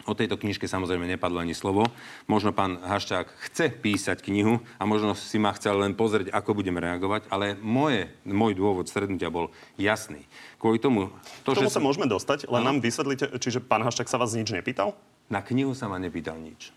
O 0.09 0.16
tejto 0.16 0.40
knižke 0.40 0.64
samozrejme 0.64 1.05
nepadlo 1.05 1.37
ani 1.37 1.53
slovo. 1.53 1.85
Možno 2.25 2.57
pán 2.57 2.81
Haščák 2.81 3.29
chce 3.53 3.68
písať 3.68 4.25
knihu 4.25 4.57
a 4.81 4.88
možno 4.88 5.12
si 5.12 5.37
ma 5.37 5.53
chcel 5.53 5.77
len 5.85 5.92
pozrieť, 5.92 6.33
ako 6.33 6.57
budeme 6.57 6.81
reagovať, 6.81 7.29
ale 7.29 7.61
moje, 7.61 8.09
môj 8.25 8.57
dôvod 8.57 8.88
strednutia 8.88 9.29
bol 9.29 9.53
jasný. 9.77 10.25
Kvôli 10.57 10.81
tomu... 10.81 11.12
To, 11.44 11.53
K 11.53 11.61
tomu 11.61 11.68
že 11.68 11.77
sa 11.77 11.85
môžeme 11.85 12.09
dostať, 12.09 12.49
len 12.49 12.64
no. 12.64 12.73
nám 12.73 12.77
vysvetlíte, 12.81 13.37
čiže 13.37 13.61
pán 13.61 13.85
Haščák 13.85 14.09
sa 14.09 14.16
vás 14.16 14.33
nič 14.33 14.49
nepýtal? 14.49 14.97
Na 15.29 15.44
knihu 15.44 15.77
sa 15.77 15.92
ma 15.92 16.01
nepýtal 16.01 16.40
nič. 16.40 16.73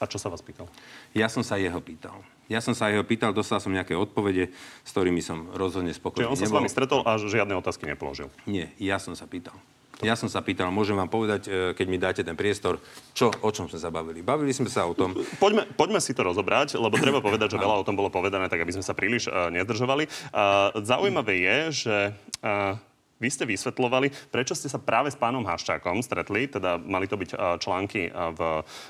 A 0.00 0.08
čo 0.08 0.16
sa 0.16 0.32
vás 0.32 0.40
pýtal? 0.40 0.64
Ja 1.12 1.28
som 1.28 1.44
sa 1.44 1.60
jeho 1.60 1.76
pýtal. 1.84 2.24
Ja 2.48 2.64
som 2.64 2.72
sa 2.72 2.88
jeho 2.88 3.04
pýtal, 3.04 3.36
dostal 3.36 3.60
som 3.60 3.68
nejaké 3.70 3.92
odpovede, 3.92 4.50
s 4.82 4.90
ktorými 4.90 5.20
som 5.20 5.52
rozhodne 5.52 5.92
spokojný 5.92 6.24
Čiže 6.24 6.32
on 6.32 6.40
sa 6.40 6.44
nebol. 6.48 6.56
s 6.56 6.58
vami 6.58 6.70
stretol 6.72 7.00
a 7.04 7.20
žiadne 7.20 7.54
otázky 7.60 7.84
nepoložil? 7.84 8.32
Nie, 8.48 8.72
ja 8.80 8.96
som 8.96 9.12
sa 9.12 9.28
pýtal. 9.28 9.54
Ja 10.00 10.16
som 10.16 10.32
sa 10.32 10.40
pýtal, 10.40 10.72
môžem 10.72 10.96
vám 10.96 11.12
povedať, 11.12 11.42
e, 11.44 11.76
keď 11.76 11.86
mi 11.86 12.00
dáte 12.00 12.24
ten 12.24 12.32
priestor, 12.32 12.80
čo, 13.12 13.28
o 13.28 13.50
čom 13.52 13.68
sme 13.68 13.76
sa 13.76 13.92
bavili. 13.92 14.24
Bavili 14.24 14.48
sme 14.56 14.72
sa 14.72 14.88
o 14.88 14.96
tom... 14.96 15.12
Poďme, 15.36 15.68
poďme 15.76 16.00
si 16.00 16.16
to 16.16 16.24
rozobrať, 16.24 16.80
lebo 16.80 16.96
treba 16.96 17.20
povedať, 17.20 17.52
že 17.52 17.60
veľa 17.60 17.84
o 17.84 17.86
tom 17.86 18.00
bolo 18.00 18.08
povedané, 18.08 18.48
tak 18.48 18.64
aby 18.64 18.72
sme 18.72 18.84
sa 18.84 18.96
príliš 18.96 19.28
uh, 19.28 19.52
nezdržovali. 19.52 20.08
Uh, 20.32 20.72
zaujímavé 20.80 21.44
je, 21.44 21.56
že 21.84 21.96
uh, 22.40 22.80
vy 23.20 23.28
ste 23.28 23.44
vysvetľovali, 23.44 24.32
prečo 24.32 24.56
ste 24.56 24.72
sa 24.72 24.80
práve 24.80 25.12
s 25.12 25.20
pánom 25.20 25.44
Haščákom 25.44 26.00
stretli, 26.00 26.48
teda 26.48 26.80
mali 26.80 27.04
to 27.04 27.20
byť 27.20 27.60
články 27.60 28.08
v 28.08 28.40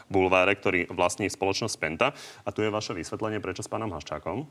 bulváre, 0.07 0.55
ktorý 0.55 0.87
vlastní 0.95 1.27
spoločnosť 1.27 1.77
Penta. 1.77 2.15
A 2.47 2.49
tu 2.55 2.63
je 2.63 2.71
vaše 2.71 2.95
vysvetlenie, 2.95 3.43
prečo 3.43 3.67
s 3.67 3.69
pánom 3.69 3.91
Haščákom? 3.91 4.47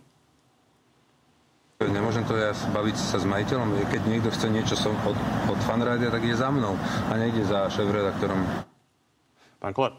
Nemôžem 1.79 2.27
to 2.27 2.35
ja 2.35 2.51
baviť 2.75 2.95
sa 2.99 3.23
s 3.23 3.25
majiteľom. 3.25 3.71
Keď 3.87 4.01
niekto 4.03 4.27
chce 4.35 4.51
niečo 4.51 4.75
som 4.75 4.91
od, 5.07 5.15
od 5.47 5.59
fanrádia, 5.63 6.11
tak 6.11 6.27
je 6.27 6.35
za 6.35 6.51
mnou 6.51 6.75
a 7.07 7.15
nejde 7.15 7.47
za 7.47 7.71
šéf-redaktorom. 7.71 8.43
Pán 9.63 9.71
Kolár, 9.71 9.95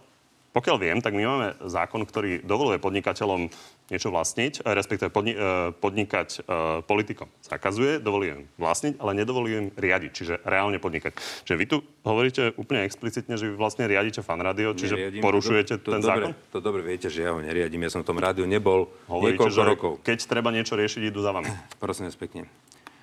pokiaľ 0.51 0.77
viem, 0.83 0.99
tak 0.99 1.15
my 1.15 1.23
máme 1.23 1.49
zákon, 1.63 2.03
ktorý 2.03 2.43
dovoluje 2.43 2.83
podnikateľom 2.83 3.47
niečo 3.91 4.11
vlastniť, 4.11 4.63
eh, 4.63 4.75
respektíve 4.75 5.11
podni- 5.11 5.35
eh, 5.35 5.75
podnikať 5.75 6.29
uh, 6.47 6.83
politikom. 6.87 7.27
Zakazuje, 7.43 7.99
dovoluje 7.99 8.47
vlastniť, 8.59 9.03
ale 9.03 9.19
nedovoluje 9.19 9.75
riadiť, 9.75 10.11
čiže 10.15 10.35
reálne 10.47 10.79
podnikať. 10.79 11.19
Čiže 11.47 11.57
vy 11.59 11.67
tu 11.67 11.77
hovoríte 12.07 12.55
úplne 12.55 12.87
explicitne, 12.87 13.35
že 13.35 13.51
vy 13.51 13.55
vlastne 13.59 13.87
riadite 13.91 14.23
fan 14.23 14.39
rádio, 14.39 14.75
čiže 14.75 14.95
Neriadím, 14.95 15.23
porušujete 15.23 15.75
to, 15.83 15.91
to, 15.91 15.91
ten 15.99 16.03
to 16.03 16.07
zákon? 16.07 16.31
Dobre, 16.35 16.51
to 16.55 16.59
dobre 16.63 16.83
viete, 16.87 17.09
že 17.11 17.27
ja 17.27 17.35
ho 17.35 17.43
neriadím. 17.43 17.83
Ja 17.87 17.91
som 17.91 18.03
v 18.03 18.09
tom 18.15 18.19
rádiu 18.23 18.47
nebol 18.47 18.91
hovoríte, 19.11 19.43
niekoľko 19.43 19.55
že 19.55 19.63
rokov. 19.67 19.93
Keď 20.07 20.19
treba 20.31 20.55
niečo 20.55 20.79
riešiť, 20.79 21.11
idú 21.11 21.19
za 21.23 21.35
vami. 21.35 21.51
Prosím 21.83 22.07
vás 22.07 22.19
pekne. 22.19 22.47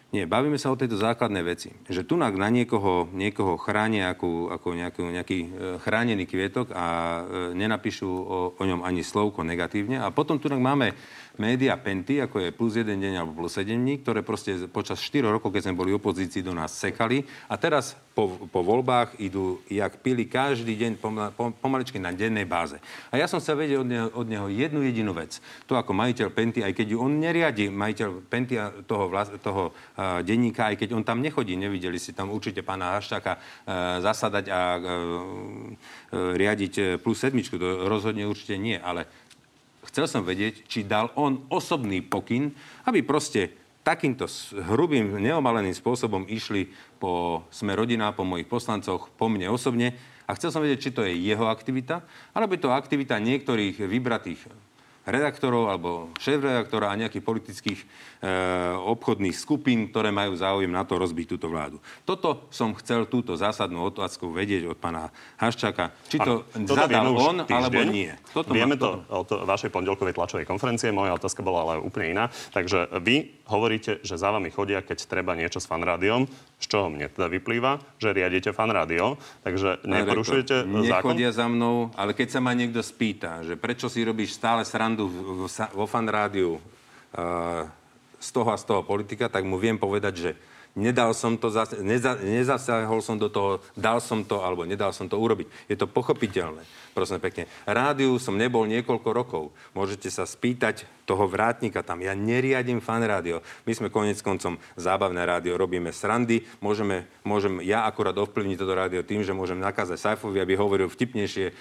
Nie, 0.08 0.24
bavíme 0.24 0.56
sa 0.56 0.72
o 0.72 0.80
tejto 0.80 0.96
základnej 0.96 1.44
veci. 1.44 1.68
Že 1.84 2.08
tu 2.08 2.16
na 2.16 2.32
niekoho, 2.48 3.12
niekoho 3.12 3.60
chránia 3.60 4.16
ako, 4.16 4.56
ako 4.56 4.68
nejaký, 4.72 5.02
nejaký 5.04 5.38
e, 5.44 5.48
chránený 5.84 6.24
kvietok 6.24 6.72
a 6.72 6.86
e, 6.88 7.22
nenapíšu 7.52 8.08
o, 8.08 8.38
o 8.56 8.64
ňom 8.64 8.88
ani 8.88 9.04
slovko 9.04 9.44
negatívne. 9.44 10.00
A 10.00 10.08
potom 10.08 10.40
tu 10.40 10.48
máme 10.48 10.96
média 11.40 11.74
Penty, 11.78 12.22
ako 12.22 12.44
je 12.44 12.50
plus 12.54 12.78
jeden 12.78 13.02
deň 13.02 13.14
alebo 13.22 13.46
plus 13.46 13.58
7 13.58 13.70
dní, 13.74 14.02
ktoré 14.02 14.22
proste 14.22 14.68
počas 14.70 15.02
4 15.02 15.26
rokov, 15.30 15.54
keď 15.54 15.70
sme 15.70 15.80
boli 15.80 15.92
opozícii, 15.94 16.46
do 16.46 16.54
nás 16.54 16.74
sekali. 16.74 17.26
A 17.50 17.56
teraz 17.56 17.96
po, 18.18 18.50
po 18.50 18.66
voľbách 18.66 19.22
idú, 19.22 19.62
jak 19.70 20.02
pili 20.02 20.26
každý 20.26 20.74
deň 20.74 20.98
pomaličky 21.62 22.02
na 22.02 22.10
dennej 22.10 22.50
báze. 22.50 22.82
A 23.14 23.22
ja 23.22 23.30
som 23.30 23.38
sa 23.38 23.54
vedel 23.54 23.86
od 23.86 23.90
neho, 23.90 24.10
od 24.10 24.26
neho 24.26 24.50
jednu 24.50 24.82
jedinú 24.82 25.14
vec. 25.14 25.38
To 25.70 25.78
ako 25.78 25.94
majiteľ 25.94 26.34
Penty, 26.34 26.66
aj 26.66 26.74
keď 26.74 26.98
on 26.98 27.22
neriadi, 27.22 27.70
majiteľ 27.70 28.10
Penty 28.26 28.58
toho, 28.90 29.06
vlast, 29.06 29.38
toho 29.46 29.70
uh, 29.70 30.26
denníka, 30.26 30.74
aj 30.74 30.82
keď 30.82 30.98
on 30.98 31.06
tam 31.06 31.22
nechodí, 31.22 31.54
nevideli 31.54 32.02
si 32.02 32.18
tam 32.18 32.34
určite 32.34 32.66
pána 32.66 32.98
Haščáka 32.98 33.38
uh, 33.38 33.42
zasadať 34.02 34.46
a 34.50 34.62
uh, 34.76 34.82
uh, 34.82 36.34
riadiť 36.34 36.98
plus 37.06 37.22
sedmičku. 37.22 37.62
To 37.62 37.86
rozhodne 37.86 38.26
určite 38.26 38.58
nie, 38.58 38.82
ale 38.82 39.27
Chcel 39.88 40.06
som 40.06 40.22
vedieť, 40.22 40.68
či 40.68 40.84
dal 40.84 41.10
on 41.16 41.48
osobný 41.48 42.04
pokyn, 42.04 42.52
aby 42.86 43.02
proste 43.02 43.56
takýmto 43.88 44.28
hrubým, 44.68 45.16
neomaleným 45.16 45.72
spôsobom 45.72 46.28
išli 46.28 46.68
po 47.00 47.44
sme 47.48 47.72
rodina, 47.72 48.12
po 48.12 48.28
mojich 48.28 48.52
poslancoch, 48.52 49.08
po 49.16 49.32
mne 49.32 49.48
osobne. 49.48 49.96
A 50.28 50.36
chcel 50.36 50.52
som 50.52 50.60
vedieť, 50.60 50.80
či 50.84 50.92
to 50.92 51.08
je 51.08 51.16
jeho 51.16 51.48
aktivita, 51.48 52.04
alebo 52.36 52.60
je 52.60 52.68
to 52.68 52.76
aktivita 52.76 53.16
niektorých 53.16 53.80
vybratých 53.88 54.67
redaktorov 55.08 55.72
alebo 55.72 56.12
šéf-redaktora 56.20 56.92
a 56.92 57.00
nejakých 57.00 57.24
politických 57.24 57.80
e, 57.80 57.86
obchodných 58.76 59.32
skupín, 59.32 59.88
ktoré 59.88 60.12
majú 60.12 60.36
záujem 60.36 60.68
na 60.68 60.84
to 60.84 61.00
rozbiť 61.00 61.26
túto 61.40 61.48
vládu. 61.48 61.80
Toto 62.04 62.52
som 62.52 62.76
chcel 62.76 63.08
túto 63.08 63.40
zásadnú 63.40 63.88
otázku 63.88 64.28
vedieť 64.36 64.68
od 64.68 64.76
pána 64.76 65.08
Haščaka. 65.40 65.96
Či 66.12 66.20
to 66.20 66.44
ano, 66.52 66.68
zadal 66.68 67.08
on, 67.16 67.38
týždeň. 67.48 67.56
alebo 67.56 67.82
nie. 67.88 68.12
Toto 68.36 68.52
Vieme 68.52 68.76
ma, 68.76 68.84
to 68.84 68.90
od 69.08 69.30
vašej 69.48 69.72
pondelkovej 69.72 70.12
tlačovej 70.12 70.44
konferencie. 70.44 70.92
Moja 70.92 71.16
otázka 71.16 71.40
bola 71.40 71.64
ale 71.64 71.74
úplne 71.80 72.12
iná. 72.12 72.26
Takže 72.52 72.92
vy 73.00 73.48
hovoríte, 73.48 74.04
že 74.04 74.20
za 74.20 74.28
vami 74.36 74.52
chodia, 74.52 74.84
keď 74.84 75.08
treba 75.08 75.32
niečo 75.32 75.64
s 75.64 75.70
fanrádiom, 75.72 76.28
z 76.60 76.66
čoho 76.68 76.92
mne 76.92 77.08
teda 77.08 77.32
vyplýva, 77.32 77.80
že 78.02 78.12
riadite 78.12 78.50
fanrádio, 78.52 79.16
takže 79.46 79.86
neporušujete 79.88 80.66
zákon? 80.66 81.16
Nechodia 81.16 81.32
za 81.32 81.46
mnou, 81.46 81.94
ale 81.94 82.12
keď 82.18 82.28
sa 82.34 82.40
ma 82.42 82.52
niekto 82.58 82.82
spýta, 82.82 83.46
že 83.46 83.54
prečo 83.56 83.88
si 83.88 84.02
robíš 84.02 84.36
stále 84.36 84.66
srandu 84.66 84.97
vo 85.76 85.86
fanrádiu 85.86 86.58
uh, 86.58 87.70
z 88.18 88.30
toho 88.34 88.50
a 88.50 88.58
z 88.58 88.66
toho 88.66 88.82
politika, 88.82 89.30
tak 89.30 89.46
mu 89.46 89.62
viem 89.62 89.78
povedať, 89.78 90.14
že 90.18 90.32
nedal 90.74 91.14
som 91.14 91.38
to, 91.38 91.54
neza, 91.82 92.18
nezasahol 92.18 93.02
som 93.02 93.18
do 93.18 93.30
toho, 93.30 93.62
dal 93.78 94.02
som 94.02 94.26
to 94.26 94.42
alebo 94.42 94.66
nedal 94.66 94.90
som 94.90 95.06
to 95.06 95.18
urobiť. 95.18 95.70
Je 95.70 95.78
to 95.78 95.86
pochopiteľné 95.90 96.66
prosím 96.98 97.22
pekne. 97.22 97.46
Rádiu 97.70 98.18
som 98.18 98.34
nebol 98.34 98.66
niekoľko 98.66 99.10
rokov. 99.14 99.54
Môžete 99.78 100.10
sa 100.10 100.26
spýtať 100.26 100.90
toho 101.08 101.24
vrátnika 101.24 101.86
tam. 101.88 102.04
Ja 102.04 102.12
neriadím 102.12 102.84
fan 102.84 103.00
rádio. 103.00 103.40
My 103.64 103.72
sme 103.72 103.88
konec 103.88 104.20
koncom 104.20 104.60
zábavné 104.76 105.24
rádio, 105.24 105.56
robíme 105.56 105.96
srandy. 105.96 106.44
Môžeme, 106.60 107.08
môžem 107.24 107.64
ja 107.64 107.88
akurát 107.88 108.18
ovplyvniť 108.20 108.58
toto 108.60 108.76
rádio 108.76 109.08
tým, 109.08 109.24
že 109.24 109.32
môžem 109.32 109.56
nakázať 109.56 109.96
Saifovi, 109.96 110.44
aby 110.44 110.60
hovoril 110.60 110.92
vtipnejšie 110.92 111.46
e, 111.48 111.54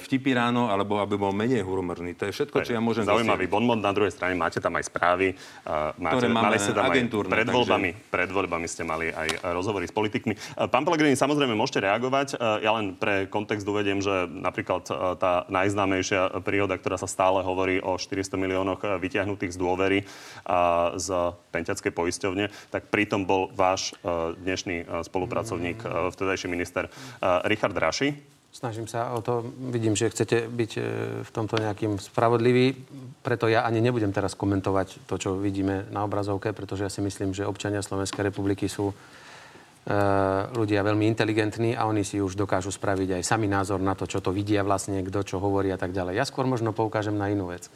vtipy 0.00 0.32
ráno, 0.32 0.72
alebo 0.72 0.96
aby 0.96 1.20
bol 1.20 1.36
menej 1.36 1.60
humorný. 1.60 2.16
To 2.16 2.30
je 2.30 2.32
všetko, 2.32 2.64
čo 2.64 2.72
ja 2.72 2.80
môžem 2.80 3.04
Zaujímavý 3.04 3.52
bonmot. 3.52 3.84
Na 3.84 3.92
druhej 3.92 4.16
strane 4.16 4.32
máte 4.32 4.64
tam 4.64 4.72
aj 4.80 4.88
správy. 4.88 5.36
Uh, 5.66 5.92
máte, 6.00 6.24
Ktoré 6.24 6.28
máme 6.32 6.44
mali 6.48 6.56
ste 6.56 6.72
tam 6.72 6.88
aj 6.88 7.04
pred 7.28 7.48
voľbami, 7.50 7.90
takže... 7.92 8.08
pred 8.08 8.30
voľbami 8.32 8.66
ste 8.70 8.82
mali 8.88 9.12
aj 9.12 9.28
rozhovory 9.52 9.84
s 9.84 9.92
politikmi. 9.92 10.32
Uh, 10.56 10.70
pán 10.72 10.88
Pellegrini, 10.88 11.18
samozrejme 11.18 11.52
môžete 11.52 11.84
reagovať. 11.84 12.40
Ja 12.64 12.76
len 12.76 12.96
pre 12.96 13.28
kontext 13.28 13.66
uvediem, 13.68 13.98
že 14.00 14.28
napríklad 14.30 14.59
napríklad 14.60 14.84
e, 14.92 15.16
tá 15.16 15.48
najznámejšia 15.48 16.44
príhoda, 16.44 16.76
ktorá 16.76 17.00
sa 17.00 17.08
stále 17.08 17.40
hovorí 17.40 17.80
o 17.80 17.96
400 17.96 18.36
miliónoch 18.36 18.84
e, 18.84 19.00
vyťahnutých 19.00 19.56
z 19.56 19.58
dôvery 19.58 19.98
a 20.44 20.92
z 21.00 21.32
Penťackej 21.48 21.92
poisťovne, 21.96 22.52
tak 22.68 22.92
pritom 22.92 23.24
bol 23.24 23.48
váš 23.56 23.96
e, 24.04 24.36
dnešný 24.36 24.84
spolupracovník, 25.08 25.80
vtedajší 26.12 26.46
minister 26.52 26.92
Richard 27.48 27.72
Raši. 27.72 28.12
Snažím 28.50 28.90
sa 28.90 29.14
o 29.14 29.22
to. 29.22 29.46
Vidím, 29.70 29.94
že 29.94 30.10
chcete 30.10 30.50
byť 30.50 30.72
v 31.22 31.30
tomto 31.30 31.56
nejakým 31.62 32.02
spravodlivý, 32.02 32.74
preto 33.22 33.46
ja 33.46 33.62
ani 33.62 33.78
nebudem 33.78 34.10
teraz 34.10 34.34
komentovať 34.34 35.06
to, 35.06 35.14
čo 35.16 35.30
vidíme 35.38 35.86
na 35.94 36.02
obrazovke, 36.02 36.50
pretože 36.50 36.82
ja 36.82 36.90
si 36.90 36.98
myslím, 36.98 37.30
že 37.30 37.46
občania 37.46 37.78
Slovenskej 37.78 38.26
republiky 38.26 38.66
sú 38.66 38.90
E, 38.90 39.19
ľudia 40.54 40.84
veľmi 40.84 41.08
inteligentní 41.08 41.72
a 41.72 41.88
oni 41.88 42.04
si 42.04 42.20
už 42.20 42.36
dokážu 42.36 42.68
spraviť 42.68 43.16
aj 43.16 43.22
sami 43.24 43.48
názor 43.48 43.80
na 43.80 43.96
to, 43.96 44.04
čo 44.04 44.20
to 44.20 44.28
vidia 44.28 44.60
vlastne, 44.60 45.00
kto 45.00 45.24
čo 45.24 45.36
hovorí 45.40 45.72
a 45.72 45.80
tak 45.80 45.96
ďalej. 45.96 46.20
Ja 46.20 46.28
skôr 46.28 46.44
možno 46.44 46.76
poukážem 46.76 47.16
na 47.16 47.32
inú 47.32 47.48
vec. 47.48 47.72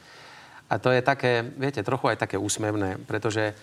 A 0.69 0.77
to 0.77 0.93
je 0.93 1.01
také, 1.01 1.41
viete, 1.41 1.81
trochu 1.81 2.13
aj 2.13 2.21
také 2.21 2.37
úsmevné, 2.37 3.01
pretože 3.09 3.53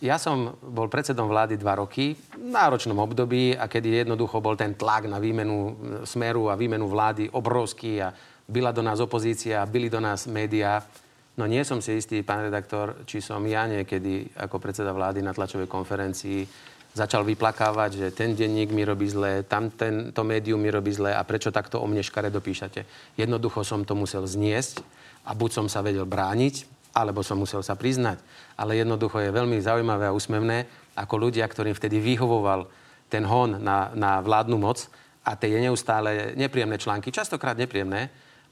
ja 0.00 0.16
som 0.16 0.56
bol 0.64 0.88
predsedom 0.88 1.28
vlády 1.28 1.60
dva 1.60 1.76
roky 1.76 2.16
v 2.16 2.48
náročnom 2.48 2.96
období 3.04 3.52
a 3.52 3.68
kedy 3.68 4.04
jednoducho 4.04 4.40
bol 4.40 4.56
ten 4.56 4.72
tlak 4.72 5.04
na 5.04 5.20
výmenu 5.20 5.56
e, 5.60 5.72
smeru 6.08 6.48
a 6.48 6.56
výmenu 6.56 6.88
vlády 6.88 7.28
obrovský 7.28 8.00
a 8.00 8.08
byla 8.48 8.72
do 8.72 8.80
nás 8.80 8.96
opozícia, 8.96 9.60
byli 9.68 9.92
do 9.92 10.00
nás 10.00 10.24
médiá. 10.24 10.80
No 11.36 11.44
nie 11.44 11.60
som 11.68 11.84
si 11.84 12.00
istý, 12.00 12.24
pán 12.24 12.48
redaktor, 12.48 13.04
či 13.04 13.20
som 13.20 13.44
ja 13.44 13.68
niekedy 13.68 14.32
ako 14.40 14.56
predseda 14.56 14.96
vlády 14.96 15.20
na 15.20 15.36
tlačovej 15.36 15.68
konferencii 15.68 16.48
začal 16.94 17.22
vyplakávať, 17.22 17.90
že 17.96 18.06
ten 18.10 18.34
denník 18.34 18.74
mi 18.74 18.82
robí 18.82 19.06
zle, 19.06 19.46
tam 19.46 19.70
tento 19.70 20.22
médium 20.26 20.58
mi 20.58 20.70
robí 20.70 20.90
zle 20.90 21.14
a 21.14 21.22
prečo 21.22 21.54
takto 21.54 21.78
o 21.78 21.86
mne 21.86 22.02
škare 22.02 22.30
dopíšate. 22.34 22.82
Jednoducho 23.14 23.62
som 23.62 23.86
to 23.86 23.94
musel 23.94 24.26
zniesť 24.26 24.82
a 25.26 25.34
buď 25.36 25.50
som 25.62 25.66
sa 25.70 25.84
vedel 25.86 26.04
brániť, 26.08 26.66
alebo 26.90 27.22
som 27.22 27.38
musel 27.38 27.62
sa 27.62 27.78
priznať. 27.78 28.18
Ale 28.58 28.74
jednoducho 28.74 29.22
je 29.22 29.30
veľmi 29.30 29.62
zaujímavé 29.62 30.10
a 30.10 30.16
úsmevné, 30.16 30.66
ako 30.98 31.30
ľudia, 31.30 31.46
ktorým 31.46 31.74
vtedy 31.78 32.02
vyhovoval 32.02 32.66
ten 33.06 33.22
hon 33.22 33.62
na, 33.62 33.94
na 33.94 34.18
vládnu 34.18 34.58
moc 34.58 34.90
a 35.22 35.38
tie 35.38 35.62
neustále 35.62 36.34
nepríjemné 36.34 36.78
články, 36.78 37.14
častokrát 37.14 37.54
nepríjemné, 37.54 38.10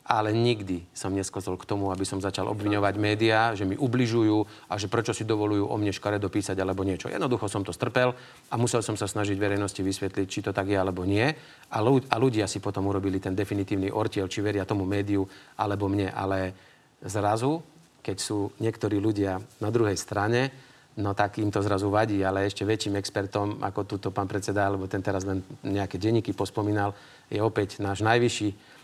ale 0.09 0.33
nikdy 0.33 0.89
som 0.97 1.13
neskozol 1.13 1.61
k 1.61 1.69
tomu, 1.69 1.93
aby 1.93 2.01
som 2.09 2.17
začal 2.17 2.49
obviňovať 2.49 2.95
médiá, 2.97 3.53
že 3.53 3.69
mi 3.69 3.77
ubližujú 3.77 4.41
a 4.73 4.81
že 4.81 4.89
prečo 4.89 5.13
si 5.13 5.29
dovolujú 5.29 5.69
o 5.69 5.77
mne 5.77 5.93
škare 5.93 6.17
dopísať 6.17 6.57
alebo 6.57 6.81
niečo. 6.81 7.13
Jednoducho 7.13 7.45
som 7.53 7.61
to 7.61 7.77
strpel 7.77 8.17
a 8.49 8.55
musel 8.57 8.81
som 8.81 8.97
sa 8.97 9.05
snažiť 9.05 9.37
verejnosti 9.37 9.85
vysvetliť, 9.85 10.27
či 10.27 10.41
to 10.41 10.57
tak 10.57 10.73
je 10.73 10.81
alebo 10.81 11.05
nie. 11.05 11.29
A, 11.69 11.79
a 11.85 12.17
ľudia 12.17 12.49
si 12.49 12.57
potom 12.57 12.89
urobili 12.89 13.21
ten 13.21 13.37
definitívny 13.37 13.93
ortiel, 13.93 14.33
či 14.33 14.41
veria 14.41 14.65
tomu 14.65 14.89
médiu 14.89 15.29
alebo 15.61 15.93
mne. 15.93 16.09
Ale 16.17 16.57
zrazu, 17.05 17.61
keď 18.01 18.17
sú 18.17 18.49
niektorí 18.65 18.97
ľudia 18.97 19.37
na 19.61 19.69
druhej 19.69 20.01
strane, 20.01 20.49
no 20.97 21.13
tak 21.13 21.37
im 21.37 21.53
to 21.53 21.61
zrazu 21.61 21.93
vadí, 21.93 22.25
ale 22.25 22.49
ešte 22.49 22.65
väčším 22.65 22.97
expertom, 22.97 23.61
ako 23.61 23.85
túto 23.85 24.09
pán 24.09 24.25
predseda, 24.25 24.73
alebo 24.73 24.89
ten 24.89 25.05
teraz 25.05 25.29
len 25.29 25.45
nejaké 25.61 26.01
denníky 26.01 26.33
pospomínal, 26.33 26.97
je 27.29 27.45
opäť 27.45 27.85
náš 27.85 28.01
najvyšší 28.01 28.78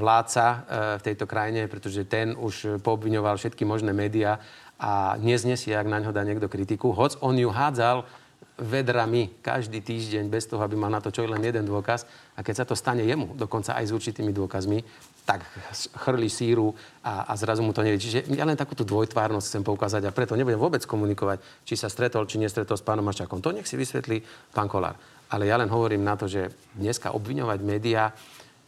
vládca 0.00 0.46
eh, 0.48 0.60
v 0.98 1.02
tejto 1.12 1.24
krajine, 1.28 1.68
pretože 1.68 2.08
ten 2.08 2.32
už 2.32 2.80
poobviňoval 2.80 3.36
všetky 3.36 3.68
možné 3.68 3.92
médiá 3.92 4.40
a 4.80 5.14
neznesie, 5.20 5.76
ak 5.76 5.86
na 5.86 6.02
ňo 6.02 6.10
dá 6.10 6.24
niekto 6.26 6.50
kritiku. 6.50 6.90
Hoc 6.90 7.14
on 7.22 7.38
ju 7.38 7.52
hádzal 7.52 8.02
vedrami 8.58 9.32
každý 9.40 9.80
týždeň 9.80 10.28
bez 10.28 10.44
toho, 10.44 10.60
aby 10.60 10.76
mal 10.76 10.92
na 10.92 11.00
to 11.00 11.08
čo 11.08 11.24
len 11.24 11.40
jeden 11.40 11.64
dôkaz. 11.64 12.04
A 12.36 12.44
keď 12.44 12.54
sa 12.62 12.64
to 12.68 12.74
stane 12.76 13.02
jemu, 13.02 13.32
dokonca 13.36 13.74
aj 13.78 13.88
s 13.88 13.92
určitými 13.92 14.30
dôkazmi, 14.34 14.84
tak 15.22 15.46
chrli 16.02 16.26
síru 16.26 16.74
a, 17.00 17.30
a 17.30 17.32
zrazu 17.38 17.62
mu 17.62 17.70
to 17.70 17.86
nevie. 17.86 18.02
Čiže 18.02 18.34
ja 18.34 18.42
len 18.42 18.58
takúto 18.58 18.82
dvojtvárnosť 18.82 19.46
chcem 19.46 19.64
poukázať 19.64 20.02
a 20.08 20.14
preto 20.14 20.34
nebudem 20.34 20.58
vôbec 20.58 20.82
komunikovať, 20.82 21.40
či 21.62 21.78
sa 21.78 21.86
stretol, 21.86 22.26
či 22.26 22.42
nestretol 22.42 22.74
s 22.74 22.84
pánom 22.84 23.06
Maščakom. 23.06 23.38
To 23.40 23.54
nech 23.54 23.68
si 23.68 23.78
vysvetlí 23.78 24.20
pán 24.50 24.66
Kolár. 24.66 24.98
Ale 25.32 25.48
ja 25.48 25.56
len 25.56 25.70
hovorím 25.70 26.04
na 26.04 26.18
to, 26.18 26.28
že 26.28 26.52
dneska 26.76 27.14
obviňovať 27.14 27.58
médiá 27.64 28.12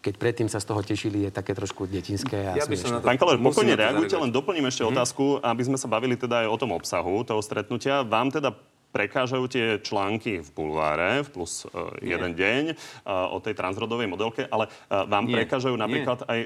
keď 0.04 0.14
predtým 0.20 0.48
sa 0.52 0.60
z 0.60 0.68
toho 0.68 0.84
tešili, 0.84 1.24
je 1.24 1.30
také 1.32 1.56
trošku 1.56 1.88
detinské 1.88 2.52
a 2.52 2.60
ja 2.60 2.68
smiešné. 2.68 3.00
Pán 3.00 3.16
Koller, 3.16 3.40
pokojne 3.40 3.72
reagujte, 3.72 4.20
len 4.20 4.28
doplním 4.28 4.68
ešte 4.68 4.84
mm-hmm. 4.84 5.00
otázku, 5.00 5.24
aby 5.40 5.62
sme 5.64 5.80
sa 5.80 5.88
bavili 5.88 6.20
teda 6.20 6.44
aj 6.44 6.48
o 6.52 6.56
tom 6.60 6.76
obsahu 6.76 7.24
toho 7.24 7.40
stretnutia. 7.40 8.04
Vám 8.04 8.28
teda 8.28 8.52
prekážajú 8.94 9.44
tie 9.50 9.66
články 9.82 10.38
v 10.38 10.48
bulváre 10.54 11.26
v 11.26 11.28
plus 11.34 11.66
uh, 11.66 11.90
jeden 11.98 12.30
deň 12.38 12.78
uh, 12.78 13.34
o 13.34 13.42
tej 13.42 13.58
transrodovej 13.58 14.06
modelke, 14.06 14.46
ale 14.46 14.70
uh, 14.70 15.02
vám 15.10 15.26
Nie. 15.26 15.42
prekážajú 15.42 15.74
napríklad 15.74 16.22
Nie. 16.22 16.30
aj, 16.30 16.38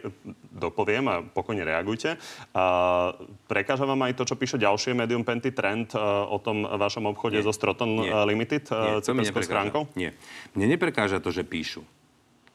dopoviem 0.57 1.05
a 1.13 1.21
pokojne 1.21 1.61
reagujte, 1.61 2.17
uh, 2.17 3.13
prekáža 3.45 3.85
vám 3.85 4.01
aj 4.09 4.17
to, 4.17 4.25
čo 4.25 4.41
píše 4.41 4.57
ďalšie 4.57 4.97
médium 4.97 5.29
Penty 5.29 5.53
Trend 5.53 5.93
uh, 5.93 6.25
o 6.25 6.41
tom 6.41 6.65
vašom 6.65 7.05
obchode 7.13 7.37
Nie. 7.37 7.45
so 7.45 7.53
Stroton 7.53 8.01
Nie. 8.01 8.17
Limited 8.25 8.65
uh, 8.73 9.05
Nie. 9.05 9.29
stránkou? 9.29 9.93
Nie. 9.93 10.17
Mne 10.57 10.73
neprekáža 10.73 11.21
to, 11.21 11.29
že 11.29 11.45
píšu. 11.45 11.85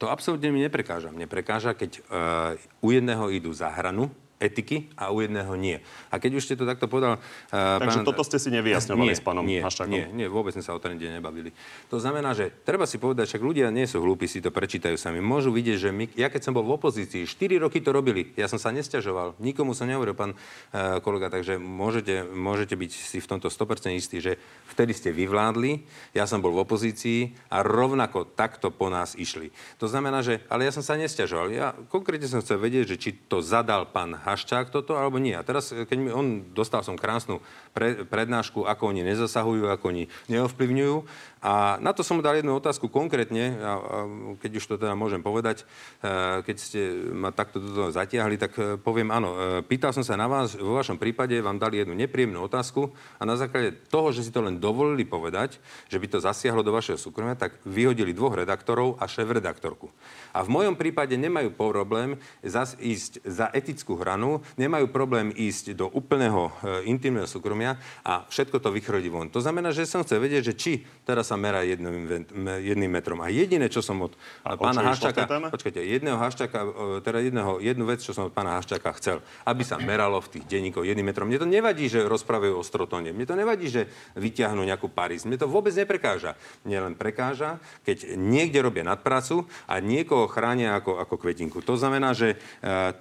To 0.04 0.12
absolútne 0.12 0.52
mi 0.52 0.60
neprekáža. 0.60 1.16
Mne 1.16 1.32
prekáža, 1.32 1.72
keď 1.72 2.04
uh, 2.12 2.84
u 2.84 2.92
jedného 2.92 3.32
idú 3.32 3.56
za 3.56 3.72
hranu, 3.72 4.12
etiky 4.44 4.92
a 5.00 5.16
u 5.16 5.24
jedného 5.24 5.56
nie. 5.56 5.80
A 6.12 6.20
keď 6.20 6.38
už 6.40 6.44
ste 6.44 6.56
to 6.60 6.68
takto 6.68 6.92
povedal... 6.92 7.24
Uh, 7.48 7.80
Takže 7.80 8.04
pán... 8.04 8.08
toto 8.12 8.22
ste 8.28 8.38
si 8.38 8.52
nevyjasňovali 8.52 9.16
nie, 9.16 9.18
s 9.18 9.24
pánom 9.24 9.44
nie, 9.48 9.64
Haščákom? 9.64 9.96
Nie, 9.96 10.06
nie, 10.12 10.28
vôbec 10.28 10.52
sme 10.52 10.62
sa 10.62 10.76
o 10.76 10.80
ten 10.84 11.00
deň 11.00 11.24
nebavili. 11.24 11.56
To 11.88 11.98
znamená, 11.98 12.36
že 12.36 12.52
treba 12.68 12.84
si 12.84 13.00
povedať, 13.00 13.32
však 13.32 13.42
ľudia 13.42 13.72
nie 13.72 13.88
sú 13.88 14.04
hlúpi, 14.04 14.28
si 14.28 14.44
to 14.44 14.52
prečítajú 14.52 15.00
sami. 15.00 15.24
Môžu 15.24 15.56
vidieť, 15.56 15.78
že 15.80 15.90
my, 15.96 16.06
ja 16.20 16.28
keď 16.28 16.52
som 16.52 16.54
bol 16.54 16.68
v 16.68 16.76
opozícii, 16.76 17.24
4 17.26 17.64
roky 17.64 17.80
to 17.80 17.96
robili, 17.96 18.36
ja 18.36 18.52
som 18.52 18.60
sa 18.62 18.76
nesťažoval, 18.76 19.40
nikomu 19.40 19.72
som 19.72 19.88
nehovoril, 19.88 20.14
pán 20.14 20.36
uh, 20.36 21.00
kolega, 21.00 21.32
takže 21.32 21.56
môžete, 21.58 22.28
môžete 22.28 22.76
byť 22.76 22.92
si 22.92 23.18
v 23.24 23.30
tomto 23.30 23.48
100% 23.48 23.96
istí, 23.96 24.20
že 24.20 24.36
vtedy 24.70 24.92
ste 24.92 25.10
vyvládli, 25.16 25.88
ja 26.12 26.28
som 26.28 26.44
bol 26.44 26.52
v 26.52 26.68
opozícii 26.68 27.34
a 27.48 27.64
rovnako 27.64 28.28
takto 28.28 28.70
po 28.70 28.92
nás 28.92 29.16
išli. 29.16 29.50
To 29.80 29.88
znamená, 29.88 30.22
že, 30.22 30.44
ale 30.52 30.68
ja 30.68 30.76
som 30.76 30.84
sa 30.84 31.00
nesťažoval. 31.00 31.48
Ja 31.54 31.74
konkrétne 31.88 32.28
som 32.28 32.44
chcel 32.44 32.60
vedieť, 32.60 32.96
že 32.96 33.00
či 33.00 33.10
to 33.16 33.40
zadal 33.40 33.88
pán 33.90 34.14
Haščák 34.18 34.33
toto, 34.74 34.98
alebo 34.98 35.22
nie. 35.22 35.38
A 35.38 35.46
teraz, 35.46 35.70
keď 35.70 35.98
mi 36.02 36.10
on 36.10 36.50
dostal 36.58 36.82
som 36.82 36.98
krásnu 36.98 37.38
pre, 37.78 38.02
prednášku, 38.10 38.66
ako 38.66 38.90
oni 38.90 39.06
nezasahujú, 39.06 39.70
ako 39.70 39.86
oni 39.94 40.10
neovplyvňujú. 40.34 40.96
A 41.44 41.76
na 41.84 41.92
to 41.92 42.08
som 42.08 42.16
mu 42.16 42.24
dal 42.24 42.40
jednu 42.40 42.56
otázku 42.56 42.88
konkrétne, 42.88 43.60
a, 43.60 43.72
a 43.76 43.98
keď 44.40 44.52
už 44.64 44.66
to 44.66 44.76
teda 44.80 44.96
môžem 44.96 45.20
povedať, 45.20 45.68
e, 46.00 46.40
keď 46.40 46.56
ste 46.56 46.82
ma 47.12 47.36
takto 47.36 47.60
toto 47.60 47.92
zatiahli, 47.92 48.40
tak 48.40 48.52
e, 48.56 48.80
poviem 48.80 49.12
áno. 49.12 49.36
E, 49.36 49.38
pýtal 49.68 49.92
som 49.92 50.08
sa 50.08 50.16
na 50.16 50.32
vás, 50.32 50.56
vo 50.56 50.80
vašom 50.80 50.96
prípade 50.96 51.36
vám 51.44 51.60
dali 51.60 51.84
jednu 51.84 52.00
nepríjemnú 52.00 52.40
otázku 52.48 52.96
a 53.20 53.28
na 53.28 53.36
základe 53.36 53.76
toho, 53.92 54.16
že 54.16 54.24
si 54.24 54.32
to 54.32 54.40
len 54.40 54.64
dovolili 54.64 55.04
povedať, 55.04 55.60
že 55.92 56.00
by 56.00 56.08
to 56.08 56.24
zasiahlo 56.24 56.64
do 56.64 56.72
vašeho 56.72 56.96
súkromia, 56.96 57.36
tak 57.36 57.60
vyhodili 57.68 58.16
dvoch 58.16 58.40
redaktorov 58.40 58.96
a 59.04 59.06
šéf-redaktorku. 59.12 59.92
A 60.32 60.48
v 60.48 60.50
mojom 60.50 60.80
prípade 60.80 61.20
nemajú 61.20 61.52
problém 61.52 62.16
zas 62.40 62.80
ísť 62.80 63.20
za 63.28 63.52
etickú 63.52 64.00
hranu, 64.00 64.23
nemajú 64.56 64.90
problém 64.90 65.34
ísť 65.34 65.76
do 65.76 65.90
úplného 65.90 66.50
e, 66.50 66.90
intimného 66.90 67.28
súkromia 67.28 67.80
a 68.06 68.24
všetko 68.28 68.62
to 68.62 68.70
vychrodí 68.72 69.10
von. 69.12 69.28
To 69.34 69.44
znamená, 69.44 69.76
že 69.76 69.90
som 69.90 70.06
chcel 70.06 70.24
vedieť, 70.24 70.52
že 70.52 70.54
či 70.54 70.72
teraz 71.04 71.30
sa 71.30 71.36
merá 71.36 71.66
jedným, 71.66 72.28
jedným 72.64 72.92
metrom. 72.92 73.20
A 73.20 73.28
jediné, 73.28 73.68
čo 73.68 73.84
som 73.84 74.00
od 74.06 74.16
a 74.46 74.56
pána 74.56 74.86
Haščáka... 74.88 75.52
Počkajte, 75.52 75.84
jedného 75.84 76.16
Haščáka, 76.16 76.60
teda 77.04 77.20
jedného, 77.20 77.60
jednu 77.60 77.84
vec, 77.90 78.00
čo 78.00 78.16
som 78.16 78.30
od 78.30 78.34
pána 78.34 78.56
Haščáka 78.60 78.96
chcel, 79.02 79.20
aby 79.44 79.64
sa 79.68 79.76
meralo 79.82 80.24
v 80.24 80.40
tých 80.40 80.46
denníkoch 80.48 80.88
jedným 80.88 81.12
metrom. 81.12 81.28
Mne 81.28 81.44
to 81.44 81.50
nevadí, 81.50 81.92
že 81.92 82.08
rozprávajú 82.08 82.54
o 82.56 82.64
strotone. 82.64 83.12
Mne 83.12 83.28
to 83.28 83.36
nevadí, 83.36 83.68
že 83.68 83.92
vyťahnú 84.16 84.64
nejakú 84.64 84.88
Paris. 84.88 85.28
Mne 85.28 85.42
to 85.42 85.52
vôbec 85.52 85.76
neprekáža. 85.76 86.40
Mne 86.64 86.92
len 86.92 86.94
prekáža, 86.94 87.60
keď 87.84 88.16
niekde 88.16 88.64
robia 88.64 88.88
nadpracu 88.88 89.44
a 89.68 89.82
niekoho 89.84 90.30
chránia 90.32 90.80
ako, 90.80 91.02
ako 91.02 91.16
kvetinku. 91.20 91.60
To 91.66 91.76
znamená, 91.76 92.16
že 92.16 92.36
e, 92.36 92.38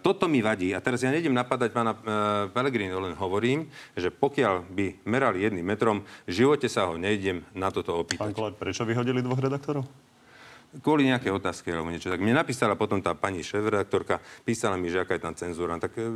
toto 0.03 0.27
mi 0.27 0.41
vadí. 0.41 0.75
A 0.75 0.83
teraz 0.83 1.05
ja 1.05 1.12
nejdem 1.13 1.37
napadať 1.37 1.71
pána 1.77 1.93
e, 1.93 1.99
Pellegrino, 2.57 2.97
len 3.05 3.13
hovorím, 3.13 3.69
že 3.93 4.09
pokiaľ 4.09 4.73
by 4.73 5.05
merali 5.05 5.45
jedným 5.45 5.69
metrom, 5.69 6.01
v 6.25 6.33
živote 6.33 6.73
sa 6.73 6.89
ho 6.89 6.97
nejdem 6.97 7.45
na 7.53 7.69
toto 7.69 8.01
opýtať. 8.01 8.25
Pán 8.25 8.33
Kolár, 8.33 8.57
prečo 8.57 8.89
vyhodili 8.89 9.21
dvoch 9.21 9.39
redaktorov? 9.39 9.85
kvôli 10.81 11.05
nejaké 11.05 11.29
otázky 11.29 11.69
alebo 11.69 11.93
niečo. 11.93 12.09
Tak 12.09 12.25
mne 12.25 12.33
napísala 12.33 12.81
potom 12.81 13.05
tá 13.05 13.13
pani 13.13 13.45
šéf-redaktorka, 13.45 14.25
písala 14.41 14.81
mi, 14.81 14.89
že 14.89 15.05
aká 15.05 15.21
je 15.21 15.25
tam 15.29 15.37
cenzúra. 15.37 15.77
Tak 15.77 15.93
e, 16.01 16.09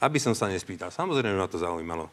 aby 0.00 0.16
som 0.16 0.32
sa 0.32 0.48
nespýtal. 0.48 0.88
Samozrejme, 0.88 1.36
ma 1.36 1.44
to 1.44 1.60
zaujímalo. 1.60 2.08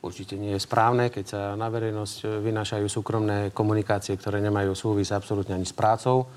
Určite 0.00 0.38
nie 0.38 0.54
je 0.54 0.62
správne, 0.62 1.10
keď 1.10 1.24
sa 1.24 1.40
na 1.58 1.66
verejnosť 1.72 2.40
vynášajú 2.40 2.86
súkromné 2.86 3.50
komunikácie, 3.50 4.14
ktoré 4.14 4.38
nemajú 4.38 4.76
súvis 4.76 5.10
absolútne 5.10 5.56
ani 5.56 5.66
s 5.66 5.74
prácou, 5.74 6.30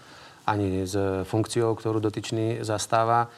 ani 0.48 0.88
s 0.88 0.96
funkciou, 1.30 1.78
ktorú 1.78 2.02
dotyčný 2.02 2.66
zastáva. 2.66 3.30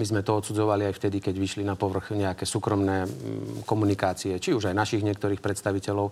My 0.00 0.08
sme 0.08 0.24
to 0.24 0.40
odsudzovali 0.40 0.88
aj 0.88 0.96
vtedy, 0.96 1.20
keď 1.20 1.36
vyšli 1.36 1.60
na 1.60 1.76
povrch 1.76 2.16
nejaké 2.16 2.48
súkromné 2.48 3.04
mm, 3.04 3.68
komunikácie, 3.68 4.40
či 4.40 4.56
už 4.56 4.72
aj 4.72 4.80
našich 4.80 5.04
niektorých 5.04 5.44
predstaviteľov, 5.44 6.08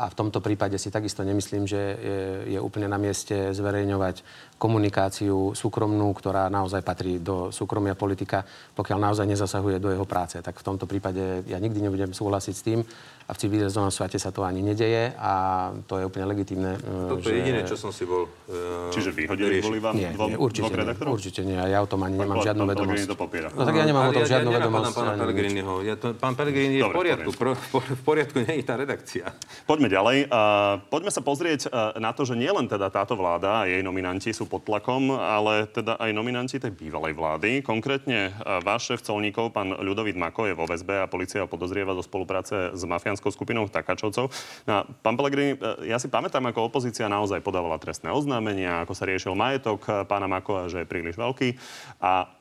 a 0.00 0.08
v 0.08 0.16
tomto 0.16 0.40
prípade 0.40 0.80
si 0.80 0.88
takisto 0.88 1.20
nemyslím, 1.20 1.68
že 1.68 1.76
je, 1.76 2.20
je 2.56 2.58
úplne 2.60 2.88
na 2.88 2.96
mieste 2.96 3.52
zverejňovať 3.52 4.24
komunikáciu 4.60 5.56
súkromnú, 5.56 6.12
ktorá 6.12 6.52
naozaj 6.52 6.84
patrí 6.84 7.16
do 7.16 7.48
súkromia 7.48 7.96
politika, 7.96 8.44
pokiaľ 8.76 8.98
naozaj 9.00 9.24
nezasahuje 9.24 9.80
do 9.80 9.88
jeho 9.88 10.04
práce. 10.04 10.36
Tak 10.44 10.60
v 10.60 10.66
tomto 10.68 10.84
prípade 10.84 11.48
ja 11.48 11.56
nikdy 11.56 11.80
nebudem 11.80 12.12
súhlasiť 12.12 12.54
s 12.54 12.62
tým, 12.62 12.84
a 13.30 13.32
v 13.32 13.38
civilizovanom 13.38 13.94
svete 13.94 14.18
sa 14.18 14.34
to 14.34 14.42
ani 14.42 14.58
nedeje 14.58 15.14
a 15.14 15.32
to 15.86 16.02
je 16.02 16.04
úplne 16.10 16.26
legitimné. 16.26 16.82
Toto 16.82 17.22
že... 17.22 17.30
je 17.30 17.36
jediné, 17.38 17.60
čo 17.62 17.78
som 17.78 17.94
si 17.94 18.02
bol... 18.02 18.26
Uh, 18.50 18.90
Čiže 18.90 19.14
vyhodili 19.14 19.62
boli 19.62 19.78
vám 19.78 19.94
nie, 19.94 20.10
dvom, 20.10 20.34
nie, 20.34 20.38
určite, 20.42 20.74
redaktorov? 20.74 21.14
Nie, 21.14 21.14
určite 21.14 21.40
nie. 21.46 21.54
Ja 21.54 21.78
o 21.78 21.86
tom 21.86 22.02
ani 22.02 22.18
nemám 22.18 22.42
žiadnu 22.42 22.66
vedomosť. 22.66 23.06
to 23.06 23.14
popiera. 23.14 23.46
No 23.54 23.62
tak 23.62 23.78
ja 23.78 23.86
nemám 23.86 24.10
o 24.10 24.12
tom 24.18 24.26
žiadnu 24.26 24.50
vedomosť. 24.50 24.90
pána 24.98 25.12
Pellegriniho. 25.14 25.72
Ja 25.86 25.94
to, 25.94 26.10
pán 26.18 26.34
Pellegrini 26.34 26.82
je 26.82 26.84
v 26.90 26.90
poriadku. 26.90 27.30
V 27.70 28.02
poriadku 28.02 28.36
nie 28.42 28.54
je 28.58 28.64
tá 28.66 28.74
redakcia. 28.74 29.30
Poďme 29.62 29.86
ďalej. 29.86 30.26
Poďme 30.90 31.10
sa 31.14 31.22
pozrieť 31.22 31.70
uh, 31.70 31.94
na 32.02 32.10
to, 32.10 32.26
že 32.26 32.34
nielen 32.34 32.66
teda 32.66 32.90
táto 32.90 33.14
vláda 33.14 33.62
a 33.62 33.70
jej 33.70 33.78
nominanti 33.78 34.34
sú 34.34 34.49
pod 34.50 34.66
tlakom, 34.66 35.14
ale 35.14 35.70
teda 35.70 35.94
aj 36.02 36.10
nominanti 36.10 36.58
tej 36.58 36.74
bývalej 36.74 37.14
vlády. 37.14 37.62
Konkrétne 37.62 38.34
uh, 38.34 38.58
váš 38.58 38.90
šéf 38.90 39.06
colníkov, 39.06 39.54
pán 39.54 39.70
Ľudovít 39.78 40.18
Mako, 40.18 40.50
je 40.50 40.58
vo 40.58 40.66
väzbe 40.66 40.98
a 40.98 41.06
policia 41.06 41.46
podozrieva 41.46 41.94
zo 41.94 42.02
spolupráce 42.02 42.74
s 42.74 42.82
mafiánskou 42.82 43.30
skupinou 43.30 43.70
Taká 43.70 44.00
Kováčovcov. 44.00 44.32
No, 44.64 44.88
pán 45.04 45.14
Pellegrini, 45.20 45.60
e, 45.60 45.92
ja 45.92 46.00
si 46.00 46.08
pamätám, 46.08 46.48
ako 46.48 46.72
opozícia 46.72 47.04
naozaj 47.12 47.44
podávala 47.44 47.76
trestné 47.76 48.08
oznámenia, 48.08 48.80
ako 48.80 48.96
sa 48.96 49.04
riešil 49.04 49.36
majetok 49.36 49.84
e, 49.84 49.90
pána 50.08 50.24
Makova, 50.24 50.72
že 50.72 50.82
je 50.82 50.88
príliš 50.88 51.20
veľký. 51.20 51.60
A 52.00 52.32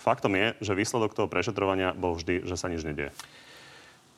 faktom 0.00 0.32
je, 0.32 0.56
že 0.64 0.72
výsledok 0.72 1.12
toho 1.12 1.28
prešetrovania 1.28 1.92
bol 1.92 2.16
vždy, 2.16 2.48
že 2.48 2.56
sa 2.56 2.72
nič 2.72 2.88
nedieje. 2.88 3.12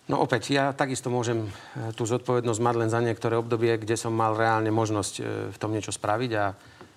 No 0.04 0.20
opäť, 0.20 0.52
ja 0.52 0.70
takisto 0.70 1.10
môžem 1.10 1.50
e, 1.74 1.90
tú 1.98 2.06
zodpovednosť 2.06 2.60
mať 2.62 2.74
len 2.78 2.90
za 2.92 3.02
niektoré 3.02 3.34
obdobie, 3.34 3.74
kde 3.74 3.98
som 3.98 4.14
mal 4.14 4.38
reálne 4.38 4.70
možnosť 4.70 5.14
v 5.50 5.56
tom 5.58 5.74
niečo 5.74 5.90
spraviť 5.90 6.30
a 6.38 6.54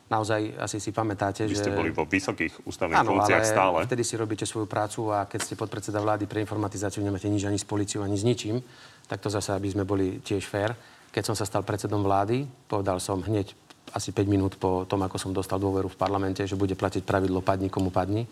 naozaj 0.08 0.60
asi 0.60 0.80
si 0.80 0.96
pamätáte, 0.96 1.44
Vy 1.46 1.56
že... 1.56 1.68
ste 1.68 1.72
boli 1.76 1.92
vo 1.92 2.08
vysokých 2.08 2.64
ústavných 2.64 2.98
Áno, 3.00 3.20
funkciách 3.20 3.44
ale 3.44 3.52
stále. 3.52 3.78
vtedy 3.86 4.04
si 4.08 4.16
robíte 4.16 4.46
svoju 4.48 4.66
prácu 4.66 5.12
a 5.12 5.28
keď 5.28 5.40
ste 5.44 5.56
podpredseda 5.60 6.00
vlády 6.00 6.26
pre 6.26 6.40
informatizáciu, 6.42 7.04
nemáte 7.04 7.28
nič 7.28 7.44
ani 7.44 7.60
s 7.60 7.68
policiou, 7.68 8.08
ani 8.08 8.16
s 8.16 8.24
ničím 8.24 8.64
tak 9.08 9.24
to 9.24 9.32
zase, 9.32 9.56
aby 9.56 9.72
sme 9.72 9.88
boli 9.88 10.20
tiež 10.20 10.44
fér. 10.44 10.76
Keď 11.10 11.24
som 11.24 11.36
sa 11.36 11.48
stal 11.48 11.64
predsedom 11.64 12.04
vlády, 12.04 12.44
povedal 12.68 13.00
som 13.00 13.24
hneď 13.24 13.56
asi 13.96 14.12
5 14.12 14.28
minút 14.28 14.54
po 14.60 14.84
tom, 14.84 15.00
ako 15.08 15.16
som 15.16 15.32
dostal 15.32 15.58
dôveru 15.64 15.88
v 15.88 15.96
parlamente, 15.96 16.44
že 16.44 16.60
bude 16.60 16.76
platiť 16.76 17.08
pravidlo 17.08 17.40
padni 17.40 17.72
komu 17.72 17.88
padni. 17.88 18.28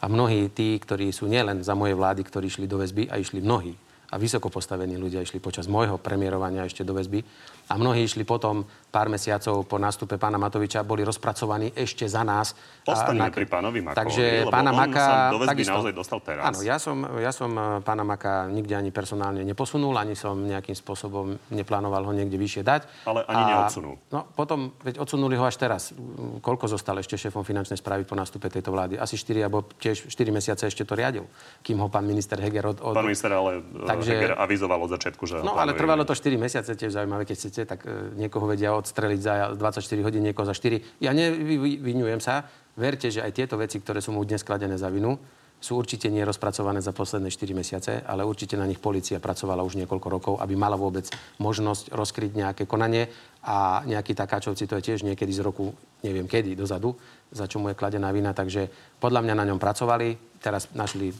A 0.00 0.06
mnohí 0.06 0.48
tí, 0.54 0.78
ktorí 0.78 1.10
sú 1.10 1.26
nielen 1.26 1.66
za 1.66 1.74
moje 1.74 1.98
vlády, 1.98 2.22
ktorí 2.22 2.46
išli 2.46 2.70
do 2.70 2.78
väzby 2.80 3.10
a 3.10 3.18
išli 3.18 3.42
mnohí 3.42 3.74
a 4.10 4.18
vysoko 4.18 4.50
postavení 4.50 4.98
ľudia 4.98 5.22
išli 5.22 5.38
počas 5.38 5.70
môjho 5.70 5.94
premiérovania 6.00 6.66
ešte 6.66 6.82
do 6.82 6.98
väzby 6.98 7.22
a 7.70 7.78
mnohí 7.78 8.02
išli 8.02 8.26
potom 8.26 8.66
pár 8.90 9.06
mesiacov 9.06 9.62
po 9.62 9.78
nástupe 9.78 10.18
pána 10.18 10.34
Matoviča, 10.42 10.82
boli 10.82 11.06
rozpracovaní 11.06 11.70
ešte 11.78 12.10
za 12.10 12.26
nás. 12.26 12.58
Postavíme 12.82 13.30
pri 13.30 13.46
pánovi 13.46 13.78
Makovi, 13.78 13.94
Takže 13.94 14.24
lebo 14.42 14.50
pána 14.50 14.74
on 14.74 14.78
Maka, 14.82 15.04
sa 15.06 15.14
do 15.30 15.38
takisto, 15.46 15.78
naozaj 15.78 15.94
dostal 15.94 16.18
teraz. 16.26 16.42
Áno, 16.50 16.58
ja 16.66 16.76
som, 16.82 17.06
ja 17.22 17.30
som 17.30 17.50
eh, 17.54 17.78
pána 17.86 18.02
Maka 18.02 18.50
nikde 18.50 18.74
ani 18.74 18.90
personálne 18.90 19.46
neposunul, 19.46 19.94
ani 19.94 20.18
som 20.18 20.34
nejakým 20.34 20.74
spôsobom 20.74 21.38
neplánoval 21.54 22.02
ho 22.10 22.12
niekde 22.12 22.34
vyššie 22.34 22.62
dať. 22.66 23.06
Ale 23.06 23.22
ani 23.30 23.42
a, 23.46 23.48
neodsunul. 23.54 23.94
No 24.10 24.26
potom, 24.34 24.74
veď 24.82 24.98
odsunuli 24.98 25.38
ho 25.38 25.46
až 25.46 25.54
teraz. 25.54 25.94
Koľko 26.42 26.66
zostal 26.66 26.98
ešte 26.98 27.14
šéfom 27.14 27.46
finančnej 27.46 27.78
správy 27.78 28.02
po 28.02 28.18
nástupe 28.18 28.50
tejto 28.50 28.74
vlády? 28.74 28.98
Asi 28.98 29.14
4, 29.14 29.46
alebo 29.46 29.62
tiež 29.78 30.10
4 30.10 30.34
mesiace 30.34 30.66
ešte 30.66 30.82
to 30.82 30.98
riadil, 30.98 31.30
kým 31.62 31.78
ho 31.78 31.86
pán 31.86 32.02
minister 32.02 32.42
Heger 32.42 32.74
od... 32.74 32.82
od... 32.82 32.98
Pán 32.98 33.06
minister 33.06 33.30
ale 33.30 33.62
eh, 33.62 33.86
Takže... 33.86 34.10
Heger 34.18 34.34
avizoval 34.34 34.82
od 34.82 34.90
začiatku, 34.98 35.22
že... 35.30 35.38
No 35.46 35.54
ale 35.54 35.78
trvalo 35.78 36.02
to 36.02 36.18
4 36.18 36.34
mesiace, 36.34 36.74
tiež 36.74 36.98
zaujímavé, 36.98 37.22
keď 37.22 37.59
chcete, 37.60 37.68
tak 37.68 37.80
e, 37.84 38.16
niekoho 38.16 38.48
vedia 38.48 38.72
odstreliť 38.72 39.20
za 39.20 39.34
24 39.52 40.06
hodín, 40.06 40.24
niekoho 40.24 40.48
za 40.48 40.56
4. 40.56 41.04
Ja 41.04 41.12
nevyňujem 41.12 42.20
sa. 42.24 42.48
Verte, 42.80 43.12
že 43.12 43.20
aj 43.20 43.36
tieto 43.36 43.60
veci, 43.60 43.76
ktoré 43.76 44.00
sú 44.00 44.16
mu 44.16 44.24
dnes 44.24 44.40
kladené 44.40 44.80
za 44.80 44.88
vinu, 44.88 45.20
sú 45.60 45.76
určite 45.76 46.08
nerozpracované 46.08 46.80
za 46.80 46.96
posledné 46.96 47.28
4 47.28 47.52
mesiace, 47.52 47.92
ale 48.08 48.24
určite 48.24 48.56
na 48.56 48.64
nich 48.64 48.80
policia 48.80 49.20
pracovala 49.20 49.60
už 49.60 49.76
niekoľko 49.84 50.08
rokov, 50.08 50.34
aby 50.40 50.56
mala 50.56 50.80
vôbec 50.80 51.04
možnosť 51.36 51.92
rozkryť 51.92 52.32
nejaké 52.32 52.64
konanie 52.64 53.12
a 53.44 53.84
nejaký 53.84 54.16
takáčovci 54.16 54.64
to 54.64 54.80
je 54.80 54.86
tiež 54.88 55.04
niekedy 55.04 55.28
z 55.36 55.44
roku, 55.44 55.76
neviem 56.00 56.24
kedy, 56.24 56.56
dozadu, 56.56 56.96
za 57.28 57.44
čo 57.44 57.60
mu 57.60 57.68
je 57.68 57.76
kladená 57.76 58.08
vina, 58.08 58.32
takže 58.32 58.72
podľa 58.96 59.20
mňa 59.20 59.34
na 59.36 59.44
ňom 59.52 59.60
pracovali, 59.60 60.40
teraz 60.40 60.72
našli 60.72 61.12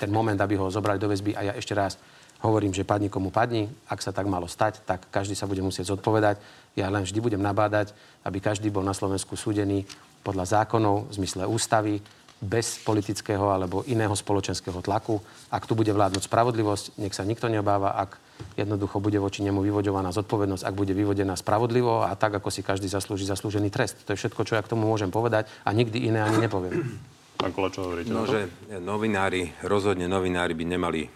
ten 0.00 0.08
moment, 0.08 0.40
aby 0.40 0.56
ho 0.56 0.72
zobrali 0.72 0.96
do 0.96 1.12
väzby 1.12 1.36
a 1.36 1.52
ja 1.52 1.52
ešte 1.52 1.76
raz 1.76 2.00
hovorím, 2.46 2.70
že 2.70 2.86
padni 2.86 3.10
komu 3.10 3.34
padni. 3.34 3.66
Ak 3.90 4.00
sa 4.00 4.14
tak 4.14 4.30
malo 4.30 4.46
stať, 4.46 4.86
tak 4.86 5.10
každý 5.10 5.34
sa 5.34 5.50
bude 5.50 5.60
musieť 5.60 5.92
zodpovedať. 5.92 6.38
Ja 6.78 6.86
len 6.88 7.02
vždy 7.02 7.18
budem 7.18 7.42
nabádať, 7.42 7.92
aby 8.22 8.38
každý 8.38 8.70
bol 8.70 8.86
na 8.86 8.94
Slovensku 8.94 9.34
súdený 9.34 9.82
podľa 10.22 10.62
zákonov 10.62 11.10
v 11.10 11.22
zmysle 11.22 11.42
ústavy, 11.46 11.98
bez 12.36 12.84
politického 12.84 13.48
alebo 13.48 13.80
iného 13.88 14.12
spoločenského 14.12 14.84
tlaku. 14.84 15.16
Ak 15.48 15.64
tu 15.64 15.72
bude 15.72 15.88
vládnuť 15.88 16.28
spravodlivosť, 16.28 17.00
nech 17.00 17.16
sa 17.16 17.24
nikto 17.24 17.48
neobáva, 17.48 17.96
ak 17.96 18.20
jednoducho 18.60 19.00
bude 19.00 19.16
voči 19.16 19.40
nemu 19.40 19.64
vyvoďovaná 19.64 20.12
zodpovednosť, 20.12 20.68
ak 20.68 20.74
bude 20.76 20.92
vyvodená 20.92 21.32
spravodlivo 21.32 22.04
a 22.04 22.12
tak, 22.12 22.36
ako 22.36 22.52
si 22.52 22.60
každý 22.60 22.92
zaslúži 22.92 23.24
zaslúžený 23.24 23.72
trest. 23.72 24.04
To 24.04 24.12
je 24.12 24.20
všetko, 24.20 24.44
čo 24.44 24.60
ja 24.60 24.60
k 24.60 24.68
tomu 24.68 24.84
môžem 24.84 25.08
povedať 25.08 25.48
a 25.64 25.72
nikdy 25.72 26.12
iné 26.12 26.20
ani 26.20 26.44
nepoviem. 26.44 27.00
Pán 27.36 27.52
Kola, 27.52 27.68
čo 27.72 27.88
hovoríte? 27.88 28.12
No, 28.12 28.24
že 28.28 28.48
novinári, 28.80 29.52
rozhodne 29.64 30.08
novinári 30.08 30.56
by 30.56 30.64
nemali 30.64 31.04
e, 31.04 31.08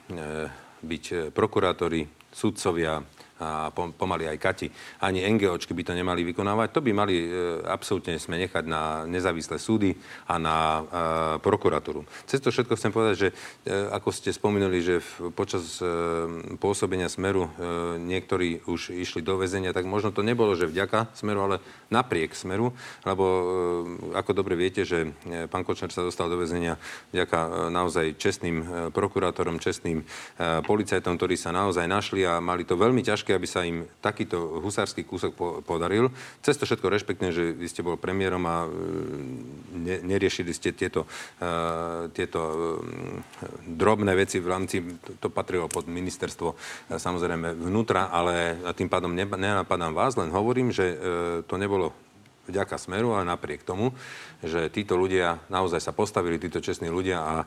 byť 0.80 1.04
e, 1.12 1.16
prokurátori, 1.32 2.08
sudcovia, 2.30 3.00
a 3.40 3.72
pomaly 3.72 4.28
aj 4.28 4.38
Kati, 4.38 4.68
ani 5.00 5.24
NGOčky 5.24 5.72
by 5.72 5.82
to 5.82 5.96
nemali 5.96 6.22
vykonávať. 6.28 6.68
To 6.76 6.84
by 6.84 6.92
mali 6.92 7.24
absolútne 7.64 8.20
sme 8.20 8.36
nechať 8.36 8.64
na 8.68 9.08
nezávislé 9.08 9.56
súdy 9.56 9.96
a 10.28 10.36
na 10.36 10.84
prokuratúru. 11.40 12.04
Cez 12.28 12.44
to 12.44 12.52
všetko 12.52 12.76
chcem 12.76 12.92
povedať, 12.92 13.16
že 13.16 13.28
ako 13.90 14.12
ste 14.12 14.30
spomenuli, 14.30 14.78
že 14.84 15.00
počas 15.32 15.80
pôsobenia 16.60 17.08
Smeru 17.08 17.48
niektorí 17.96 18.60
už 18.68 18.92
išli 18.92 19.24
do 19.24 19.40
väzenia, 19.40 19.72
tak 19.72 19.88
možno 19.88 20.12
to 20.12 20.20
nebolo, 20.20 20.52
že 20.52 20.68
vďaka 20.68 21.16
Smeru, 21.16 21.48
ale 21.48 21.56
napriek 21.88 22.36
Smeru, 22.36 22.76
lebo 23.08 23.24
ako 24.12 24.30
dobre 24.36 24.54
viete, 24.60 24.84
že 24.84 25.16
pán 25.48 25.64
Kočner 25.64 25.88
sa 25.88 26.04
dostal 26.04 26.28
do 26.28 26.36
väzenia 26.36 26.76
vďaka 27.16 27.72
naozaj 27.72 28.20
čestným 28.20 28.90
prokurátorom, 28.92 29.62
čestným 29.62 30.04
policajtom, 30.66 31.16
ktorí 31.16 31.40
sa 31.40 31.54
naozaj 31.54 31.86
našli 31.88 32.26
a 32.26 32.42
mali 32.42 32.66
to 32.66 32.76
veľmi 32.76 33.00
ťažké, 33.00 33.29
aby 33.34 33.46
sa 33.48 33.66
im 33.66 33.86
takýto 34.02 34.60
husársky 34.60 35.06
kúsok 35.06 35.32
po, 35.34 35.46
podaril. 35.64 36.10
Cez 36.42 36.58
to 36.58 36.66
všetko 36.66 36.86
rešpektne, 36.90 37.30
že 37.30 37.54
vy 37.54 37.66
ste 37.70 37.86
bol 37.86 38.00
premiérom 38.00 38.42
a 38.46 38.64
e, 38.64 38.68
ne, 39.78 39.96
neriešili 40.04 40.52
ste 40.52 40.74
tieto, 40.74 41.06
uh, 41.40 42.10
tieto 42.12 42.40
uh, 42.40 42.82
drobné 43.64 44.12
veci 44.18 44.42
v 44.42 44.50
rámci, 44.50 44.82
to, 45.00 45.16
to 45.16 45.28
patrilo 45.30 45.70
pod 45.70 45.86
ministerstvo 45.86 46.48
uh, 46.52 46.58
samozrejme 46.98 47.54
vnútra, 47.56 48.10
ale 48.10 48.58
tým 48.74 48.90
pádom 48.90 49.12
nenapadám 49.14 49.94
vás, 49.94 50.18
len 50.18 50.34
hovorím, 50.34 50.74
že 50.74 50.94
uh, 50.94 50.98
to 51.46 51.54
nebolo 51.56 52.09
vďaka 52.50 52.76
Smeru, 52.76 53.14
ale 53.14 53.24
napriek 53.24 53.62
tomu, 53.62 53.94
že 54.42 54.68
títo 54.68 54.98
ľudia 54.98 55.40
naozaj 55.48 55.80
sa 55.80 55.94
postavili, 55.94 56.42
títo 56.42 56.58
čestní 56.58 56.90
ľudia 56.90 57.18
a 57.22 57.34
e, 57.40 57.44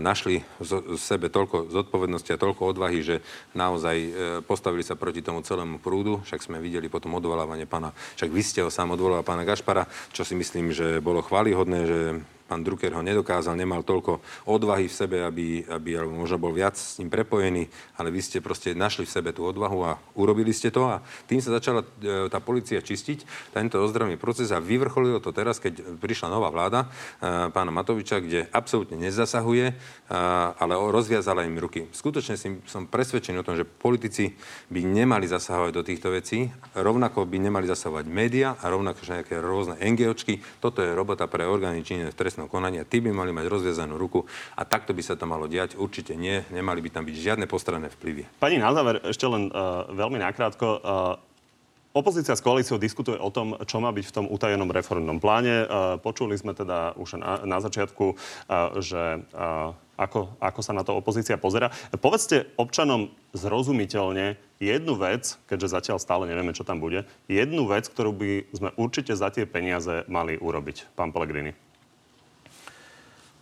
našli 0.00 0.40
z 0.62 0.94
sebe 0.96 1.28
toľko 1.28 1.68
zodpovednosti 1.74 2.30
a 2.30 2.40
toľko 2.40 2.70
odvahy, 2.70 3.02
že 3.02 3.16
naozaj 3.52 3.96
e, 3.98 4.10
postavili 4.46 4.86
sa 4.86 4.94
proti 4.94 5.20
tomu 5.20 5.42
celému 5.42 5.82
prúdu. 5.82 6.22
Však 6.24 6.40
sme 6.46 6.62
videli 6.62 6.86
potom 6.86 7.12
odvolávanie 7.18 7.66
pána, 7.66 7.90
však 8.16 8.30
vy 8.30 8.42
ste 8.46 8.60
ho 8.62 8.70
sám 8.70 8.94
odvolal 8.94 9.26
pána 9.26 9.42
Gašpara, 9.42 9.90
čo 10.14 10.22
si 10.22 10.38
myslím, 10.38 10.70
že 10.70 11.02
bolo 11.02 11.20
chválihodné, 11.20 11.80
že 11.84 12.00
pán 12.44 12.60
Drucker 12.60 12.92
ho 12.92 13.00
nedokázal, 13.00 13.56
nemal 13.56 13.80
toľko 13.80 14.20
odvahy 14.44 14.84
v 14.86 14.94
sebe, 14.94 15.16
aby, 15.24 15.64
aby 15.64 15.96
možno 16.04 16.36
bol 16.36 16.52
viac 16.52 16.76
s 16.76 17.00
ním 17.00 17.08
prepojený, 17.08 17.66
ale 17.96 18.12
vy 18.12 18.20
ste 18.20 18.44
proste 18.44 18.76
našli 18.76 19.08
v 19.08 19.14
sebe 19.16 19.30
tú 19.32 19.48
odvahu 19.48 19.80
a 19.80 19.96
urobili 20.12 20.52
ste 20.52 20.68
to 20.68 20.84
a 20.84 21.00
tým 21.24 21.40
sa 21.40 21.56
začala 21.56 21.80
e, 21.82 22.28
tá 22.28 22.44
policia 22.44 22.84
čistiť, 22.84 23.50
tento 23.56 23.80
ozdravný 23.80 24.20
proces 24.20 24.52
a 24.52 24.60
vyvrcholilo 24.60 25.24
to 25.24 25.32
teraz, 25.32 25.56
keď 25.56 25.96
prišla 25.96 26.28
nová 26.28 26.52
vláda 26.52 26.84
e, 26.84 27.48
pána 27.48 27.72
Matoviča, 27.72 28.20
kde 28.20 28.44
absolútne 28.52 29.00
nezasahuje, 29.00 29.72
e, 29.72 29.74
ale 30.60 30.76
rozviazala 30.76 31.48
im 31.48 31.56
ruky. 31.56 31.88
Skutočne 31.96 32.36
som 32.68 32.84
presvedčený 32.84 33.40
o 33.40 33.46
tom, 33.46 33.56
že 33.56 33.64
politici 33.64 34.36
by 34.68 34.84
nemali 34.84 35.24
zasahovať 35.24 35.72
do 35.72 35.82
týchto 35.82 36.12
vecí, 36.12 36.52
rovnako 36.76 37.24
by 37.24 37.40
nemali 37.40 37.64
zasahovať 37.64 38.04
média 38.04 38.52
a 38.60 38.68
rovnako 38.68 39.00
nejaké 39.14 39.38
rôzne 39.38 39.78
NGOčky. 39.78 40.42
Toto 40.58 40.82
je 40.82 40.90
robota 40.90 41.30
pre 41.30 41.46
orgány 41.46 41.86
činné 41.86 42.10
v 42.10 42.18
trestnom 42.18 42.33
konania. 42.50 42.82
Tí 42.82 42.98
by 42.98 43.14
mali 43.14 43.30
mať 43.30 43.46
rozviazanú 43.46 43.94
ruku 43.94 44.26
a 44.58 44.62
takto 44.66 44.90
by 44.90 45.02
sa 45.06 45.14
to 45.14 45.30
malo 45.30 45.46
diať. 45.46 45.78
Určite 45.78 46.18
nie, 46.18 46.42
nemali 46.50 46.82
by 46.82 46.90
tam 46.90 47.04
byť 47.06 47.16
žiadne 47.16 47.46
postranné 47.46 47.88
vplyvy. 47.94 48.26
Pani, 48.42 48.58
na 48.58 48.74
záver 48.74 48.98
ešte 49.06 49.30
len 49.30 49.48
uh, 49.54 49.86
veľmi 49.94 50.18
nakrátko. 50.18 50.66
Uh, 50.82 51.32
Opozícia 51.94 52.34
s 52.34 52.42
koalíciou 52.42 52.74
diskutuje 52.74 53.14
o 53.22 53.30
tom, 53.30 53.54
čo 53.70 53.78
má 53.78 53.94
byť 53.94 54.10
v 54.10 54.14
tom 54.18 54.26
utajenom 54.26 54.66
reformnom 54.66 55.22
pláne. 55.22 55.62
Počuli 56.02 56.34
sme 56.34 56.50
teda 56.50 56.98
už 56.98 57.22
na 57.22 57.62
začiatku, 57.62 58.18
že 58.82 59.22
ako, 59.94 60.34
ako 60.42 60.60
sa 60.66 60.74
na 60.74 60.82
to 60.82 60.98
opozícia 60.98 61.38
pozera. 61.38 61.70
Povedzte 61.94 62.50
občanom 62.58 63.14
zrozumiteľne 63.30 64.34
jednu 64.58 64.98
vec, 64.98 65.38
keďže 65.46 65.70
zatiaľ 65.70 66.02
stále 66.02 66.26
nevieme, 66.26 66.50
čo 66.50 66.66
tam 66.66 66.82
bude, 66.82 67.06
jednu 67.30 67.62
vec, 67.70 67.86
ktorú 67.86 68.10
by 68.10 68.50
sme 68.50 68.74
určite 68.74 69.14
za 69.14 69.30
tie 69.30 69.46
peniaze 69.46 70.02
mali 70.10 70.34
urobiť, 70.34 70.98
pán 70.98 71.14
Pellegrini. 71.14 71.54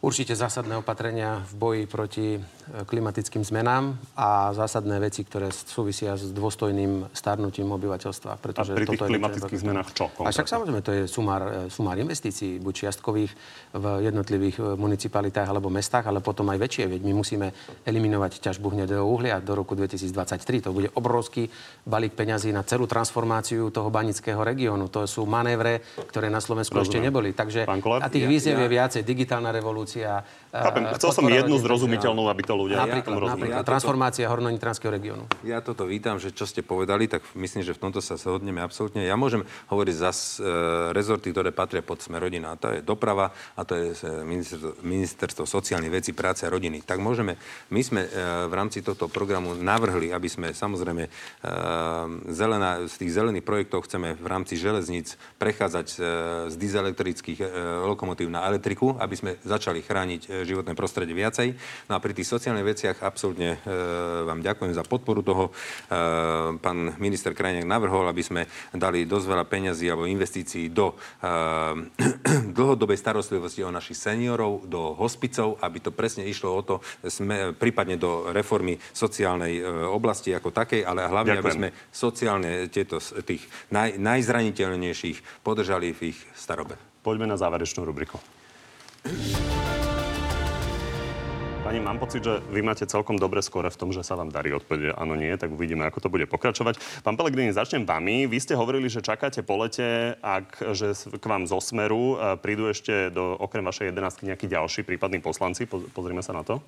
Určite 0.02 0.34
zásadné 0.34 0.74
opatrenia 0.74 1.46
v 1.46 1.52
boji 1.54 1.82
proti 1.86 2.34
e, 2.34 2.40
klimatickým 2.82 3.46
zmenám 3.46 3.94
a 4.18 4.50
zásadné 4.50 4.98
veci, 4.98 5.22
ktoré 5.22 5.54
súvisia 5.54 6.18
s 6.18 6.34
dôstojným 6.34 7.06
starnutím 7.14 7.70
obyvateľstva. 7.70 8.34
Pretože 8.42 8.74
a 8.74 8.82
pri 8.82 8.86
tých 8.90 8.98
klimatických 8.98 9.58
je, 9.58 9.62
zmenách 9.62 9.94
čo? 9.94 10.10
A 10.26 10.34
však 10.34 10.50
samozrejme, 10.50 10.82
to 10.82 10.90
je 10.90 11.02
sumár, 11.06 11.42
e, 11.46 11.70
sumár 11.70 12.02
investícií, 12.02 12.58
buď 12.58 12.74
čiastkových 12.82 13.30
v 13.78 13.84
jednotlivých 14.02 14.56
e, 14.58 14.62
municipalitách 14.74 15.46
alebo 15.46 15.70
mestách, 15.70 16.10
ale 16.10 16.18
potom 16.18 16.50
aj 16.50 16.58
väčšie. 16.58 16.90
Veď 16.98 17.00
my 17.06 17.12
musíme 17.22 17.46
eliminovať 17.86 18.42
ťažbu 18.42 18.74
hnedého 18.74 19.06
uhlia 19.06 19.38
do 19.38 19.54
roku 19.54 19.78
2023. 19.78 20.66
To 20.66 20.74
bude 20.74 20.90
obrovský 20.98 21.46
balík 21.86 22.18
peňazí 22.18 22.50
na 22.50 22.66
celú 22.66 22.90
transformáciu 22.90 23.70
toho 23.70 23.86
banického 23.86 24.42
regiónu. 24.42 24.90
To 24.90 25.06
sú 25.06 25.30
manévre, 25.30 25.78
ktoré 26.10 26.26
na 26.26 26.42
Slovensku 26.42 26.74
Rozumiem. 26.74 26.90
ešte 26.90 26.98
neboli. 26.98 27.30
Takže 27.30 27.70
a 28.02 28.06
tých 28.10 28.26
víziev 28.26 28.58
ja, 28.58 28.66
je 28.66 28.68
viacej. 28.74 29.02
Digitálna 29.06 29.54
revolúcia, 29.54 29.91
revolúcia. 29.94 30.24
Chápem, 30.52 30.84
chcel 31.00 31.10
som 31.16 31.24
jednu 31.24 31.56
zrozumiteľnú, 31.56 32.28
aby 32.28 32.44
to 32.44 32.52
ľudia 32.52 32.84
napríklad, 32.84 33.16
ja 33.16 33.32
napríklad 33.32 33.64
transformácia 33.64 34.28
hornonitranského 34.28 34.92
regiónu. 34.92 35.24
Ja 35.48 35.64
toto 35.64 35.88
vítam, 35.88 36.20
že 36.20 36.28
čo 36.28 36.44
ste 36.44 36.60
povedali, 36.60 37.08
tak 37.08 37.24
myslím, 37.32 37.64
že 37.64 37.72
v 37.72 37.88
tomto 37.88 38.04
sa 38.04 38.20
zhodneme 38.20 38.60
absolútne. 38.60 39.00
Ja 39.00 39.16
môžem 39.16 39.48
hovoriť 39.72 39.94
za 39.96 40.12
e, 40.12 40.20
rezorty, 40.92 41.32
ktoré 41.32 41.56
patria 41.56 41.80
pod 41.80 42.04
sme 42.04 42.20
rodina. 42.20 42.52
A 42.52 42.60
to 42.60 42.68
je 42.68 42.84
doprava 42.84 43.32
a 43.56 43.64
to 43.64 43.80
je 43.80 43.96
e, 43.96 44.28
ministerstvo, 44.28 44.84
ministerstvo 44.84 45.42
sociálnych 45.48 45.88
vecí, 45.88 46.12
práce 46.12 46.44
a 46.44 46.52
rodiny. 46.52 46.84
Tak 46.84 47.00
môžeme, 47.00 47.40
my 47.72 47.80
sme 47.80 48.04
e, 48.04 48.08
v 48.44 48.52
rámci 48.52 48.84
tohto 48.84 49.08
programu 49.08 49.56
navrhli, 49.56 50.12
aby 50.12 50.28
sme 50.28 50.52
samozrejme 50.52 51.08
e, 51.08 51.10
zelená, 52.28 52.84
z 52.92 52.94
tých 53.00 53.16
zelených 53.16 53.48
projektov 53.48 53.88
chceme 53.88 54.20
v 54.20 54.26
rámci 54.28 54.60
železníc 54.60 55.16
prechádzať 55.40 55.88
e, 55.88 55.98
z 56.52 56.54
dieselektrických 56.60 57.40
e, 57.40 57.46
lokomotív 57.88 58.28
na 58.28 58.44
elektriku, 58.52 59.00
aby 59.00 59.16
sme 59.16 59.40
začali 59.48 59.80
chrániť 59.80 60.41
životné 60.44 60.72
prostredie 60.76 61.14
viacej. 61.14 61.54
No 61.88 61.96
a 61.96 62.02
pri 62.02 62.12
tých 62.12 62.28
sociálnych 62.28 62.66
veciach 62.66 62.96
absolútne 63.00 63.56
e, 63.56 63.68
vám 64.26 64.40
ďakujem 64.42 64.72
za 64.74 64.84
podporu 64.86 65.20
toho. 65.22 65.44
E, 65.48 65.52
pán 66.58 66.94
minister 66.98 67.32
Krajniak 67.32 67.66
navrhol, 67.66 68.06
aby 68.08 68.22
sme 68.22 68.42
dali 68.74 69.04
dosť 69.08 69.26
veľa 69.26 69.44
peňazí 69.46 69.86
alebo 69.88 70.08
investícií 70.08 70.70
do 70.70 70.92
e, 70.92 70.94
dlhodobej 72.56 72.98
starostlivosti 72.98 73.62
o 73.62 73.74
našich 73.74 73.98
seniorov, 73.98 74.66
do 74.66 74.94
hospicov, 74.96 75.60
aby 75.62 75.78
to 75.78 75.90
presne 75.94 76.26
išlo 76.26 76.50
o 76.52 76.62
to, 76.62 76.74
sme, 77.06 77.54
prípadne 77.56 77.98
do 77.98 78.30
reformy 78.30 78.78
sociálnej 78.92 79.62
oblasti 79.88 80.34
ako 80.34 80.50
takej, 80.50 80.82
ale 80.86 81.06
hlavne, 81.06 81.38
ďakujem. 81.38 81.44
aby 81.44 81.56
sme 81.56 81.68
sociálne 81.90 82.50
tieto, 82.72 82.98
tých 83.22 83.44
naj, 83.70 84.00
najzraniteľnejších 84.00 85.44
podržali 85.44 85.92
v 85.92 86.00
ich 86.14 86.18
starobe. 86.32 86.76
Poďme 87.02 87.26
na 87.26 87.36
záverečnú 87.36 87.82
rubriku. 87.82 88.18
Pani, 91.62 91.78
mám 91.78 92.02
pocit, 92.02 92.26
že 92.26 92.42
vy 92.50 92.58
máte 92.58 92.82
celkom 92.90 93.14
dobre 93.14 93.38
skore 93.38 93.70
v 93.70 93.78
tom, 93.78 93.94
že 93.94 94.02
sa 94.02 94.18
vám 94.18 94.34
darí 94.34 94.50
odpovede 94.50 94.98
áno, 94.98 95.14
nie, 95.14 95.30
tak 95.38 95.54
uvidíme, 95.54 95.86
ako 95.86 96.02
to 96.02 96.08
bude 96.10 96.26
pokračovať. 96.26 97.06
Pán 97.06 97.14
Pelegrini, 97.14 97.54
začnem 97.54 97.86
vami. 97.86 98.26
Vy 98.26 98.42
ste 98.42 98.58
hovorili, 98.58 98.90
že 98.90 98.98
čakáte 98.98 99.46
po 99.46 99.62
lete, 99.62 100.18
ak, 100.18 100.74
že 100.74 100.90
k 100.90 101.22
vám 101.22 101.46
zo 101.46 101.62
Smeru 101.62 102.18
e, 102.18 102.34
prídu 102.42 102.66
ešte 102.66 103.14
do, 103.14 103.38
okrem 103.38 103.62
vašej 103.62 103.94
jedenáctky 103.94 104.26
nejakí 104.26 104.50
ďalší 104.50 104.82
prípadní 104.82 105.22
poslanci. 105.22 105.70
Pozrime 105.70 106.26
sa 106.26 106.34
na 106.34 106.42
to. 106.42 106.58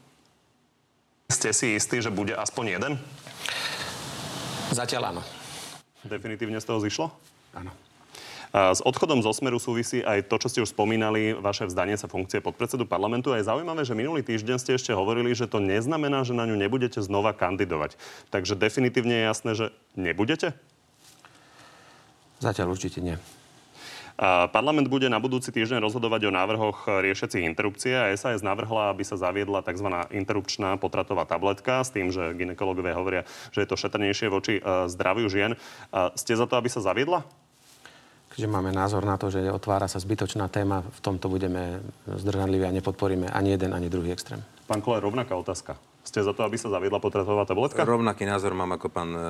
Ste 1.27 1.51
si 1.51 1.75
istí, 1.75 1.99
že 1.99 2.15
bude 2.15 2.39
aspoň 2.39 2.79
jeden? 2.79 2.93
Zatiaľ 4.71 5.11
áno. 5.11 5.23
Definitívne 6.07 6.63
z 6.63 6.71
toho 6.71 6.79
zišlo? 6.79 7.11
Áno. 7.51 7.75
S 8.55 8.79
odchodom 8.87 9.19
zo 9.19 9.35
Smeru 9.35 9.59
súvisí 9.59 9.99
aj 10.07 10.31
to, 10.31 10.39
čo 10.39 10.47
ste 10.47 10.63
už 10.63 10.71
spomínali, 10.71 11.35
vaše 11.35 11.67
vzdanie 11.67 11.99
sa 11.99 12.07
funkcie 12.07 12.39
podpredsedu 12.39 12.87
parlamentu. 12.87 13.35
A 13.35 13.43
je 13.43 13.51
zaujímavé, 13.51 13.83
že 13.83 13.99
minulý 13.99 14.23
týždeň 14.23 14.63
ste 14.63 14.79
ešte 14.79 14.95
hovorili, 14.95 15.35
že 15.35 15.51
to 15.51 15.59
neznamená, 15.59 16.23
že 16.23 16.39
na 16.39 16.47
ňu 16.47 16.55
nebudete 16.55 17.03
znova 17.03 17.35
kandidovať. 17.35 17.99
Takže 18.31 18.55
definitívne 18.55 19.19
je 19.19 19.25
jasné, 19.27 19.51
že 19.59 19.67
nebudete? 19.99 20.55
Zatiaľ 22.39 22.79
určite 22.79 23.03
nie. 23.03 23.19
Parlament 24.55 24.87
bude 24.87 25.11
na 25.11 25.19
budúci 25.19 25.51
týždeň 25.51 25.83
rozhodovať 25.83 26.31
o 26.31 26.37
návrhoch 26.39 26.87
riešiacich 27.03 27.43
interrupcie 27.43 27.91
a 27.91 28.15
SAS 28.15 28.47
navrhla, 28.47 28.95
aby 28.95 29.03
sa 29.03 29.19
zaviedla 29.19 29.67
tzv. 29.67 29.91
interrupčná 30.15 30.79
potratová 30.79 31.27
tabletka 31.27 31.83
s 31.83 31.91
tým, 31.91 32.15
že 32.15 32.31
ginekologovia 32.39 32.95
hovoria, 32.95 33.27
že 33.51 33.67
je 33.67 33.69
to 33.75 33.75
šetrnejšie 33.75 34.31
voči 34.31 34.63
e, 34.63 34.87
zdraviu 34.87 35.27
žien. 35.27 35.59
Ste 36.15 36.39
za 36.39 36.47
to, 36.47 36.55
aby 36.55 36.71
sa 36.71 36.79
zaviedla? 36.79 37.27
Keďže 38.35 38.51
máme 38.51 38.75
názor 38.75 39.07
na 39.07 39.15
to, 39.15 39.31
že 39.31 39.47
otvára 39.47 39.87
sa 39.87 40.03
zbytočná 40.03 40.51
téma, 40.51 40.83
v 40.83 41.01
tomto 41.01 41.31
budeme 41.31 41.79
zdržanliví 42.11 42.67
a 42.67 42.75
nepodporíme 42.75 43.31
ani 43.31 43.55
jeden, 43.55 43.71
ani 43.71 43.87
druhý 43.87 44.11
extrém. 44.11 44.43
Pán 44.67 44.83
Kolej, 44.83 45.07
rovnaká 45.07 45.39
otázka. 45.39 45.79
Ste 46.05 46.21
za 46.21 46.37
to, 46.37 46.45
aby 46.45 46.61
sa 46.61 46.69
zaviedla 46.69 47.01
potratová 47.01 47.49
tabletka? 47.49 47.81
Rovnaký 47.81 48.29
názor 48.29 48.53
mám 48.53 48.77
ako 48.77 48.93
pán 48.93 49.11
uh, 49.17 49.23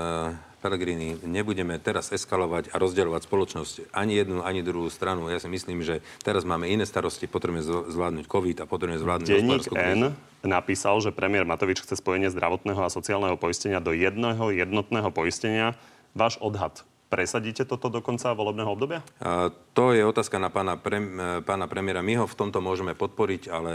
Pellegrini. 0.58 1.14
Nebudeme 1.22 1.78
teraz 1.78 2.10
eskalovať 2.10 2.74
a 2.74 2.82
rozdeľovať 2.82 3.30
spoločnosť 3.30 3.74
ani 3.94 4.18
jednu, 4.18 4.42
ani 4.42 4.58
druhú 4.66 4.90
stranu. 4.90 5.30
Ja 5.30 5.38
si 5.38 5.46
myslím, 5.46 5.86
že 5.86 6.02
teraz 6.26 6.42
máme 6.42 6.66
iné 6.66 6.82
starosti, 6.82 7.30
potrebujeme 7.30 7.62
zvládnuť 7.94 8.26
COVID 8.26 8.56
a 8.62 8.64
potrebujeme 8.66 8.98
zvládnuť 8.98 9.28
Denník 9.30 9.70
N 9.70 10.18
napísal, 10.42 10.98
že 10.98 11.14
premiér 11.14 11.46
Matovič 11.46 11.78
chce 11.78 11.94
spojenie 11.94 12.28
zdravotného 12.34 12.82
a 12.82 12.90
sociálneho 12.90 13.38
poistenia 13.38 13.78
do 13.78 13.94
jedného 13.94 14.50
jednotného 14.50 15.14
poistenia. 15.14 15.78
Váš 16.10 16.42
odhad 16.42 16.82
Presadíte 17.04 17.68
toto 17.68 17.92
do 17.92 18.00
konca 18.02 18.32
volebného 18.34 18.70
obdobia? 18.74 19.04
A 19.22 19.52
to 19.76 19.94
je 19.94 20.02
otázka 20.02 20.40
na 20.40 20.50
pána, 20.50 20.74
pre, 20.74 20.98
pána 21.46 21.70
premiéra. 21.70 22.02
My 22.02 22.18
ho 22.18 22.26
v 22.26 22.34
tomto 22.34 22.58
môžeme 22.58 22.96
podporiť, 22.96 23.52
ale 23.52 23.70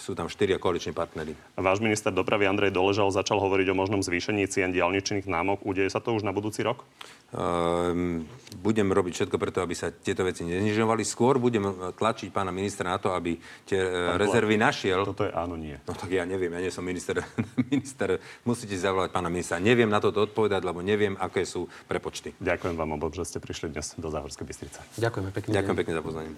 sú 0.00 0.16
tam 0.18 0.26
štyria 0.26 0.58
koaliční 0.58 0.96
partnery. 0.96 1.38
Váš 1.54 1.78
minister 1.78 2.10
dopravy 2.10 2.50
Andrej 2.50 2.74
Doležal 2.74 3.12
začal 3.14 3.38
hovoriť 3.38 3.66
o 3.70 3.78
možnom 3.78 4.00
zvýšení 4.02 4.48
cien 4.50 4.74
diálničných 4.74 5.28
námok. 5.28 5.62
Udeje 5.62 5.92
sa 5.92 6.02
to 6.02 6.16
už 6.16 6.26
na 6.26 6.34
budúci 6.34 6.66
rok? 6.66 6.82
Uh, 7.30 8.26
budem 8.58 8.90
robiť 8.90 9.12
všetko 9.22 9.36
preto, 9.38 9.62
aby 9.62 9.74
sa 9.78 9.94
tieto 9.94 10.26
veci 10.26 10.42
neznižovali. 10.42 11.06
Skôr 11.06 11.38
budem 11.38 11.62
tlačiť 11.94 12.34
pána 12.34 12.50
ministra 12.50 12.90
na 12.90 12.98
to, 12.98 13.14
aby 13.14 13.38
tie 13.62 13.78
Pán 13.78 14.18
rezervy 14.18 14.58
Pán, 14.58 14.66
našiel. 14.66 15.00
Toto 15.06 15.22
je 15.22 15.32
áno, 15.32 15.54
nie. 15.54 15.78
No 15.86 15.94
tak 15.94 16.10
ja 16.10 16.26
neviem, 16.26 16.50
ja 16.50 16.60
nie 16.60 16.74
som 16.74 16.82
minister. 16.82 17.22
minister 17.70 18.18
musíte 18.42 18.74
zavolať 18.74 19.14
pána 19.14 19.30
ministra. 19.30 19.62
Neviem 19.62 19.86
na 19.86 20.02
toto 20.02 20.26
odpovedať, 20.26 20.66
lebo 20.66 20.82
neviem, 20.82 21.14
aké 21.22 21.46
sú 21.46 21.70
prepočty. 21.86 22.34
Ďakujem 22.42 22.74
vám 22.74 22.98
obom, 22.98 23.14
že 23.14 23.22
ste 23.22 23.38
prišli 23.38 23.70
dnes 23.70 23.94
do 23.94 24.10
Záhorskej 24.10 24.46
Bystrice. 24.46 24.82
Ďakujeme 24.98 25.30
pekne. 25.30 25.50
Ďakujem 25.54 25.76
pekne 25.78 25.94
za 25.94 26.02
pozvanie. 26.02 26.32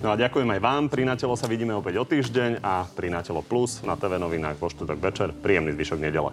No 0.00 0.10
a 0.12 0.14
ďakujem 0.16 0.48
aj 0.48 0.60
vám. 0.64 0.82
Pri 0.88 1.04
Natelo 1.04 1.36
sa 1.36 1.46
vidíme 1.46 1.76
opäť 1.76 2.00
o 2.00 2.04
týždeň 2.08 2.64
a 2.64 2.88
pri 2.88 3.12
Natelo 3.12 3.44
Plus 3.44 3.84
na 3.84 3.94
TV 4.00 4.16
novinách 4.16 4.56
vo 4.56 4.72
štvrtok 4.72 4.98
večer. 4.98 5.28
Príjemný 5.36 5.76
zvyšok 5.76 6.00
nedele. 6.00 6.32